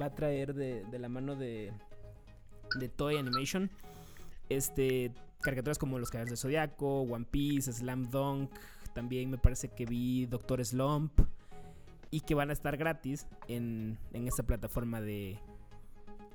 va 0.00 0.06
a 0.06 0.14
traer 0.14 0.54
de, 0.54 0.84
de 0.84 0.98
la 1.00 1.08
mano 1.08 1.34
de, 1.34 1.72
de 2.78 2.88
Toy 2.88 3.16
Animation. 3.16 3.68
Este, 4.48 5.12
caricaturas 5.40 5.76
como 5.78 5.98
Los 5.98 6.10
Caballeros 6.10 6.30
de 6.30 6.36
Zodiaco, 6.36 7.00
One 7.02 7.26
Piece, 7.30 7.72
Slam 7.72 8.10
Dunk. 8.10 8.50
También 8.94 9.30
me 9.30 9.38
parece 9.38 9.68
que 9.68 9.86
vi 9.86 10.26
Doctor 10.26 10.64
Slump. 10.64 11.12
Y 12.10 12.20
que 12.20 12.34
van 12.34 12.48
a 12.50 12.52
estar 12.54 12.76
gratis 12.78 13.26
en, 13.48 13.98
en 14.14 14.28
esta 14.28 14.42
plataforma 14.44 15.00
de, 15.00 15.36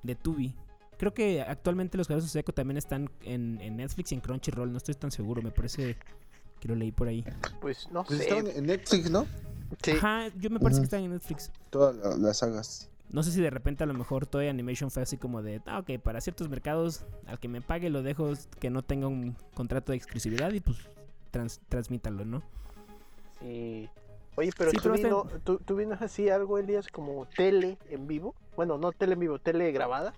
de 0.04 0.14
Tubi. 0.16 0.54
Creo 0.98 1.14
que 1.14 1.42
actualmente 1.42 1.98
Los 1.98 2.08
Caballeros 2.08 2.26
de 2.30 2.32
Zodiaco 2.32 2.54
también 2.54 2.78
están 2.78 3.10
en, 3.24 3.60
en 3.62 3.78
Netflix 3.78 4.12
y 4.12 4.16
en 4.16 4.22
Crunchyroll. 4.22 4.72
No 4.72 4.78
estoy 4.78 4.96
tan 4.96 5.12
seguro, 5.12 5.42
me 5.42 5.52
parece 5.52 5.98
que 6.60 6.68
lo 6.68 6.76
leí 6.76 6.92
por 6.92 7.08
ahí. 7.08 7.24
Pues 7.62 7.90
no 7.92 8.04
Pues 8.04 8.20
sé. 8.20 8.24
estaban 8.26 8.48
en 8.48 8.66
Netflix, 8.66 9.10
¿no? 9.10 9.26
Sí. 9.84 9.92
Ajá, 9.92 10.28
yo 10.40 10.50
me 10.50 10.60
parece 10.60 10.82
que 10.82 10.86
están 10.86 11.04
en 11.04 11.12
Netflix. 11.12 11.52
Todas 11.70 11.96
la- 11.96 12.16
las 12.18 12.38
sagas. 12.38 12.90
No 13.10 13.22
sé 13.22 13.32
si 13.32 13.42
de 13.42 13.50
repente 13.50 13.84
a 13.84 13.88
lo 13.88 13.94
mejor 13.94 14.26
Toy 14.26 14.48
Animation 14.48 14.90
fue 14.90 15.04
así 15.04 15.18
como 15.18 15.42
de, 15.42 15.62
ah, 15.66 15.80
ok, 15.80 16.00
para 16.02 16.20
ciertos 16.22 16.50
mercados, 16.50 17.06
al 17.28 17.40
que 17.40 17.48
me 17.48 17.62
pague 17.62 17.90
lo 17.90 18.02
dejo 18.02 18.34
que 18.60 18.70
no 18.70 18.82
tenga 18.84 19.08
un 19.08 19.36
contrato 19.54 19.92
de 19.92 19.98
exclusividad 19.98 20.52
y 20.54 20.62
pues 20.62 20.78
trans- 21.32 21.60
transmítalo, 21.70 22.26
¿no? 22.26 22.42
Sí. 23.40 23.90
Oye, 24.36 24.52
pero 24.58 24.72
Sí, 24.72 24.78
tú, 24.78 24.84
pero 24.84 24.96
vino, 24.96 25.28
tú, 25.44 25.58
tú 25.60 25.76
vienes 25.76 26.02
así 26.02 26.30
algo, 26.30 26.58
Elías, 26.58 26.88
como 26.88 27.28
tele 27.28 27.78
en 27.90 28.08
vivo. 28.08 28.34
Bueno, 28.56 28.78
no 28.80 28.92
tele 28.92 29.14
en 29.14 29.20
vivo, 29.20 29.38
tele 29.38 29.72
grabada. 29.72 30.14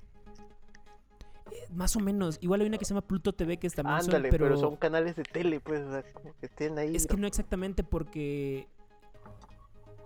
Eh, 1.51 1.67
más 1.73 1.95
o 1.95 1.99
menos, 1.99 2.37
igual 2.41 2.61
hay 2.61 2.67
una 2.67 2.77
que 2.77 2.85
se 2.85 2.93
llama 2.93 3.05
Pluto 3.05 3.33
TV 3.33 3.57
que 3.57 3.67
es 3.67 3.75
también 3.75 3.99
son, 4.01 4.05
Ándale, 4.15 4.29
pero, 4.29 4.45
pero... 4.45 4.57
son 4.57 4.75
canales 4.77 5.15
de 5.15 5.23
tele, 5.23 5.59
pues, 5.59 5.81
o 5.81 5.91
sea, 5.91 6.03
como 6.13 6.33
que 6.39 6.49
ahí. 6.79 6.95
es 6.95 7.05
que 7.07 7.17
no 7.17 7.27
exactamente 7.27 7.83
porque 7.83 8.67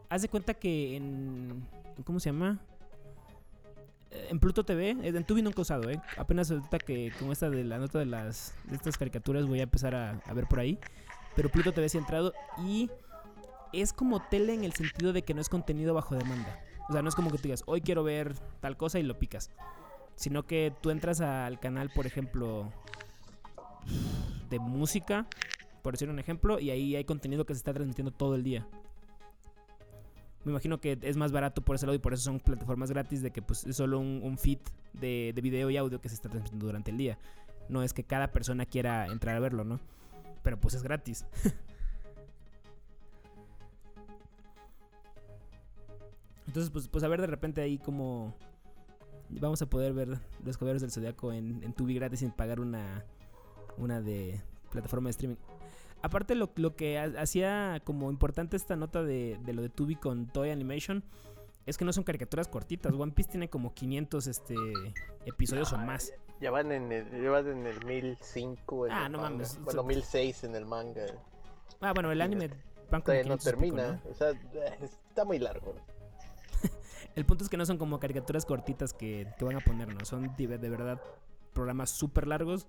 haz 0.09 0.21
de 0.21 0.27
cuenta 0.29 0.53
que 0.53 0.95
en, 0.97 1.65
en- 1.97 2.03
¿cómo 2.03 2.19
se 2.19 2.29
llama? 2.29 2.59
Eh, 4.11 4.27
En 4.31 4.39
Pluto 4.39 4.63
TV, 4.65 4.89
eh, 4.91 4.97
en 5.03 5.23
Tubi 5.23 5.41
nunca 5.41 5.59
he 5.59 5.61
usado, 5.61 5.89
¿eh? 5.89 6.01
Apenas 6.17 6.49
ahorita 6.51 6.79
que 6.79 7.11
con 7.19 7.31
esta 7.31 7.49
de 7.49 7.63
la 7.63 7.77
nota 7.77 7.99
de 7.99 8.05
las 8.05 8.53
de 8.65 8.75
estas 8.75 8.97
caricaturas 8.97 9.45
voy 9.45 9.59
a 9.59 9.63
empezar 9.63 9.95
a, 9.95 10.19
a 10.25 10.33
ver 10.33 10.47
por 10.47 10.59
ahí. 10.59 10.79
Pero 11.35 11.49
Pluto 11.49 11.71
TV 11.71 11.87
sí 11.89 11.97
ha 11.97 12.01
entrado 12.01 12.33
y 12.57 12.89
es 13.71 13.93
como 13.93 14.19
tele 14.27 14.53
en 14.55 14.63
el 14.63 14.73
sentido 14.73 15.13
de 15.13 15.21
que 15.21 15.33
no 15.33 15.41
es 15.41 15.47
contenido 15.47 15.93
bajo 15.93 16.15
demanda. 16.15 16.59
O 16.89 16.91
sea, 16.91 17.03
no 17.03 17.09
es 17.09 17.15
como 17.15 17.29
que 17.29 17.37
tú 17.37 17.43
digas, 17.43 17.63
hoy 17.67 17.81
quiero 17.81 18.03
ver 18.03 18.33
tal 18.61 18.75
cosa 18.77 18.97
y 18.99 19.03
lo 19.03 19.19
picas. 19.19 19.51
Sino 20.19 20.45
que 20.45 20.73
tú 20.81 20.89
entras 20.89 21.21
al 21.21 21.61
canal, 21.61 21.89
por 21.95 22.05
ejemplo, 22.05 22.69
de 24.49 24.59
música, 24.59 25.25
por 25.81 25.93
decir 25.93 26.09
un 26.09 26.19
ejemplo, 26.19 26.59
y 26.59 26.71
ahí 26.71 26.97
hay 26.97 27.05
contenido 27.05 27.45
que 27.45 27.53
se 27.53 27.59
está 27.59 27.73
transmitiendo 27.73 28.11
todo 28.11 28.35
el 28.35 28.43
día. 28.43 28.67
Me 30.43 30.51
imagino 30.51 30.81
que 30.81 30.99
es 31.03 31.15
más 31.15 31.31
barato 31.31 31.61
por 31.61 31.77
ese 31.77 31.85
lado 31.85 31.95
y 31.95 31.99
por 31.99 32.13
eso 32.13 32.23
son 32.23 32.41
plataformas 32.41 32.91
gratis 32.91 33.21
de 33.21 33.31
que 33.31 33.41
pues 33.41 33.65
es 33.65 33.77
solo 33.77 33.97
un, 33.97 34.37
feed 34.37 34.59
de, 34.91 35.31
de 35.33 35.41
video 35.41 35.69
y 35.69 35.77
audio 35.77 36.01
que 36.01 36.09
se 36.09 36.15
está 36.15 36.27
transmitiendo 36.27 36.65
durante 36.65 36.91
el 36.91 36.97
día. 36.97 37.17
No 37.69 37.81
es 37.81 37.93
que 37.93 38.03
cada 38.03 38.33
persona 38.33 38.65
quiera 38.65 39.05
entrar 39.05 39.37
a 39.37 39.39
verlo, 39.39 39.63
¿no? 39.63 39.79
Pero 40.43 40.59
pues 40.59 40.73
es 40.73 40.83
gratis. 40.83 41.25
Entonces, 46.45 46.71
pues, 46.71 46.89
pues 46.89 47.05
a 47.05 47.07
ver 47.07 47.21
de 47.21 47.27
repente 47.27 47.61
ahí 47.61 47.77
como 47.77 48.35
vamos 49.29 49.61
a 49.61 49.65
poder 49.69 49.93
ver 49.93 50.19
los 50.43 50.57
caballeros 50.57 50.81
del 50.81 50.91
zodiaco 50.91 51.31
en, 51.33 51.63
en 51.63 51.73
Tubi 51.73 51.93
gratis 51.95 52.19
sin 52.19 52.31
pagar 52.31 52.59
una, 52.59 53.03
una 53.77 54.01
de 54.01 54.41
plataforma 54.71 55.07
de 55.07 55.11
streaming. 55.11 55.37
Aparte 56.01 56.33
lo, 56.35 56.49
lo 56.55 56.75
que 56.75 56.97
ha- 56.97 57.13
hacía 57.21 57.81
como 57.83 58.09
importante 58.09 58.55
esta 58.55 58.75
nota 58.75 59.03
de, 59.03 59.37
de 59.43 59.53
lo 59.53 59.61
de 59.61 59.69
Tubi 59.69 59.95
con 59.95 60.27
Toy 60.27 60.49
Animation 60.49 61.03
es 61.65 61.77
que 61.77 61.85
no 61.85 61.93
son 61.93 62.03
caricaturas 62.03 62.47
cortitas. 62.47 62.93
One 62.93 63.11
Piece 63.11 63.31
tiene 63.31 63.49
como 63.49 63.73
500 63.73 64.27
este, 64.27 64.55
episodios 65.25 65.71
o 65.73 65.77
más. 65.77 66.13
Ya 66.41 66.51
van 66.51 66.71
en 66.71 66.91
el, 66.91 67.21
ya 67.21 67.29
van 67.29 67.47
en 67.47 67.67
el 67.67 67.85
1005. 67.85 68.87
En 68.87 68.91
Ah, 68.93 69.05
el 69.05 69.11
no 69.11 69.17
manga. 69.19 69.31
mames. 69.31 69.59
Bueno, 69.61 69.83
1006 69.83 70.45
en 70.45 70.55
el 70.55 70.65
manga. 70.65 71.05
Ah, 71.81 71.91
bueno, 71.93 72.11
el 72.11 72.21
anime 72.21 72.47
van 72.89 73.01
no 73.01 73.03
500 73.03 73.23
y 73.25 73.27
pico, 73.37 73.43
termina. 73.43 74.01
¿no? 74.05 74.09
O 74.09 74.13
sea, 74.15 74.29
está 75.09 75.25
muy 75.25 75.37
largo. 75.37 75.75
El 77.19 77.25
punto 77.25 77.43
es 77.43 77.49
que 77.49 77.57
no 77.57 77.65
son 77.65 77.77
como 77.77 77.99
caricaturas 77.99 78.45
cortitas 78.45 78.93
que, 78.93 79.27
que 79.37 79.43
van 79.43 79.57
a 79.57 79.59
poner, 79.59 79.93
¿no? 79.93 80.05
Son 80.05 80.33
de, 80.37 80.57
de 80.57 80.69
verdad 80.69 81.01
programas 81.51 81.89
súper 81.89 82.27
largos. 82.27 82.65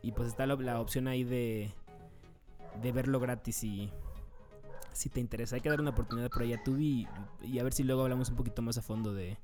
Y 0.00 0.12
pues 0.12 0.28
está 0.28 0.46
la, 0.46 0.54
la 0.54 0.80
opción 0.80 1.08
ahí 1.08 1.24
de, 1.24 1.72
de 2.80 2.92
verlo 2.92 3.18
gratis 3.18 3.64
y 3.64 3.90
si 4.92 5.08
te 5.08 5.18
interesa. 5.18 5.56
Hay 5.56 5.60
que 5.60 5.70
dar 5.70 5.80
una 5.80 5.90
oportunidad 5.90 6.30
por 6.30 6.42
ahí 6.42 6.52
a 6.52 6.62
Tubi 6.62 7.08
y, 7.42 7.46
y 7.48 7.58
a 7.58 7.64
ver 7.64 7.72
si 7.72 7.82
luego 7.82 8.02
hablamos 8.02 8.28
un 8.30 8.36
poquito 8.36 8.62
más 8.62 8.78
a 8.78 8.82
fondo 8.82 9.12
de, 9.12 9.36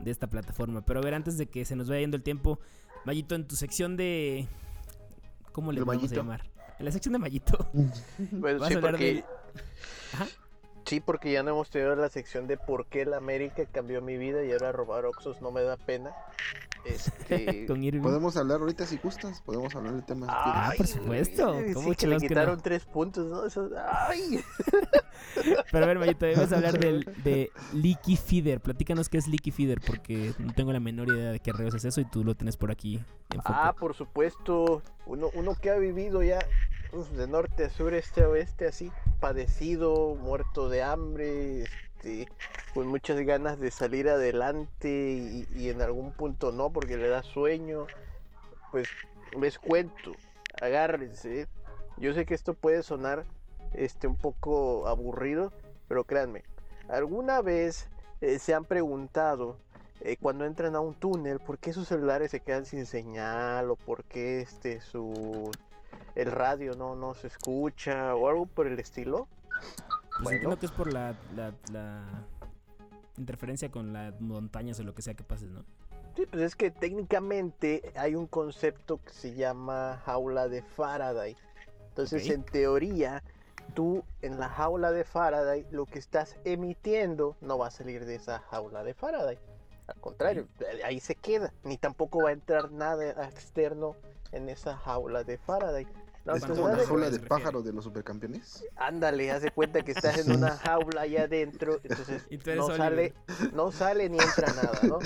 de 0.00 0.10
esta 0.10 0.26
plataforma. 0.26 0.84
Pero 0.84 0.98
a 0.98 1.02
ver, 1.04 1.14
antes 1.14 1.38
de 1.38 1.46
que 1.46 1.64
se 1.64 1.76
nos 1.76 1.88
vaya 1.88 2.00
yendo 2.00 2.16
el 2.16 2.24
tiempo, 2.24 2.58
Mayito, 3.04 3.36
en 3.36 3.46
tu 3.46 3.54
sección 3.54 3.96
de... 3.96 4.48
¿Cómo 5.52 5.70
le 5.70 5.78
¿De 5.78 5.84
vamos 5.84 6.10
a 6.10 6.16
llamar? 6.16 6.50
En 6.80 6.84
la 6.84 6.90
sección 6.90 7.12
de 7.12 7.20
Mayito. 7.20 7.64
Bueno, 8.32 8.58
Vas 8.58 8.68
sí, 8.70 8.74
a 8.74 8.78
hablar 8.78 8.90
porque, 8.94 9.24
Ajá. 10.14 10.26
Sí, 10.84 11.00
porque 11.00 11.32
ya 11.32 11.42
no 11.42 11.50
hemos 11.50 11.70
tenido 11.70 11.96
la 11.96 12.08
sección 12.08 12.46
de 12.46 12.56
por 12.56 12.86
qué 12.86 13.04
la 13.04 13.16
América 13.16 13.64
cambió 13.66 14.00
mi 14.00 14.16
vida 14.16 14.44
y 14.44 14.52
ahora 14.52 14.72
robar 14.72 15.04
Oxos 15.06 15.40
no 15.40 15.50
me 15.50 15.62
da 15.62 15.76
pena. 15.76 16.14
Este. 16.84 17.66
Con 17.66 17.82
Irving. 17.82 18.02
Podemos 18.02 18.36
hablar 18.36 18.60
ahorita 18.60 18.86
si 18.86 18.98
gustas, 18.98 19.40
podemos 19.42 19.74
hablar 19.74 19.94
del 19.94 20.04
tema. 20.04 20.26
Ah, 20.28 20.72
por 20.76 20.86
supuesto. 20.86 21.60
sí, 21.66 21.72
¿Cómo 21.74 21.86
que 21.94 22.06
le 22.06 22.18
chingados 22.18 22.22
que 22.22 22.28
no? 22.28 22.28
quitaron 22.28 22.60
tres 22.62 22.84
puntos, 22.84 23.26
¿no? 23.26 23.46
Eso- 23.46 23.70
¡Ay! 24.08 24.40
Pero 25.72 25.84
a 25.84 25.88
ver, 25.88 25.98
Mayito, 25.98 26.26
vamos 26.34 26.52
a 26.52 26.56
hablar 26.56 26.78
del, 26.78 27.04
de 27.24 27.50
Leaky 27.72 28.16
Feeder. 28.16 28.60
Platícanos 28.60 29.08
qué 29.08 29.18
es 29.18 29.26
Leaky 29.28 29.50
Feeder, 29.50 29.80
porque 29.80 30.32
no 30.38 30.52
tengo 30.52 30.72
la 30.72 30.80
menor 30.80 31.08
idea 31.08 31.30
de 31.32 31.40
qué 31.40 31.52
reos 31.52 31.74
es 31.74 31.84
eso 31.84 32.00
y 32.00 32.04
tú 32.04 32.24
lo 32.24 32.34
tienes 32.34 32.56
por 32.56 32.70
aquí 32.70 32.96
en. 33.30 33.40
Ah, 33.44 33.74
por 33.78 33.94
supuesto. 33.94 34.82
Uno, 35.06 35.30
uno 35.34 35.54
que 35.54 35.70
ha 35.70 35.76
vivido 35.76 36.22
ya 36.22 36.38
uf, 36.92 37.08
de 37.10 37.26
norte 37.26 37.64
a 37.64 37.70
sur, 37.70 37.92
este 37.94 38.22
a 38.22 38.28
oeste, 38.28 38.66
así, 38.66 38.90
padecido, 39.20 40.14
muerto 40.14 40.68
de 40.68 40.82
hambre, 40.82 41.64
este, 42.04 42.28
con 42.74 42.86
muchas 42.88 43.18
ganas 43.20 43.58
de 43.58 43.70
salir 43.70 44.08
adelante 44.08 45.46
y, 45.54 45.68
en 45.68 45.80
algún 45.80 46.12
punto 46.12 46.52
no, 46.52 46.70
porque 46.70 46.96
le 46.96 47.08
da 47.08 47.22
sueño. 47.22 47.86
Pues 48.70 48.88
les 49.38 49.58
cuento, 49.58 50.12
agárrense. 50.60 51.46
Yo 51.96 52.12
sé 52.12 52.26
que 52.26 52.34
esto 52.34 52.54
puede 52.54 52.82
sonar 52.82 53.24
este, 53.72 54.06
un 54.06 54.16
poco 54.16 54.86
aburrido, 54.86 55.52
pero 55.88 56.04
créanme, 56.04 56.42
¿alguna 56.88 57.40
vez 57.40 57.88
eh, 58.20 58.38
se 58.38 58.52
han 58.52 58.64
preguntado 58.64 59.56
eh, 60.00 60.16
cuando 60.20 60.44
entran 60.44 60.74
a 60.74 60.80
un 60.80 60.94
túnel, 60.94 61.38
¿por 61.38 61.58
qué 61.58 61.72
sus 61.72 61.88
celulares 61.88 62.32
se 62.32 62.40
quedan 62.40 62.66
sin 62.66 62.84
señal? 62.84 63.70
¿O 63.70 63.76
por 63.76 64.04
qué 64.04 64.40
este, 64.40 64.80
su, 64.80 65.50
el 66.16 66.32
radio 66.32 66.74
no, 66.74 66.96
no 66.96 67.14
se 67.14 67.28
escucha? 67.28 68.14
¿O 68.16 68.28
algo 68.28 68.46
por 68.46 68.66
el 68.66 68.78
estilo? 68.80 69.28
Pues 70.14 70.24
bueno. 70.24 70.36
entiendo 70.36 70.58
que 70.58 70.66
es 70.66 70.72
por 70.72 70.92
la, 70.92 71.14
la, 71.34 71.52
la 71.72 72.04
interferencia 73.18 73.70
con 73.70 73.92
las 73.92 74.20
montañas 74.20 74.78
o 74.80 74.84
lo 74.84 74.94
que 74.94 75.02
sea 75.02 75.14
que 75.14 75.24
pases, 75.24 75.50
¿no? 75.50 75.64
Sí, 76.16 76.26
pues 76.26 76.42
es 76.42 76.54
que 76.54 76.70
técnicamente 76.70 77.92
hay 77.96 78.14
un 78.14 78.26
concepto 78.28 79.02
que 79.02 79.10
se 79.12 79.34
llama 79.34 80.00
jaula 80.04 80.48
de 80.48 80.62
Faraday. 80.62 81.36
Entonces, 81.88 82.24
Ok. 82.26 82.30
en 82.30 82.42
teoría, 82.44 83.22
tú 83.74 84.04
en 84.22 84.38
la 84.38 84.48
jaula 84.48 84.92
de 84.92 85.02
Faraday, 85.04 85.66
lo 85.72 85.86
que 85.86 85.98
estás 85.98 86.36
emitiendo 86.44 87.36
no 87.40 87.58
va 87.58 87.66
a 87.66 87.70
salir 87.72 88.04
de 88.04 88.14
esa 88.14 88.38
jaula 88.50 88.84
de 88.84 88.94
Faraday. 88.94 89.38
Al 89.88 90.00
contrario, 90.00 90.46
eh, 90.60 90.82
ahí 90.84 91.00
se 91.00 91.16
queda. 91.16 91.52
Ni 91.64 91.76
tampoco 91.76 92.22
va 92.22 92.30
a 92.30 92.32
entrar 92.32 92.70
nada 92.70 93.26
externo 93.28 93.96
en 94.30 94.48
esa 94.48 94.76
jaula 94.76 95.24
de 95.24 95.36
Faraday. 95.38 95.86
La 96.24 96.36
es 96.36 96.44
como 96.44 96.64
una 96.64 96.78
jaula 96.78 97.10
de 97.10 97.18
pájaro 97.20 97.62
de 97.62 97.72
los 97.72 97.84
supercampeones. 97.84 98.64
Ándale, 98.76 99.30
haz 99.30 99.42
de 99.42 99.50
cuenta 99.50 99.82
que 99.82 99.92
estás 99.92 100.18
en 100.18 100.32
una 100.32 100.56
jaula 100.58 101.02
allá 101.02 101.24
adentro, 101.24 101.80
entonces 101.84 102.22
no 102.56 102.64
Oliver. 102.64 102.76
sale, 102.76 103.14
no 103.52 103.70
sale 103.70 104.08
ni 104.08 104.18
entra 104.18 104.52
nada, 104.54 104.86
¿no? 104.86 104.98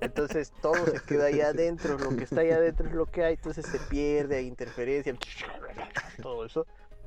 Entonces 0.00 0.52
todo 0.60 0.86
se 0.86 1.00
queda 1.00 1.26
ahí 1.26 1.40
adentro, 1.40 1.96
lo 1.96 2.14
que 2.14 2.24
está 2.24 2.40
ahí 2.40 2.50
adentro 2.50 2.86
es 2.86 2.94
lo 2.94 3.06
que 3.06 3.24
hay, 3.24 3.34
entonces 3.34 3.64
se 3.64 3.78
pierde, 3.80 4.36
hay 4.36 4.46
interferencia, 4.46 5.14
todo 6.22 6.44
eso. 6.44 6.66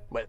Bueno, 0.09 0.28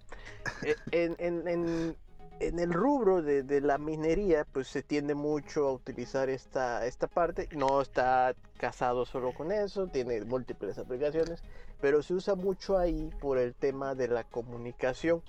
eh, 0.63 0.77
en, 0.91 1.17
en- 1.19 1.49
en- 1.49 1.97
en 2.41 2.59
el 2.59 2.73
rubro 2.73 3.21
de, 3.23 3.43
de 3.43 3.61
la 3.61 3.77
minería, 3.79 4.47
pues 4.51 4.69
se 4.69 4.83
tiende 4.83 5.15
mucho 5.15 5.67
a 5.69 5.73
utilizar 5.73 6.31
esta, 6.31 6.87
esta 6.87 7.07
parte, 7.07 7.49
no 7.53 7.81
está 7.83 8.35
casado 8.59 9.05
solo 9.05 9.33
con 9.35 9.53
eso, 9.53 9.87
tiene 9.89 10.23
múltiples 10.25 10.79
aplicaciones, 10.79 11.43
pero 11.81 12.03
se 12.03 12.15
usa 12.15 12.35
mucho 12.35 12.79
ahí 12.79 13.11
por 13.21 13.39
el 13.39 13.55
tema 13.55 13.95
de 13.95 14.09
la 14.09 14.25
comunicación. 14.25 15.23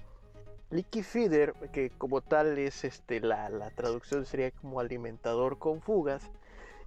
Leaky 0.69 1.03
feeder, 1.03 1.53
que 1.73 1.89
como 1.89 2.21
tal 2.21 2.57
es 2.57 2.83
este, 2.85 3.19
la, 3.19 3.49
la 3.49 3.71
traducción 3.71 4.25
sería 4.25 4.51
como 4.51 4.79
alimentador 4.79 5.57
con 5.59 5.81
fugas, 5.81 6.23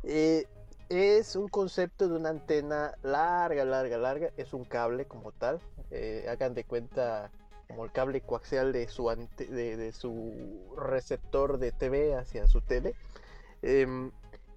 eh, 0.02 0.46
es 0.88 1.36
un 1.36 1.48
concepto 1.48 2.08
de 2.08 2.16
una 2.16 2.30
antena 2.30 2.94
larga, 3.02 3.64
larga, 3.64 3.98
larga, 3.98 4.30
es 4.36 4.52
un 4.54 4.64
cable 4.64 5.06
como 5.06 5.32
tal, 5.32 5.60
eh, 5.90 6.26
hagan 6.28 6.54
de 6.54 6.64
cuenta 6.64 7.30
como 7.68 7.84
el 7.84 7.92
cable 7.92 8.20
coaxial 8.20 8.72
de 8.72 8.88
su, 8.88 9.08
ante- 9.10 9.46
de, 9.46 9.76
de 9.76 9.92
su 9.92 10.32
receptor 10.76 11.58
de 11.58 11.72
TV 11.72 12.14
hacia 12.14 12.46
su 12.46 12.60
tele. 12.60 12.94
Em, 13.62 14.10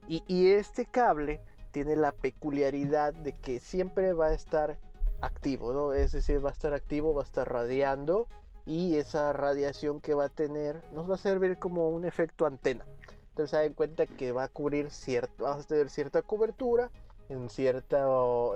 y, 0.08 0.24
y 0.28 0.51
este 0.51 0.86
cable 0.86 1.41
tiene 1.72 1.95
la 1.95 2.12
peculiaridad 2.12 3.14
de 3.14 3.34
que 3.34 3.60
siempre 3.60 4.14
va 4.14 4.28
a 4.28 4.34
estar 4.34 4.78
activo, 5.22 5.74
¿no? 5.74 5.93
Es 5.93 6.11
decir, 6.11 6.43
va 6.43 6.49
a 6.49 6.53
estar 6.53 6.74
activo, 6.74 7.13
va 7.13 7.22
a 7.22 7.26
estar 7.26 7.51
radiando 7.51 8.28
y 8.65 8.97
esa 8.97 9.34
radiación 9.34 10.01
que 10.01 10.13
va 10.13 10.26
a 10.26 10.30
tener 10.30 10.82
nos 10.93 11.09
va 11.09 11.15
a 11.15 11.18
servir 11.18 11.57
como 11.57 11.89
un 11.89 12.05
efecto 12.05 12.45
antena. 12.45 12.86
Entonces 13.30 13.57
se 13.57 13.65
en 13.65 13.74
cuenta 13.74 14.05
que 14.07 14.32
va 14.32 14.43
a 14.43 14.47
cubrir 14.47 14.89
cierto, 14.89 15.43
va 15.43 15.55
a 15.55 15.63
tener 15.63 15.89
cierta 15.89 16.22
cobertura 16.22 16.89
en 17.30 17.49
cierta, 17.49 18.07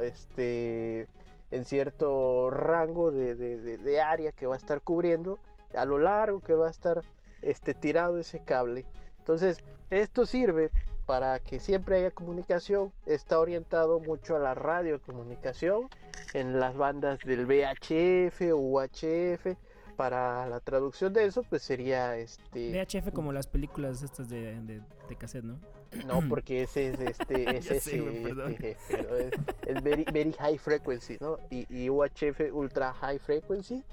este, 0.01 1.07
en 1.51 1.66
cierto 1.66 2.49
rango 2.49 3.12
de, 3.12 3.36
de, 3.36 3.78
de, 3.78 4.01
área 4.01 4.32
que 4.32 4.47
va 4.47 4.55
a 4.55 4.57
estar 4.57 4.82
cubriendo, 4.82 5.39
a 5.76 5.86
lo 5.86 5.99
largo 5.99 6.39
que 6.39 6.53
va 6.53 6.68
a 6.68 6.72
estar 6.72 7.03
este, 7.41 7.74
tirado 7.74 8.18
ese 8.18 8.39
cable. 8.43 8.86
Entonces 9.20 9.64
esto 9.89 10.26
sirve 10.26 10.72
para 11.12 11.39
que 11.39 11.59
siempre 11.59 11.97
haya 11.97 12.12
comunicación, 12.12 12.93
está 13.05 13.38
orientado 13.38 13.99
mucho 13.99 14.38
a 14.38 14.39
la 14.39 14.53
radiocomunicación 14.53 15.89
en 16.34 16.57
las 16.57 16.78
bandas 16.78 17.20
del 17.26 17.45
VHF 17.45 18.41
o 18.53 18.55
UHF. 18.55 19.57
Para 19.97 20.47
la 20.47 20.62
traducción 20.62 21.12
de 21.12 21.26
eso, 21.26 21.43
pues 21.43 21.64
sería 21.64 22.16
este. 22.16 22.72
VHF 22.72 23.12
como 23.12 23.34
las 23.34 23.45
películas 23.45 24.01
estas 24.03 24.30
de, 24.30 24.57
de, 24.62 24.80
de 25.09 25.16
cassette, 25.18 25.43
¿no? 25.43 25.59
No, 26.07 26.22
porque 26.30 26.64
ese 26.64 26.91
es 26.91 27.01
este, 27.01 27.57
ese 27.57 27.76
es, 27.76 27.88
este, 27.88 28.72
es, 28.72 29.34
es 29.68 29.84
very, 29.84 30.05
very, 30.14 30.32
high 30.32 30.57
frequency, 30.57 31.18
¿no? 31.20 31.39
Y, 31.49 31.68
y 31.70 31.89
UHF 31.89 32.53
ultra 32.53 32.93
high 32.93 33.20
frequency. 33.20 33.84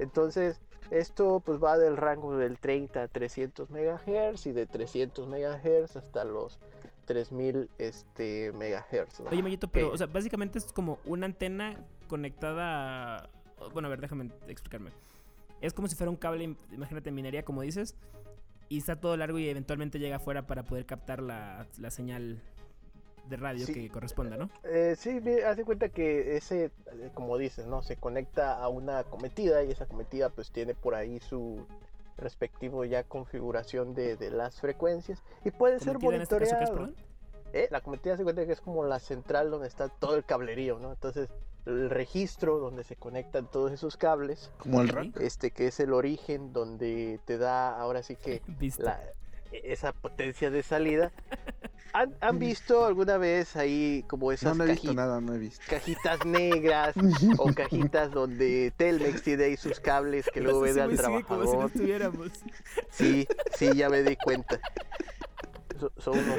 Entonces, 0.00 0.60
esto 0.94 1.42
pues 1.44 1.62
va 1.62 1.76
del 1.76 1.96
rango 1.96 2.36
del 2.36 2.58
30 2.58 3.02
a 3.02 3.08
300 3.08 3.68
MHz 3.70 4.46
y 4.46 4.52
de 4.52 4.66
300 4.66 5.28
MHz 5.28 5.96
hasta 5.96 6.24
los 6.24 6.58
3000 7.06 7.68
este, 7.78 8.52
MHz. 8.52 9.20
Oye, 9.30 9.42
Mayito, 9.42 9.68
pero 9.68 9.92
o 9.92 9.98
sea, 9.98 10.06
básicamente 10.06 10.58
es 10.58 10.72
como 10.72 10.98
una 11.04 11.26
antena 11.26 11.76
conectada 12.08 13.16
a... 13.16 13.28
Bueno, 13.72 13.88
a 13.88 13.90
ver, 13.90 14.00
déjame 14.00 14.30
explicarme. 14.48 14.90
Es 15.60 15.72
como 15.72 15.88
si 15.88 15.96
fuera 15.96 16.10
un 16.10 16.16
cable, 16.16 16.56
imagínate, 16.72 17.10
minería, 17.10 17.44
como 17.44 17.62
dices, 17.62 17.96
y 18.68 18.78
está 18.78 18.96
todo 18.96 19.16
largo 19.16 19.38
y 19.38 19.48
eventualmente 19.48 19.98
llega 19.98 20.16
afuera 20.16 20.46
para 20.46 20.64
poder 20.64 20.86
captar 20.86 21.22
la, 21.22 21.66
la 21.78 21.90
señal 21.90 22.40
de 23.28 23.36
radio 23.36 23.66
que 23.66 23.88
corresponda, 23.88 24.36
¿no? 24.36 24.50
Eh, 24.64 24.94
sí, 24.98 25.20
hace 25.46 25.64
cuenta 25.64 25.88
que 25.88 26.36
ese, 26.36 26.70
como 27.14 27.38
dices, 27.38 27.66
¿no? 27.66 27.82
Se 27.82 27.96
conecta 27.96 28.56
a 28.62 28.68
una 28.68 29.04
cometida 29.04 29.62
y 29.64 29.70
esa 29.70 29.86
cometida 29.86 30.28
pues 30.30 30.50
tiene 30.50 30.74
por 30.74 30.94
ahí 30.94 31.20
su 31.20 31.66
respectivo 32.16 32.84
ya 32.84 33.02
configuración 33.04 33.94
de, 33.94 34.16
de 34.16 34.30
las 34.30 34.60
frecuencias 34.60 35.22
y 35.44 35.50
puede 35.50 35.80
ser 35.80 35.96
este 35.96 36.06
monitoreado. 36.06 36.90
eh, 37.52 37.68
la 37.70 37.80
cometida 37.80 38.16
se 38.16 38.22
cuenta 38.22 38.46
que 38.46 38.52
es 38.52 38.60
como 38.60 38.84
la 38.84 39.00
central 39.00 39.50
donde 39.50 39.68
está 39.68 39.88
todo 39.88 40.16
el 40.16 40.24
cablerío, 40.24 40.78
¿no? 40.78 40.92
Entonces 40.92 41.28
el 41.66 41.88
registro 41.90 42.58
donde 42.58 42.84
se 42.84 42.94
conectan 42.94 43.50
todos 43.50 43.72
esos 43.72 43.96
cables. 43.96 44.50
Como 44.58 44.82
el 44.82 44.88
rack. 44.88 45.18
Este 45.20 45.50
que 45.50 45.68
es 45.68 45.80
el 45.80 45.92
origen 45.92 46.52
donde 46.52 47.20
te 47.24 47.38
da 47.38 47.78
ahora 47.80 48.02
sí 48.02 48.16
que 48.16 48.42
la, 48.78 49.00
esa 49.50 49.92
potencia 49.92 50.50
de 50.50 50.62
salida. 50.62 51.12
¿Han, 51.94 52.12
¿Han, 52.20 52.40
visto 52.40 52.84
alguna 52.84 53.18
vez 53.18 53.54
ahí 53.54 54.04
como 54.08 54.32
esas 54.32 54.56
no, 54.56 54.64
no 54.64 54.70
he 54.70 54.72
visto 54.74 54.92
nada, 54.92 55.20
no 55.20 55.32
he 55.32 55.38
visto. 55.38 55.64
cajitas 55.68 56.26
negras 56.26 56.92
o 57.38 57.54
cajitas 57.54 58.10
donde 58.10 58.72
Telmex 58.76 59.22
tiene 59.22 59.44
ahí 59.44 59.56
sus 59.56 59.78
cables 59.78 60.28
que 60.34 60.40
luego 60.40 60.62
ve 60.62 60.80
al 60.80 60.96
trabajador? 60.96 61.46
Como 61.46 61.68
si 61.68 61.78
no 61.78 62.24
sí, 62.90 63.28
sí, 63.56 63.70
ya 63.76 63.88
me 63.88 64.02
di 64.02 64.16
cuenta. 64.16 64.58
So, 65.78 65.92
son 65.98 66.18
unos 66.18 66.38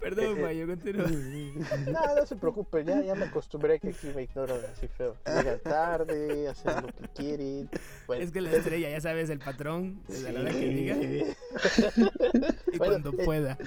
Perdón, 0.00 0.40
Mayo, 0.40 0.66
continúa. 0.66 1.06
No, 1.90 2.14
no 2.16 2.26
se 2.26 2.36
preocupe, 2.36 2.84
ya, 2.84 3.02
ya 3.02 3.14
me 3.14 3.26
acostumbré 3.26 3.78
que 3.78 3.88
aquí 3.90 4.08
me 4.14 4.22
ignoran 4.22 4.60
así 4.72 4.88
feo. 4.88 5.16
Llegan 5.26 5.60
tarde, 5.60 6.48
hacen 6.48 6.82
lo 6.82 6.88
que 6.88 7.08
quieren. 7.14 7.70
Bueno, 8.06 8.24
es 8.24 8.30
que 8.30 8.40
la 8.40 8.50
estrella, 8.52 8.90
ya 8.90 9.00
sabes, 9.00 9.30
el 9.30 9.38
patrón, 9.38 10.02
desde 10.08 10.32
la 10.32 10.40
hora 10.40 10.50
que 10.50 10.68
diga. 10.68 10.96
y 12.72 12.78
bueno, 12.78 13.02
cuando 13.02 13.10
eh, 13.10 13.24
pueda. 13.24 13.58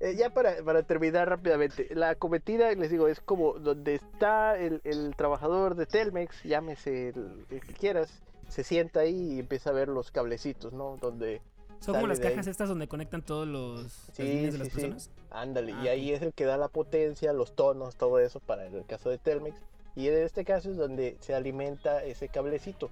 Eh, 0.00 0.14
ya 0.16 0.30
para, 0.30 0.62
para 0.64 0.82
terminar 0.82 1.28
rápidamente, 1.28 1.88
la 1.94 2.14
cometida, 2.14 2.72
les 2.72 2.90
digo, 2.90 3.08
es 3.08 3.20
como 3.20 3.54
donde 3.54 3.94
está 3.94 4.58
el, 4.58 4.80
el 4.84 5.14
trabajador 5.16 5.74
de 5.74 5.86
Telmex, 5.86 6.42
llámese 6.42 7.10
el, 7.10 7.46
el, 7.50 7.60
que 7.60 7.72
quieras, 7.74 8.22
se 8.48 8.64
sienta 8.64 9.00
ahí 9.00 9.34
y 9.34 9.40
empieza 9.40 9.70
a 9.70 9.72
ver 9.72 9.88
los 9.88 10.10
cablecitos, 10.10 10.72
¿no? 10.72 10.96
Donde 11.00 11.42
son 11.82 11.94
como 11.94 12.06
las 12.06 12.20
cajas 12.20 12.46
estas 12.46 12.68
donde 12.68 12.88
conectan 12.88 13.22
todos 13.22 13.46
los 13.46 13.92
sí, 14.12 14.22
de 14.22 14.52
sí, 14.52 14.58
las 14.58 14.68
sí. 14.68 14.74
personas. 14.74 15.10
Ándale, 15.30 15.72
Ah, 15.72 15.84
y 15.84 15.88
ahí 15.88 16.10
ok. 16.10 16.16
es 16.16 16.22
el 16.22 16.32
que 16.32 16.44
da 16.44 16.56
la 16.56 16.68
potencia, 16.68 17.32
los 17.32 17.54
tonos, 17.54 17.96
todo 17.96 18.18
eso 18.18 18.40
para 18.40 18.66
el 18.66 18.84
caso 18.86 19.10
de 19.10 19.18
Telmex. 19.18 19.56
Y 19.94 20.08
en 20.08 20.14
este 20.18 20.44
caso 20.44 20.70
es 20.70 20.76
donde 20.76 21.16
se 21.20 21.34
alimenta 21.34 22.02
ese 22.04 22.28
cablecito. 22.28 22.90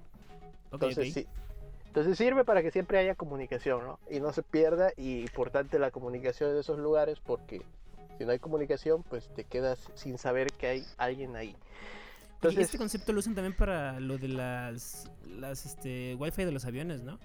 Entonces 0.72 1.14
sí. 1.14 1.26
Entonces 1.86 2.18
sirve 2.18 2.44
para 2.44 2.62
que 2.62 2.70
siempre 2.70 2.98
haya 2.98 3.14
comunicación, 3.14 3.84
¿no? 3.84 3.98
Y 4.08 4.20
no 4.20 4.32
se 4.32 4.42
pierda. 4.42 4.92
Y 4.96 5.20
importante 5.22 5.78
la 5.78 5.90
comunicación 5.90 6.50
en 6.50 6.58
esos 6.58 6.78
lugares 6.78 7.18
porque 7.24 7.62
si 8.18 8.24
no 8.24 8.32
hay 8.32 8.38
comunicación, 8.38 9.02
pues 9.02 9.28
te 9.34 9.44
quedas 9.44 9.88
sin 9.94 10.18
saber 10.18 10.52
que 10.52 10.66
hay 10.66 10.84
alguien 10.98 11.36
ahí. 11.36 11.48
Oye, 11.48 11.56
Entonces, 12.34 12.64
este 12.66 12.78
concepto 12.78 13.12
lo 13.12 13.18
usan 13.20 13.34
también 13.34 13.56
para 13.56 13.98
lo 13.98 14.18
de 14.18 14.28
las, 14.28 15.10
las 15.26 15.66
este, 15.66 16.14
wifi 16.16 16.44
de 16.44 16.52
los 16.52 16.64
aviones, 16.64 17.02
¿no? 17.02 17.18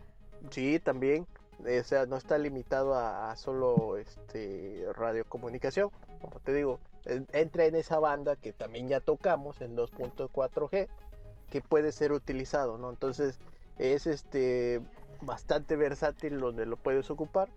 Sí, 0.50 0.80
también. 0.80 1.28
Eh, 1.66 1.80
O 1.80 1.84
sea, 1.84 2.06
no 2.06 2.18
está 2.18 2.38
limitado 2.38 2.96
a, 2.96 3.32
a 3.32 3.36
solo 3.36 3.98
este 3.98 4.86
radiocomunicación. 4.96 5.90
Como 6.22 6.40
te 6.40 6.54
digo, 6.54 6.80
en- 7.06 7.28
entra 7.34 7.66
en 7.66 7.76
esa 7.76 8.00
banda 8.00 8.36
que 8.36 8.52
también 8.54 8.88
ya 8.90 9.00
tocamos, 9.00 9.62
en 9.62 9.76
2.4G, 9.76 10.88
que 11.50 11.62
puede 11.62 11.92
ser 11.92 12.12
utilizado, 12.12 12.78
¿no? 12.78 12.90
Entonces, 12.90 13.40
es 13.78 14.08
este 14.08 14.82
bastante 15.22 15.76
versátil 15.76 16.40
donde 16.40 16.66
lo 16.66 16.78
puedes 16.78 17.10
ocupar. 17.10 17.50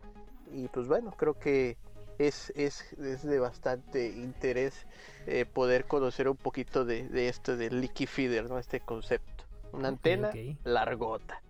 Y 0.53 0.69
pues 0.69 0.87
bueno, 0.89 1.13
creo 1.17 1.35
que 1.39 1.77
es, 2.19 2.53
es, 2.57 2.93
es 2.95 3.23
de 3.23 3.39
bastante 3.39 4.09
interés 4.09 4.87
eh, 5.27 5.45
poder 5.45 5.85
conocer 5.87 6.29
un 6.29 6.37
poquito 6.37 6.85
de, 6.85 7.07
de 7.09 7.29
esto 7.29 7.57
del 7.57 7.81
leaky 7.81 8.07
feeder, 8.07 8.49
¿no? 8.49 8.59
Este 8.59 8.81
concepto. 8.81 9.45
Una 9.73 9.89
antena 9.89 10.31
largota. 10.65 11.43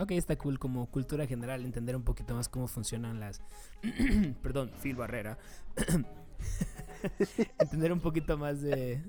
Ok, 0.00 0.12
está 0.12 0.36
cool 0.36 0.58
como 0.58 0.86
cultura 0.86 1.26
general 1.26 1.62
entender 1.64 1.94
un 1.94 2.02
poquito 2.02 2.34
más 2.34 2.48
cómo 2.48 2.66
funcionan 2.68 3.20
las... 3.20 3.42
Perdón, 4.42 4.70
Phil 4.82 4.96
Barrera. 4.96 5.36
entender 7.58 7.92
un 7.92 8.00
poquito 8.00 8.38
más 8.38 8.62
de, 8.62 9.02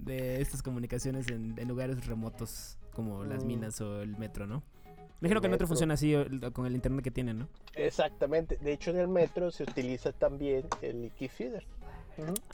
de 0.00 0.40
estas 0.40 0.62
comunicaciones 0.62 1.28
en, 1.28 1.54
en 1.56 1.68
lugares 1.68 2.04
remotos 2.06 2.78
como 2.92 3.24
las 3.24 3.44
Mm. 3.44 3.46
minas 3.46 3.80
o 3.80 4.02
el 4.02 4.16
metro, 4.18 4.46
¿no? 4.46 4.62
Me 5.20 5.28
imagino 5.28 5.40
que 5.40 5.46
el 5.46 5.52
metro 5.52 5.68
funciona 5.68 5.94
así 5.94 6.12
con 6.52 6.66
el 6.66 6.74
internet 6.74 7.04
que 7.04 7.12
tiene, 7.12 7.32
¿no? 7.32 7.48
Exactamente. 7.76 8.56
De 8.56 8.72
hecho, 8.72 8.90
en 8.90 8.98
el 8.98 9.06
metro 9.08 9.52
se 9.52 9.62
utiliza 9.62 10.10
también 10.12 10.66
el 10.82 11.02
leaky 11.02 11.28
feeder. 11.28 11.64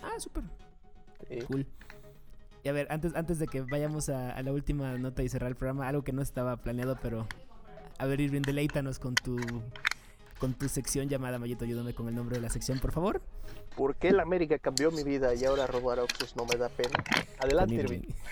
Ah, 0.03 0.21
súper. 0.21 0.45
Sí. 1.27 1.39
Cool. 1.47 1.67
Y 2.63 2.69
a 2.69 2.73
ver, 2.73 2.87
antes, 2.91 3.15
antes 3.15 3.39
de 3.39 3.47
que 3.47 3.63
vayamos 3.63 4.11
a, 4.11 4.33
a 4.33 4.43
la 4.43 4.53
última 4.53 4.99
nota 4.99 5.23
y 5.23 5.31
cerrar 5.31 5.49
el 5.49 5.57
programa, 5.57 5.89
algo 5.89 6.03
que 6.03 6.13
no 6.13 6.21
estaba 6.21 6.59
planeado, 6.59 6.99
pero 7.01 7.27
a 7.99 8.07
ver, 8.07 8.21
Irving, 8.21 8.43
deleítanos 8.43 8.99
con 8.99 9.15
tu 9.15 9.37
con 10.39 10.55
tu 10.55 10.69
sección 10.69 11.09
llamada 11.09 11.39
Mayito, 11.39 11.65
ayúdame 11.65 11.95
con 11.95 12.09
el 12.09 12.15
nombre 12.15 12.37
de 12.37 12.43
la 12.43 12.49
sección, 12.49 12.79
por 12.79 12.93
favor. 12.93 13.21
¿Por 13.77 13.97
qué 13.97 14.09
el 14.09 14.21
América 14.21 14.59
cambió 14.59 14.91
mi 14.91 15.03
vida 15.03 15.35
y 15.35 15.45
ahora 15.45 15.67
robar 15.67 15.99
Oxus 15.99 16.37
no 16.37 16.47
me 16.47 16.57
da 16.57 16.69
pena? 16.69 17.03
Adelante, 17.41 17.75
Irving. 17.75 17.99
Irving. 17.99 18.15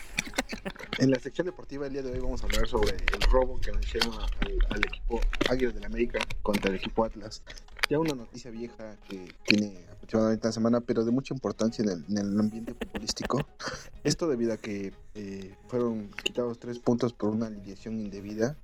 En 0.99 1.11
la 1.11 1.19
sección 1.19 1.47
deportiva 1.47 1.87
el 1.87 1.93
día 1.93 2.03
de 2.03 2.11
hoy 2.12 2.21
vamos 2.21 2.43
a 2.43 2.47
hablar 2.47 2.67
sobre 2.67 2.97
el 2.97 3.21
robo 3.31 3.61
que 3.61 3.71
le 3.71 3.81
hicieron 3.81 4.14
al, 4.14 4.59
al 4.71 4.79
equipo 4.79 5.21
Águilas 5.51 5.75
del 5.75 5.85
América 5.85 6.21
contra 6.43 6.71
el 6.71 6.77
equipo 6.77 7.05
Atlas. 7.05 7.43
Ya 7.91 7.99
una 7.99 8.14
noticia 8.14 8.51
vieja 8.51 8.97
que 9.07 9.35
tiene 9.47 9.85
aproximadamente 9.93 10.47
una 10.47 10.53
semana, 10.53 10.81
pero 10.81 11.05
de 11.05 11.11
mucha 11.11 11.35
importancia 11.35 11.83
en 11.83 11.91
el, 11.91 12.05
en 12.09 12.19
el 12.19 12.41
ambiente 12.41 12.73
futbolístico. 12.73 13.47
Esto 14.05 14.27
debido 14.27 14.55
a 14.55 14.57
que 14.57 14.95
eh, 15.14 15.55
fueron 15.69 16.09
quitados 16.23 16.59
tres 16.59 16.79
puntos 16.79 17.12
por 17.12 17.29
una 17.29 17.49
alineación 17.49 18.01
indebida 18.01 18.57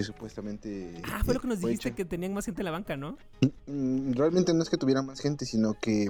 que 0.00 0.04
supuestamente... 0.04 1.00
Ah, 1.04 1.22
fue 1.24 1.34
lo 1.34 1.40
que 1.40 1.48
nos 1.48 1.60
dijiste 1.60 1.92
que 1.92 2.04
tenían 2.04 2.32
más 2.34 2.44
gente 2.46 2.60
en 2.62 2.64
la 2.64 2.70
banca, 2.70 2.96
¿no? 2.96 3.16
Mm, 3.66 4.12
Realmente 4.12 4.54
no 4.54 4.62
es 4.62 4.70
que 4.70 4.76
tuviera 4.76 5.02
más 5.02 5.20
gente, 5.20 5.44
sino 5.44 5.74
que 5.74 6.08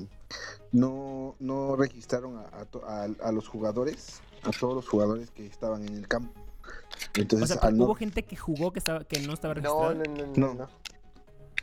no, 0.72 1.34
no 1.40 1.76
registraron 1.76 2.38
a, 2.38 2.42
a 2.60 2.64
to- 2.66 2.84
a- 2.86 3.04
a 3.22 3.32
los 3.32 3.48
jugadores, 3.48 4.20
a 4.42 4.50
todos 4.50 4.74
los 4.74 4.88
jugadores 4.88 5.30
que 5.30 5.46
estaban 5.46 5.86
en 5.86 5.94
el 5.96 6.06
campo. 6.08 6.32
O 6.40 7.20
Entonces, 7.20 7.48
sea, 7.58 7.58
al 7.68 7.76
no- 7.76 7.84
hubo 7.86 7.94
gente 7.94 8.22
que 8.22 8.36
jugó 8.36 8.72
que 8.72 8.78
estaba 8.78 9.04
que 9.04 9.20
no 9.20 9.32
estaba 9.34 9.54
No, 9.54 9.90
registrada. 9.90 9.94
no, 9.94 10.26
no, 10.26 10.32
No. 10.48 10.54
no. 10.54 10.54
no. 10.64 10.68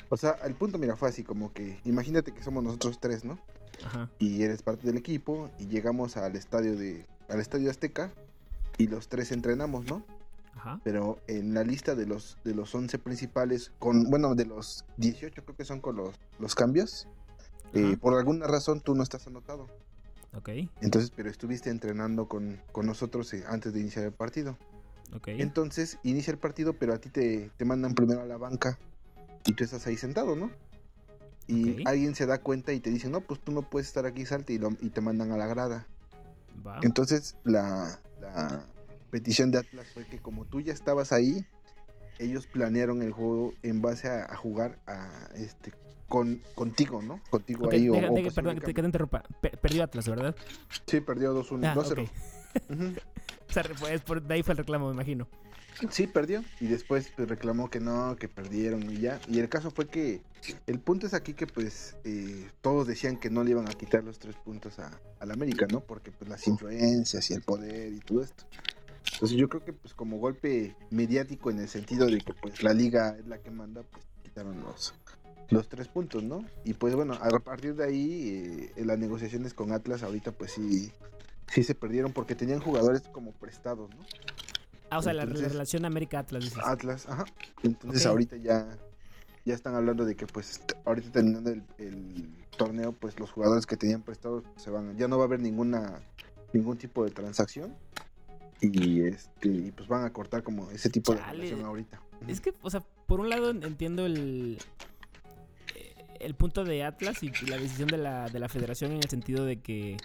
o 0.09 0.17
sea, 0.17 0.31
el 0.45 0.53
punto, 0.55 0.77
mira, 0.77 0.95
fue 0.95 1.09
así 1.09 1.23
como 1.23 1.51
que, 1.53 1.79
imagínate 1.85 2.33
que 2.33 2.43
somos 2.43 2.63
nosotros 2.63 2.99
tres, 2.99 3.23
¿no? 3.25 3.39
Ajá. 3.85 4.09
Y 4.19 4.41
eres 4.43 4.61
parte 4.63 4.87
del 4.87 4.97
equipo 4.97 5.49
y 5.59 5.67
llegamos 5.67 6.17
al 6.17 6.35
estadio 6.35 6.75
de, 6.75 7.05
al 7.29 7.39
estadio 7.39 7.69
Azteca 7.69 8.11
y 8.77 8.87
los 8.87 9.07
tres 9.07 9.31
entrenamos, 9.31 9.85
¿no? 9.85 10.03
Ajá. 10.57 10.79
pero 10.83 11.19
en 11.27 11.53
la 11.53 11.63
lista 11.63 11.95
de 11.95 12.05
los 12.05 12.37
de 12.43 12.53
los 12.55 12.73
11 12.73 12.97
principales 12.99 13.71
con 13.79 14.09
bueno 14.09 14.35
de 14.35 14.45
los 14.45 14.85
18 14.97 15.43
creo 15.43 15.55
que 15.55 15.65
son 15.65 15.79
con 15.81 15.95
los, 15.95 16.15
los 16.39 16.55
cambios 16.55 17.07
eh, 17.73 17.95
por 17.99 18.17
alguna 18.17 18.47
razón 18.47 18.81
tú 18.81 18.95
no 18.95 19.03
estás 19.03 19.27
anotado. 19.27 19.67
Ok, 20.33 20.49
entonces 20.81 21.11
pero 21.15 21.29
estuviste 21.29 21.69
entrenando 21.69 22.27
con, 22.27 22.59
con 22.71 22.85
nosotros 22.85 23.33
eh, 23.33 23.43
antes 23.47 23.73
de 23.73 23.79
iniciar 23.81 24.05
el 24.05 24.11
partido. 24.13 24.57
Ok. 25.13 25.29
entonces 25.29 25.97
inicia 26.03 26.31
el 26.31 26.37
partido 26.37 26.73
pero 26.73 26.93
a 26.93 26.97
ti 26.97 27.09
te, 27.09 27.49
te 27.57 27.65
mandan 27.65 27.93
primero 27.95 28.21
a 28.21 28.25
la 28.25 28.37
banca 28.37 28.77
y 29.45 29.53
tú 29.53 29.63
estás 29.63 29.87
ahí 29.87 29.95
sentado 29.95 30.35
no 30.35 30.51
y 31.47 31.75
alguien 31.87 32.13
se 32.13 32.25
da 32.25 32.39
cuenta 32.41 32.73
y 32.73 32.81
te 32.81 32.89
dice 32.89 33.09
no 33.09 33.21
pues 33.21 33.39
tú 33.39 33.51
no 33.53 33.61
puedes 33.61 33.87
estar 33.87 34.05
aquí 34.05 34.25
salte 34.25 34.51
y, 34.53 34.57
lo- 34.57 34.75
y 34.81 34.89
te 34.89 34.99
mandan 35.01 35.31
a 35.31 35.37
la 35.37 35.47
grada. 35.47 35.87
Entonces 36.83 37.35
la, 37.45 37.99
la 38.19 38.65
petición 39.11 39.51
de 39.51 39.59
Atlas 39.59 39.87
fue 39.93 40.05
que 40.05 40.17
como 40.19 40.45
tú 40.45 40.61
ya 40.61 40.73
estabas 40.73 41.11
ahí, 41.11 41.45
ellos 42.19 42.47
planearon 42.47 43.01
el 43.01 43.11
juego 43.11 43.53
en 43.63 43.81
base 43.81 44.07
a, 44.07 44.25
a 44.25 44.35
jugar 44.35 44.79
a 44.87 45.29
este 45.35 45.71
con 46.07 46.41
contigo, 46.55 47.01
¿no? 47.01 47.21
Contigo 47.29 47.69
ahí 47.69 47.89
o- 47.89 47.93
deja- 47.93 48.09
o 48.09 48.33
perdón 48.33 48.59
que 48.59 48.73
te, 48.73 48.81
interrumpa. 48.81 49.23
Pe- 49.41 49.57
perdió 49.57 49.83
Atlas, 49.83 50.07
¿verdad? 50.07 50.35
Sí, 50.87 51.01
perdió 51.01 51.33
2-1, 51.33 51.65
Ah, 51.65 51.75
2-0. 51.75 52.03
ok. 52.03 52.09
Ujú. 52.71 52.93
O 53.49 53.53
sea, 53.53 53.63
pues, 53.79 54.01
por, 54.01 54.21
de 54.21 54.33
ahí 54.33 54.43
fue 54.43 54.53
el 54.53 54.57
reclamo, 54.57 54.87
me 54.87 54.93
imagino. 54.93 55.27
Sí, 55.91 56.07
perdió 56.07 56.43
y 56.59 56.65
después 56.67 57.11
pues, 57.15 57.27
reclamó 57.29 57.69
que 57.69 57.79
no, 57.79 58.15
que 58.15 58.27
perdieron 58.27 58.89
y 58.91 58.99
ya. 58.99 59.19
Y 59.27 59.37
el 59.39 59.47
caso 59.47 59.69
fue 59.69 59.87
que 59.87 60.21
el 60.65 60.79
punto 60.79 61.05
es 61.05 61.13
aquí 61.13 61.33
que 61.33 61.45
pues 61.45 61.95
eh, 62.03 62.49
todos 62.61 62.87
decían 62.87 63.17
que 63.17 63.29
no 63.29 63.43
le 63.43 63.51
iban 63.51 63.67
a 63.69 63.73
quitar 63.73 64.03
los 64.03 64.17
tres 64.17 64.35
puntos 64.37 64.79
a, 64.79 64.89
al 65.19 65.29
América, 65.29 65.67
¿no? 65.69 65.81
Porque 65.81 66.11
pues 66.11 66.29
las 66.31 66.47
influencias 66.47 67.29
y 67.29 67.35
el 67.35 67.41
poder 67.43 67.93
y 67.93 67.99
todo 67.99 68.23
esto. 68.23 68.43
Entonces 69.13 69.37
yo 69.37 69.49
creo 69.49 69.63
que 69.63 69.73
pues 69.73 69.93
como 69.93 70.17
golpe 70.17 70.75
mediático 70.89 71.49
en 71.49 71.59
el 71.59 71.67
sentido 71.67 72.05
de 72.05 72.19
que 72.19 72.33
pues 72.33 72.61
la 72.63 72.73
liga 72.73 73.15
es 73.17 73.27
la 73.27 73.39
que 73.39 73.49
manda, 73.49 73.83
pues 73.83 74.05
quitaron 74.23 74.61
los, 74.61 74.93
los 75.49 75.69
tres 75.69 75.87
puntos, 75.87 76.23
¿no? 76.23 76.45
Y 76.63 76.73
pues 76.73 76.93
bueno, 76.95 77.15
a 77.15 77.39
partir 77.39 77.75
de 77.75 77.85
ahí 77.85 78.71
eh, 78.75 78.85
las 78.85 78.99
negociaciones 78.99 79.53
con 79.53 79.71
Atlas 79.71 80.03
ahorita 80.03 80.31
pues 80.31 80.51
sí, 80.51 80.91
sí 81.47 81.63
se 81.63 81.73
perdieron 81.73 82.13
porque 82.13 82.35
tenían 82.35 82.59
jugadores 82.59 83.01
como 83.11 83.31
prestados, 83.31 83.89
¿no? 83.89 84.05
Ah, 84.89 84.99
o 84.99 85.01
sea, 85.01 85.13
la, 85.13 85.25
relación 85.25 85.83
América-Atlas. 85.83 86.53
Atlas, 86.63 87.07
ajá. 87.09 87.25
Entonces 87.63 88.05
ahorita 88.05 88.37
ya, 88.37 88.77
ya 89.43 89.53
están 89.53 89.75
hablando 89.75 90.05
de 90.05 90.15
que 90.15 90.27
pues 90.27 90.61
ahorita 90.85 91.11
terminando 91.11 91.49
el, 91.49 91.63
el 91.77 92.29
torneo, 92.55 92.93
pues 92.93 93.19
los 93.19 93.31
jugadores 93.31 93.65
que 93.65 93.75
tenían 93.75 94.01
prestados 94.01 94.43
se 94.55 94.69
van, 94.69 94.95
ya 94.97 95.07
no 95.07 95.17
va 95.17 95.23
a 95.23 95.27
haber 95.27 95.41
ninguna 95.41 96.01
ningún 96.53 96.77
tipo 96.77 97.03
de 97.03 97.11
transacción 97.11 97.75
y 98.61 99.01
este 99.01 99.71
pues 99.75 99.87
van 99.87 100.05
a 100.05 100.11
cortar 100.11 100.43
como 100.43 100.69
ese 100.71 100.89
tipo 100.89 101.13
de 101.13 101.21
relación 101.23 101.63
ahorita. 101.63 102.01
Es 102.27 102.41
que, 102.41 102.53
o 102.61 102.69
sea, 102.69 102.81
por 103.05 103.19
un 103.19 103.29
lado 103.29 103.51
entiendo 103.51 104.05
el 104.05 104.57
el 106.19 106.33
punto 106.35 106.63
de 106.63 106.83
Atlas 106.83 107.21
y 107.21 107.31
la 107.45 107.57
decisión 107.57 107.87
de 107.87 107.97
la, 107.97 108.27
de 108.29 108.39
la 108.39 108.49
federación 108.49 108.91
en 108.91 108.97
el 108.97 109.09
sentido 109.09 109.45
de 109.45 109.59
que 109.61 109.97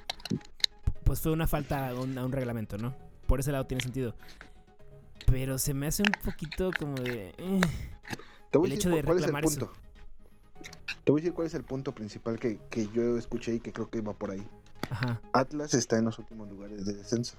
pues 1.04 1.20
fue 1.20 1.32
una 1.32 1.46
falta 1.46 1.88
a 1.88 1.94
un, 1.94 2.16
a 2.18 2.24
un 2.24 2.32
reglamento, 2.32 2.76
¿no? 2.78 2.94
Por 3.26 3.40
ese 3.40 3.50
lado 3.52 3.66
tiene 3.66 3.82
sentido. 3.82 4.14
Pero 5.26 5.58
se 5.58 5.72
me 5.72 5.86
hace 5.86 6.02
un 6.02 6.12
poquito 6.24 6.70
como 6.78 6.96
de... 6.96 7.34
eh, 7.38 7.60
Te 8.50 8.58
voy 8.58 8.66
el 8.66 8.72
a 8.72 8.74
hecho 8.76 8.90
decir 8.90 9.04
de 9.06 9.20
es 9.20 9.24
el 9.24 9.40
punto. 9.40 9.72
Te 11.04 11.10
voy 11.10 11.20
a 11.20 11.22
decir 11.22 11.34
cuál 11.34 11.46
es 11.46 11.54
el 11.54 11.64
punto 11.64 11.92
principal 11.92 12.38
que, 12.38 12.58
que 12.70 12.88
yo 12.88 13.16
escuché 13.16 13.54
y 13.54 13.60
que 13.60 13.72
creo 13.72 13.88
que 13.88 14.00
va 14.02 14.12
por 14.12 14.30
ahí. 14.30 14.46
Ajá, 14.90 15.20
Atlas 15.32 15.72
está 15.74 15.96
en 15.98 16.04
los 16.04 16.18
últimos 16.18 16.48
lugares 16.50 16.84
de 16.84 16.92
descenso. 16.94 17.36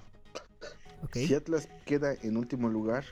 Si 1.12 1.34
Atlas 1.34 1.68
queda 1.84 2.14
en 2.22 2.36
último 2.36 2.68
lugar, 2.68 3.04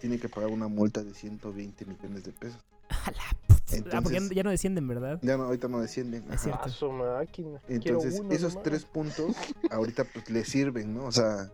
tiene 0.00 0.18
que 0.18 0.28
pagar 0.28 0.50
una 0.50 0.68
multa 0.68 1.02
de 1.02 1.12
120 1.14 1.84
millones 1.86 2.24
de 2.24 2.32
pesos. 2.32 2.60
Puta. 2.90 3.20
ah, 3.20 3.36
porque 3.46 3.70
ya, 3.70 3.76
Entonces- 3.76 4.30
ya 4.30 4.42
no 4.42 4.50
descienden, 4.50 4.88
¿verdad? 4.88 5.18
Ya 5.22 5.36
no, 5.36 5.44
ahorita 5.44 5.68
no 5.68 5.80
descienden. 5.80 6.24
Es 6.32 6.40
cierto. 6.42 6.64
A 6.64 6.68
su 6.68 6.90
máquina. 6.90 7.60
Quiero 7.66 7.98
Entonces, 7.98 8.20
uno 8.20 8.32
esos 8.32 8.54
nomás. 8.54 8.64
tres 8.64 8.84
puntos 8.84 9.36
ahorita 9.70 10.04
pues 10.04 10.28
le 10.30 10.44
sirven, 10.44 10.94
¿no? 10.94 11.04
O 11.04 11.12
sea, 11.12 11.50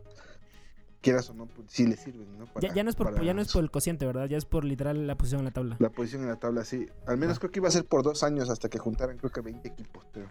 quieras 1.02 1.28
o 1.30 1.34
no, 1.34 1.46
pues 1.46 1.68
sí 1.70 1.86
le 1.86 1.96
sirven, 1.96 2.26
¿no? 2.38 2.46
Ya, 2.46 2.52
Para- 2.52 2.74
ya 2.74 2.82
no 2.84 2.90
es 2.90 2.96
por, 2.96 3.12
para 3.12 3.22
ya 3.24 3.34
no 3.34 3.42
es 3.42 3.52
por 3.52 3.62
el 3.62 3.70
cociente, 3.70 4.06
¿verdad? 4.06 4.26
Ya 4.28 4.38
es 4.38 4.44
por 4.46 4.64
literal 4.64 5.06
la 5.06 5.16
posición 5.16 5.40
en 5.40 5.44
la 5.46 5.50
tabla. 5.50 5.76
La 5.78 5.90
posición 5.90 6.22
en 6.22 6.28
la 6.28 6.36
tabla, 6.36 6.64
sí. 6.64 6.86
Al 7.06 7.18
menos 7.18 7.36
Va. 7.36 7.40
creo 7.40 7.50
que 7.52 7.58
iba 7.60 7.68
a 7.68 7.72
ser 7.72 7.84
por 7.84 8.02
dos 8.02 8.22
años 8.22 8.48
hasta 8.48 8.68
que 8.70 8.78
juntaran 8.78 9.18
creo 9.18 9.30
que 9.30 9.40
20 9.42 9.68
equipos, 9.68 10.04
pero... 10.12 10.30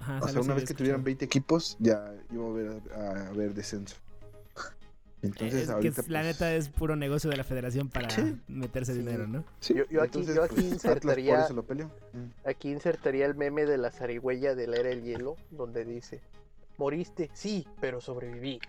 Ajá, 0.00 0.20
O 0.22 0.28
sea, 0.28 0.40
una 0.42 0.54
vez 0.54 0.64
que 0.68 0.74
tuvieran 0.74 1.00
escuchado. 1.00 1.04
20 1.04 1.24
equipos, 1.24 1.76
ya 1.80 2.14
iba 2.30 2.44
a 2.44 2.48
haber, 2.48 2.82
a 2.94 3.28
haber 3.30 3.54
descenso. 3.54 3.96
Entonces, 5.20 5.68
es 5.68 5.74
que 5.74 5.88
la 5.88 5.94
pues, 5.94 6.08
neta 6.08 6.54
es 6.54 6.68
puro 6.68 6.94
negocio 6.94 7.28
de 7.28 7.36
la 7.36 7.42
federación 7.44 7.88
para 7.88 8.08
Sí. 8.10 8.40
meterse 8.46 8.92
Sí. 8.92 8.98
dinero, 9.00 9.26
¿no? 9.26 9.44
sí, 9.60 9.74
Yo- 9.74 9.84
yo 9.90 10.00
aquí- 10.02 10.18
entonces, 10.20 10.36
yo 10.36 10.42
aquí 10.44 10.54
pues, 10.54 10.72
insertaría-. 10.72 11.48
Mm. 12.12 12.48
Aquí 12.48 12.70
insertaría 12.70 13.26
el 13.26 13.34
meme 13.34 13.66
de 13.66 13.78
la 13.78 13.90
zarigüeya 13.90 14.54
de 14.54 14.66
la 14.68 14.76
era 14.76 14.90
del 14.90 15.02
hielo, 15.02 15.36
donde 15.50 15.84
dice, 15.84 16.20
moriste, 16.76 17.30
sí, 17.34 17.66
pero 17.80 18.00
sobreviví. 18.00 18.60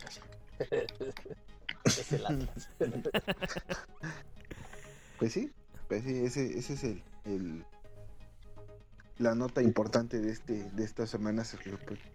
Es 1.86 2.12
el 2.12 2.26
Atlas. 2.26 2.70
Pues 5.20 5.34
sí, 5.34 5.52
pues 5.88 6.04
sí, 6.04 6.16
ese, 6.24 6.58
ese 6.58 6.74
es 6.74 6.84
el, 6.84 7.04
el- 7.26 7.66
la 9.18 9.36
nota 9.36 9.62
importante 9.62 10.20
de 10.20 10.32
este 10.32 10.64
de 10.72 10.84
estas 10.86 11.10
semanas 11.10 11.58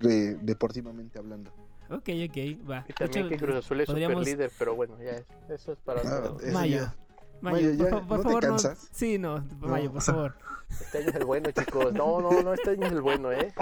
de- 0.00 0.36
deportivamente 0.36 1.18
hablando. 1.18 1.52
Ok, 1.90 2.08
ok, 2.08 2.68
va. 2.70 2.84
y 2.88 2.92
también 2.94 3.28
que 3.28 3.36
Cruz 3.36 3.56
Azul 3.56 3.80
es 3.80 3.86
podríamos- 3.86 4.18
super 4.18 4.32
líder, 4.34 4.50
pero 4.58 4.74
bueno, 4.74 4.96
ya 5.02 5.10
es- 5.12 5.26
eso 5.50 5.72
es 5.72 5.78
para 5.78 6.00
Ah, 6.00 6.18
otro- 6.20 6.40
eso 6.40 6.52
Mayo. 6.52 6.76
ya. 6.78 6.94
Mayo, 7.40 7.56
Mayo, 7.68 7.76
por, 7.78 7.84
ya, 7.86 7.90
fa- 7.90 8.06
por 8.06 8.08
¿no 8.08 8.16
te 8.16 8.22
favor, 8.24 8.42
no. 8.44 8.48
cansas? 8.50 8.88
Sí, 8.92 9.18
no, 9.18 9.44
Mayo, 9.60 9.92
por 9.92 10.02
favor. 10.02 10.34
Este 10.70 10.98
año 10.98 11.08
es 11.10 11.14
el 11.16 11.24
bueno, 11.26 11.50
chicos. 11.50 11.92
No, 11.92 12.20
no, 12.20 12.42
no, 12.42 12.54
este 12.54 12.70
año 12.70 12.86
es 12.86 12.92
el 12.92 13.00
bueno, 13.02 13.32
¿eh? 13.32 13.52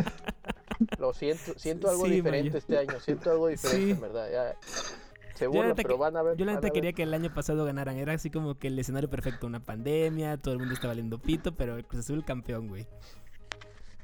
Lo 0.98 1.12
siento, 1.12 1.52
siento 1.58 1.90
algo 1.90 2.04
Sí, 2.06 2.12
diferente 2.12 2.50
Mayo. 2.50 2.58
este 2.58 2.78
año, 2.78 3.00
siento 3.00 3.30
algo 3.32 3.48
diferente, 3.48 3.84
Sí. 3.86 3.90
en 3.92 4.00
verdad. 4.00 4.30
Ya. 4.30 4.56
Se 5.34 5.44
Yo 5.46 5.50
la 5.50 5.56
burlan, 5.56 5.68
neta 5.70 5.82
pero 5.82 5.94
que- 5.96 6.00
van 6.00 6.16
a 6.16 6.22
ver. 6.22 6.36
Yo 6.36 6.44
la 6.44 6.52
neta 6.54 6.70
quería 6.70 6.92
que 6.92 7.02
el 7.02 7.12
año 7.14 7.34
pasado 7.34 7.64
ganaran. 7.64 7.96
Era 7.96 8.12
así 8.12 8.30
como 8.30 8.56
que 8.56 8.68
el 8.68 8.78
escenario 8.78 9.10
perfecto, 9.10 9.46
una 9.46 9.60
pandemia, 9.60 10.36
todo 10.36 10.54
el 10.54 10.60
mundo 10.60 10.74
está 10.74 10.86
valiendo 10.88 11.18
pito, 11.18 11.52
pero 11.52 11.76
el 11.76 11.84
Cruz 11.84 12.00
Azul 12.04 12.24
campeón, 12.24 12.68
güey. 12.68 12.86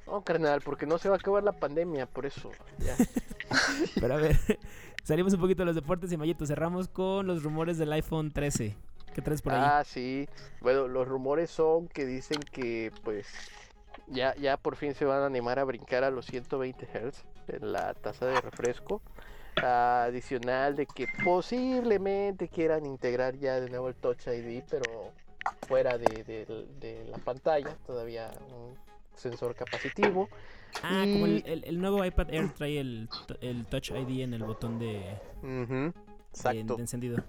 No, 0.06 0.24
carnal, 0.24 0.62
porque 0.62 0.86
no 0.86 0.96
se 0.98 1.08
va 1.08 1.16
a 1.16 1.18
acabar 1.18 1.44
la 1.44 1.52
pandemia, 1.52 2.06
por 2.06 2.26
eso. 2.26 2.50
Ya. 2.78 2.96
Pero 4.00 4.14
a 4.14 4.16
ver, 4.18 4.36
salimos 5.02 5.32
un 5.34 5.40
poquito 5.40 5.62
de 5.62 5.66
los 5.66 5.74
deportes 5.74 6.12
y 6.12 6.16
Mayito, 6.16 6.46
cerramos 6.46 6.88
con 6.88 7.26
los 7.26 7.42
rumores 7.42 7.78
del 7.78 7.92
iPhone 7.92 8.30
13. 8.32 8.76
¿Qué 9.14 9.22
traes 9.22 9.42
por 9.42 9.54
ahí? 9.54 9.60
Ah, 9.62 9.82
sí. 9.84 10.28
Bueno, 10.60 10.86
los 10.88 11.08
rumores 11.08 11.50
son 11.50 11.88
que 11.88 12.04
dicen 12.06 12.40
que, 12.52 12.92
pues, 13.02 13.26
ya, 14.06 14.34
ya 14.36 14.56
por 14.56 14.76
fin 14.76 14.94
se 14.94 15.04
van 15.04 15.22
a 15.22 15.26
animar 15.26 15.58
a 15.58 15.64
brincar 15.64 16.04
a 16.04 16.10
los 16.10 16.26
120 16.26 16.86
Hz 16.86 17.24
en 17.48 17.72
la 17.72 17.94
taza 17.94 18.26
de 18.26 18.40
refresco. 18.40 19.02
Adicional 19.60 20.76
de 20.76 20.86
que 20.86 21.08
posiblemente 21.08 22.48
quieran 22.48 22.86
integrar 22.86 23.36
ya 23.36 23.58
de 23.60 23.68
nuevo 23.68 23.88
el 23.88 23.96
Touch 23.96 24.28
ID, 24.28 24.62
pero 24.70 25.10
fuera 25.66 25.98
de- 25.98 26.22
de 26.24 27.04
la 27.10 27.18
pantalla, 27.18 27.74
todavía 27.86 28.30
un 28.52 28.76
sensor 29.16 29.54
capacitivo. 29.56 30.28
Ah, 30.82 31.04
como 31.04 31.26
el, 31.26 31.42
el- 31.46 31.64
el 31.64 31.80
nuevo 31.80 32.04
iPad 32.04 32.32
Air 32.32 32.50
trae 32.54 32.78
el, 32.80 33.08
el 33.40 33.66
Touch 33.66 33.90
ID 33.90 34.20
en 34.20 34.34
el 34.34 34.42
botón 34.44 34.78
Exacto. 36.32 36.76
de 36.76 36.80
encendido. 36.82 37.24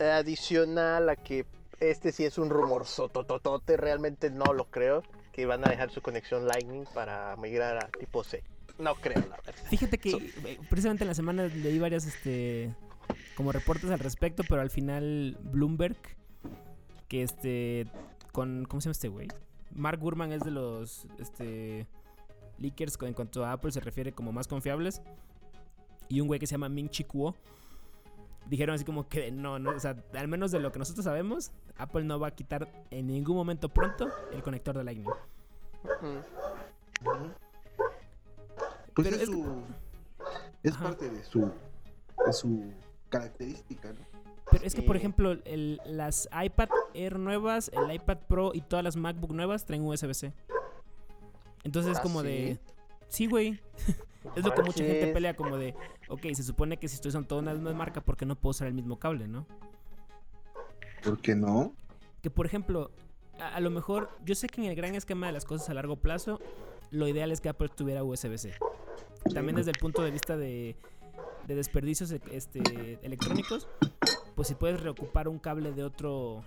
Adicional 0.00 1.08
a 1.08 1.16
que 1.16 1.44
este 1.80 2.12
sí 2.12 2.24
es 2.24 2.38
un 2.38 2.50
rumor 2.50 2.86
sotototote, 2.86 3.76
realmente 3.76 4.30
no 4.30 4.52
lo 4.52 4.64
creo, 4.66 5.02
que 5.32 5.46
van 5.46 5.66
a 5.66 5.70
dejar 5.70 5.90
su 5.90 6.00
conexión 6.02 6.46
Lightning 6.46 6.84
para 6.94 7.36
migrar 7.36 7.76
a 7.84 7.88
tipo 7.98 8.24
C. 8.24 8.42
No 8.78 8.94
creo, 8.94 9.20
la 9.28 9.36
verdad. 9.44 9.54
Fíjate 9.68 9.98
que 9.98 10.10
eh, 10.10 10.58
precisamente 10.70 11.04
en 11.04 11.08
la 11.08 11.14
semana 11.14 11.46
leí 11.46 11.78
varias 11.78 12.06
este 12.06 12.74
como 13.36 13.52
reportes 13.52 13.90
al 13.90 13.98
respecto, 13.98 14.42
pero 14.48 14.60
al 14.60 14.70
final 14.70 15.36
Bloomberg 15.42 15.96
que 17.08 17.22
este 17.22 17.86
con 18.32 18.64
¿cómo 18.66 18.80
se 18.80 18.86
llama 18.86 18.92
este 18.92 19.08
güey? 19.08 19.28
Mark 19.74 19.98
Gurman 20.00 20.32
es 20.32 20.42
de 20.42 20.50
los 20.50 21.06
este 21.18 21.86
leakers 22.58 22.96
en 23.02 23.14
cuanto 23.14 23.44
a 23.44 23.52
Apple 23.52 23.70
se 23.72 23.80
refiere 23.80 24.12
como 24.12 24.32
más 24.32 24.46
confiables 24.48 25.00
y 26.08 26.20
un 26.20 26.26
güey 26.26 26.40
que 26.40 26.46
se 26.46 26.52
llama 26.52 26.68
Ming 26.68 26.88
Chi 26.88 27.04
Kuo 27.04 27.34
dijeron 28.46 28.74
así 28.74 28.84
como 28.84 29.08
que 29.08 29.30
no, 29.30 29.58
no, 29.58 29.70
o 29.70 29.78
sea, 29.80 29.96
al 30.14 30.26
menos 30.28 30.50
de 30.50 30.58
lo 30.60 30.72
que 30.72 30.78
nosotros 30.78 31.04
sabemos, 31.04 31.50
Apple 31.76 32.04
no 32.04 32.18
va 32.18 32.28
a 32.28 32.30
quitar 32.30 32.66
en 32.90 33.06
ningún 33.06 33.36
momento 33.36 33.68
pronto 33.68 34.08
el 34.32 34.42
conector 34.42 34.76
de 34.78 34.84
Lightning. 34.84 35.10
Pues 38.94 39.08
Pero 39.10 39.16
es, 39.22 39.26
su, 39.26 39.62
es 40.62 40.72
Ajá. 40.72 40.84
parte 40.84 41.08
de 41.10 41.22
su, 41.24 41.40
de 42.26 42.32
su 42.32 42.72
característica, 43.10 43.92
¿no? 43.92 44.00
Pero 44.50 44.64
es 44.64 44.74
que, 44.74 44.82
por 44.82 44.96
Sí. 44.96 45.00
ejemplo, 45.00 45.32
el- 45.44 45.80
las 45.84 46.26
iPad 46.32 46.68
Air 46.94 47.18
nuevas, 47.18 47.70
el 47.74 47.92
iPad 47.94 48.16
Pro 48.28 48.52
y 48.54 48.62
todas 48.62 48.82
las 48.82 48.96
MacBook 48.96 49.32
nuevas 49.32 49.66
traen 49.66 49.84
USB-C. 49.86 50.32
Entonces 51.64 51.92
es 51.92 51.98
¿Ah, 51.98 52.02
como 52.02 52.22
sí? 52.22 52.26
de... 52.26 52.58
Sí, 53.08 53.26
güey. 53.26 53.60
Es 54.36 54.44
lo 54.44 54.52
que 54.52 54.62
mucha 54.62 54.84
gente 54.84 55.12
pelea 55.12 55.34
como 55.34 55.56
de... 55.56 55.74
Ok, 56.08 56.26
se 56.34 56.42
supone 56.42 56.76
que 56.76 56.88
si 56.88 56.96
estoy 56.96 57.10
usando 57.10 57.28
toda 57.28 57.40
una 57.40 57.54
misma 57.54 57.72
marca, 57.72 58.00
¿por 58.00 58.16
qué 58.16 58.26
no 58.26 58.36
puedo 58.36 58.50
usar 58.50 58.68
el 58.68 58.74
mismo 58.74 58.98
cable, 58.98 59.26
no? 59.28 59.46
¿Por 61.02 61.20
qué 61.20 61.34
no? 61.34 61.74
Que 62.22 62.30
por 62.30 62.44
ejemplo, 62.44 62.90
a, 63.38 63.54
a 63.54 63.60
lo 63.60 63.70
mejor, 63.70 64.10
yo 64.24 64.34
sé 64.34 64.48
que 64.48 64.60
en 64.60 64.68
el 64.68 64.76
gran 64.76 64.94
esquema 64.94 65.28
de 65.28 65.32
las 65.32 65.44
cosas 65.44 65.70
a 65.70 65.74
largo 65.74 65.96
plazo, 65.96 66.40
lo 66.90 67.06
ideal 67.08 67.30
es 67.32 67.40
que 67.40 67.48
Apple 67.48 67.68
tuviera 67.74 68.02
USB-C. 68.04 68.54
También 69.32 69.56
desde 69.56 69.70
el 69.70 69.78
punto 69.78 70.02
de 70.02 70.10
vista 70.10 70.36
de, 70.36 70.76
de 71.46 71.54
desperdicios 71.54 72.10
este, 72.30 72.98
electrónicos, 73.02 73.68
pues 74.34 74.48
si 74.48 74.54
puedes 74.54 74.80
reocupar 74.80 75.28
un 75.28 75.38
cable 75.38 75.72
de 75.72 75.82
otro 75.84 76.44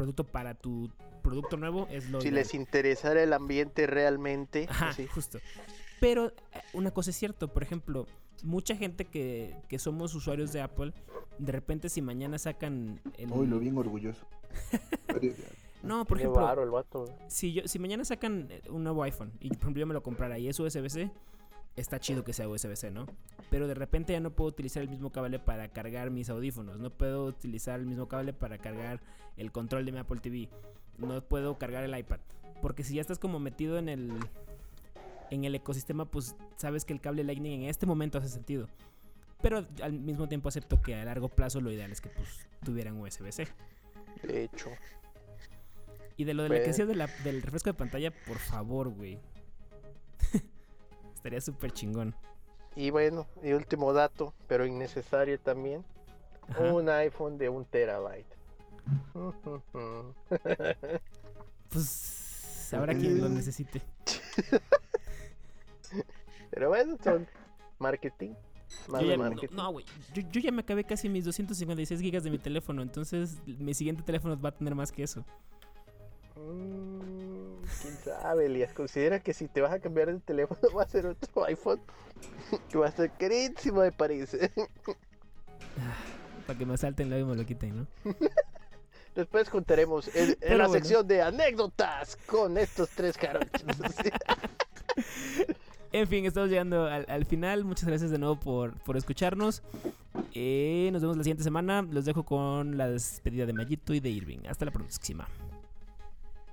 producto 0.00 0.24
para 0.24 0.54
tu 0.54 0.90
producto 1.22 1.58
nuevo, 1.58 1.86
es 1.90 2.08
lo 2.08 2.22
Si 2.22 2.30
les 2.30 2.54
interesara 2.54 3.22
el 3.22 3.34
ambiente 3.34 3.86
realmente, 3.86 4.66
Ajá, 4.70 4.94
sí. 4.94 5.06
justo. 5.06 5.38
Pero 6.00 6.28
eh, 6.28 6.32
una 6.72 6.90
cosa 6.90 7.10
es 7.10 7.16
cierto, 7.16 7.48
por 7.52 7.62
ejemplo, 7.62 8.06
mucha 8.42 8.74
gente 8.74 9.04
que, 9.04 9.54
que 9.68 9.78
somos 9.78 10.14
usuarios 10.14 10.54
de 10.54 10.62
Apple, 10.62 10.94
de 11.38 11.52
repente 11.52 11.90
si 11.90 12.00
mañana 12.00 12.38
sacan 12.38 12.98
el... 13.18 13.30
Uy, 13.30 13.46
lo 13.46 13.58
bien 13.58 13.76
orgulloso. 13.76 14.24
No, 15.82 16.04
por 16.04 16.18
Qué 16.18 16.24
ejemplo, 16.24 16.42
varo 16.42 16.62
el 16.62 16.68
vato. 16.70 17.06
si, 17.28 17.54
yo, 17.54 17.62
si 17.66 17.78
mañana 17.78 18.04
sacan 18.04 18.48
eh, 18.50 18.60
un 18.68 18.84
nuevo 18.84 19.02
iPhone 19.02 19.32
y 19.40 19.48
por 19.48 19.60
ejemplo 19.60 19.80
yo 19.80 19.86
me 19.86 19.94
lo 19.94 20.02
comprara 20.02 20.38
y 20.38 20.46
es 20.46 20.60
USB-C, 20.60 21.10
está 21.76 21.98
chido 21.98 22.24
que 22.24 22.32
sea 22.32 22.48
USB-C, 22.48 22.90
¿no? 22.90 23.06
Pero 23.50 23.66
de 23.68 23.74
repente 23.74 24.12
ya 24.12 24.20
no 24.20 24.30
puedo 24.30 24.48
utilizar 24.50 24.82
el 24.82 24.88
mismo 24.88 25.10
cable 25.10 25.38
para 25.38 25.68
cargar 25.68 26.10
mis 26.10 26.28
audífonos, 26.30 26.78
no 26.78 26.90
puedo 26.90 27.24
utilizar 27.24 27.80
el 27.80 27.86
mismo 27.86 28.08
cable 28.08 28.32
para 28.32 28.58
cargar 28.58 29.00
el 29.36 29.50
control 29.52 29.84
de 29.84 29.92
mi 29.92 29.98
Apple 29.98 30.20
TV, 30.20 30.48
no 30.98 31.22
puedo 31.22 31.58
cargar 31.58 31.84
el 31.84 31.96
iPad, 31.98 32.20
porque 32.60 32.84
si 32.84 32.94
ya 32.94 33.00
estás 33.00 33.18
como 33.18 33.38
metido 33.40 33.78
en 33.78 33.88
el 33.88 34.10
en 35.30 35.44
el 35.44 35.54
ecosistema, 35.54 36.06
pues 36.06 36.34
sabes 36.56 36.84
que 36.84 36.92
el 36.92 37.00
cable 37.00 37.22
Lightning 37.22 37.62
en 37.62 37.68
este 37.70 37.86
momento 37.86 38.18
hace 38.18 38.28
sentido. 38.28 38.68
Pero 39.40 39.64
al 39.80 39.92
mismo 39.92 40.28
tiempo 40.28 40.48
acepto 40.48 40.82
que 40.82 40.96
a 40.96 41.04
largo 41.04 41.28
plazo 41.28 41.60
lo 41.60 41.70
ideal 41.70 41.90
es 41.92 42.00
que 42.00 42.08
pues 42.10 42.48
tuvieran 42.64 43.00
USB-C. 43.00 43.46
De 44.24 44.44
hecho. 44.44 44.70
Y 46.16 46.24
de 46.24 46.34
lo 46.34 46.42
de 46.42 46.48
la 46.48 46.54
Pues- 46.56 46.62
que 46.62 46.68
decías 46.82 46.88
de 46.88 47.22
del 47.30 47.42
refresco 47.42 47.70
de 47.70 47.74
pantalla, 47.74 48.10
por 48.26 48.38
favor, 48.38 48.88
güey. 48.90 49.18
Estaría 51.20 51.42
súper 51.42 51.70
chingón. 51.72 52.14
Y 52.74 52.88
bueno, 52.88 53.26
y 53.42 53.52
último 53.52 53.92
dato, 53.92 54.32
pero 54.48 54.64
innecesario 54.64 55.38
también. 55.38 55.84
Ajá. 56.48 56.72
Un 56.72 56.88
iPhone 56.88 57.36
de 57.36 57.50
un 57.50 57.66
terabyte. 57.66 58.26
Pues 61.70 62.72
habrá 62.72 62.94
quien 62.94 63.20
lo 63.20 63.28
necesite. 63.28 63.80
Pero 66.50 66.70
bueno, 66.70 66.96
son 67.04 67.28
marketing. 67.78 68.30
Yo 68.88 69.00
ya, 69.02 69.16
no, 69.16 69.22
marketing. 69.24 69.54
no, 69.54 69.70
güey. 69.72 69.84
Yo, 70.14 70.22
yo 70.32 70.40
ya 70.40 70.50
me 70.50 70.62
acabé 70.62 70.82
casi 70.82 71.08
mis 71.08 71.24
256 71.26 72.00
gigas 72.00 72.24
de 72.24 72.30
mi 72.30 72.38
teléfono. 72.38 72.82
Entonces, 72.82 73.38
mi 73.46 73.72
siguiente 73.74 74.02
teléfono 74.02 74.40
va 74.40 74.48
a 74.48 74.52
tener 74.52 74.74
más 74.74 74.90
que 74.90 75.04
eso. 75.04 75.24
Mm, 76.34 77.19
quién 77.80 77.96
sabe, 77.96 78.46
Elías. 78.46 78.72
Considera 78.72 79.20
que 79.20 79.34
si 79.34 79.48
te 79.48 79.60
vas 79.60 79.72
a 79.72 79.80
cambiar 79.80 80.12
de 80.12 80.20
teléfono 80.20 80.60
va 80.76 80.82
a 80.82 80.88
ser 80.88 81.06
otro 81.06 81.44
iPhone 81.44 81.80
que 82.70 82.78
va 82.78 82.88
a 82.88 82.92
ser 82.92 83.10
carísimo 83.12 83.82
de 83.82 83.92
París. 83.92 84.36
Para 86.46 86.58
que 86.58 86.66
me 86.66 86.76
salten 86.76 87.06
y 87.12 87.24
me 87.24 87.36
lo 87.36 87.44
quiten, 87.44 87.76
¿no? 87.76 87.86
Después 89.14 89.50
contaremos 89.50 90.08
en, 90.14 90.36
la 90.40 90.66
bueno. 90.66 90.72
sección 90.72 91.06
de 91.06 91.20
anécdotas 91.20 92.16
con 92.26 92.56
estos 92.56 92.88
tres 92.90 93.18
jarochos. 93.18 93.64
En 95.92 96.06
fin, 96.06 96.24
estamos 96.24 96.48
llegando 96.48 96.86
al, 96.86 97.04
al 97.08 97.24
final. 97.24 97.64
Muchas 97.64 97.88
gracias 97.88 98.12
de 98.12 98.18
nuevo 98.18 98.38
por, 98.38 98.78
por 98.84 98.96
escucharnos. 98.96 99.62
Eh, 100.34 100.90
nos 100.92 101.02
vemos 101.02 101.16
la 101.16 101.24
siguiente 101.24 101.42
semana. 101.42 101.82
Los 101.82 102.04
dejo 102.04 102.22
con 102.24 102.76
la 102.76 102.88
despedida 102.88 103.46
de 103.46 103.52
Mayito 103.52 103.92
y 103.94 104.00
de 104.00 104.10
Irving. 104.10 104.46
Hasta 104.48 104.64
la 104.64 104.70
próxima. 104.70 105.26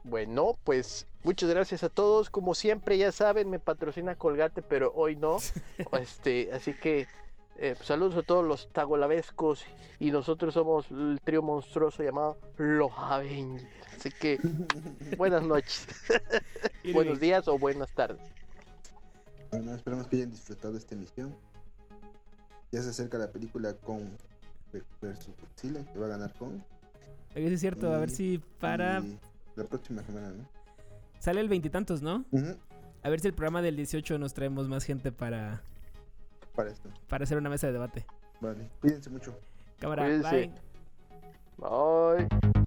Bueno, 0.09 0.57
pues 0.63 1.05
muchas 1.23 1.49
gracias 1.49 1.83
a 1.83 1.89
todos. 1.89 2.29
Como 2.29 2.55
siempre, 2.55 2.97
ya 2.97 3.11
saben, 3.11 3.49
me 3.49 3.59
patrocina 3.59 4.15
Colgate, 4.15 4.61
pero 4.61 4.93
hoy 4.95 5.15
no. 5.15 5.37
Este, 5.99 6.49
así 6.53 6.73
que 6.73 7.07
eh, 7.59 7.73
pues, 7.75 7.87
saludos 7.87 8.15
a 8.15 8.23
todos 8.23 8.45
los 8.45 8.69
tagolavescos 8.71 9.65
y 9.99 10.11
nosotros 10.11 10.53
somos 10.53 10.89
el 10.91 11.19
trío 11.23 11.41
monstruoso 11.41 12.03
llamado 12.03 12.37
Los 12.57 12.91
Avengers. 12.95 13.67
Así 13.97 14.11
que 14.11 14.39
buenas 15.17 15.43
noches, 15.43 15.87
buenos 16.93 17.19
días 17.19 17.47
o 17.47 17.57
buenas 17.57 17.91
tardes. 17.93 18.21
Bueno, 19.51 19.73
esperamos 19.73 20.07
que 20.07 20.17
hayan 20.17 20.31
disfrutado 20.31 20.73
de 20.73 20.79
esta 20.79 20.95
emisión. 20.95 21.35
Ya 22.71 22.81
se 22.81 22.89
acerca 22.89 23.17
la 23.17 23.31
película 23.31 23.73
con 23.73 24.17
versus 25.01 25.33
Godzilla, 25.39 25.83
que 25.91 25.99
va 25.99 26.05
a 26.05 26.09
ganar 26.09 26.33
con. 26.33 26.63
Sí 27.33 27.45
es 27.45 27.59
cierto, 27.59 27.91
a 27.91 27.97
ver 27.97 28.09
si 28.09 28.39
para. 28.59 28.99
y 28.99 29.19
la 29.57 29.63
próxima 29.65 30.03
semana, 30.03 30.29
¿no? 30.29 30.47
Sale 31.19 31.41
el 31.41 31.49
veintitantos, 31.49 32.01
¿no? 32.01 32.25
A 33.03 33.09
ver 33.09 33.19
si 33.19 33.27
el 33.27 33.33
programa 33.33 33.61
del 33.61 33.75
18 33.75 34.17
nos 34.19 34.33
traemos 34.33 34.67
más 34.67 34.83
gente 34.83 35.11
para, 35.11 35.61
Para 36.55 36.69
esto. 36.71 36.89
para 37.09 37.23
hacer 37.23 37.37
una 37.37 37.49
mesa 37.49 37.67
de 37.67 37.73
debate. 37.73 38.05
Vale. 38.39 38.69
Cuídense 38.81 39.09
mucho. 39.09 39.37
Cámara, 39.79 40.03
Cuídense. 40.03 40.51
bye. 41.57 42.27
Bye. 42.27 42.66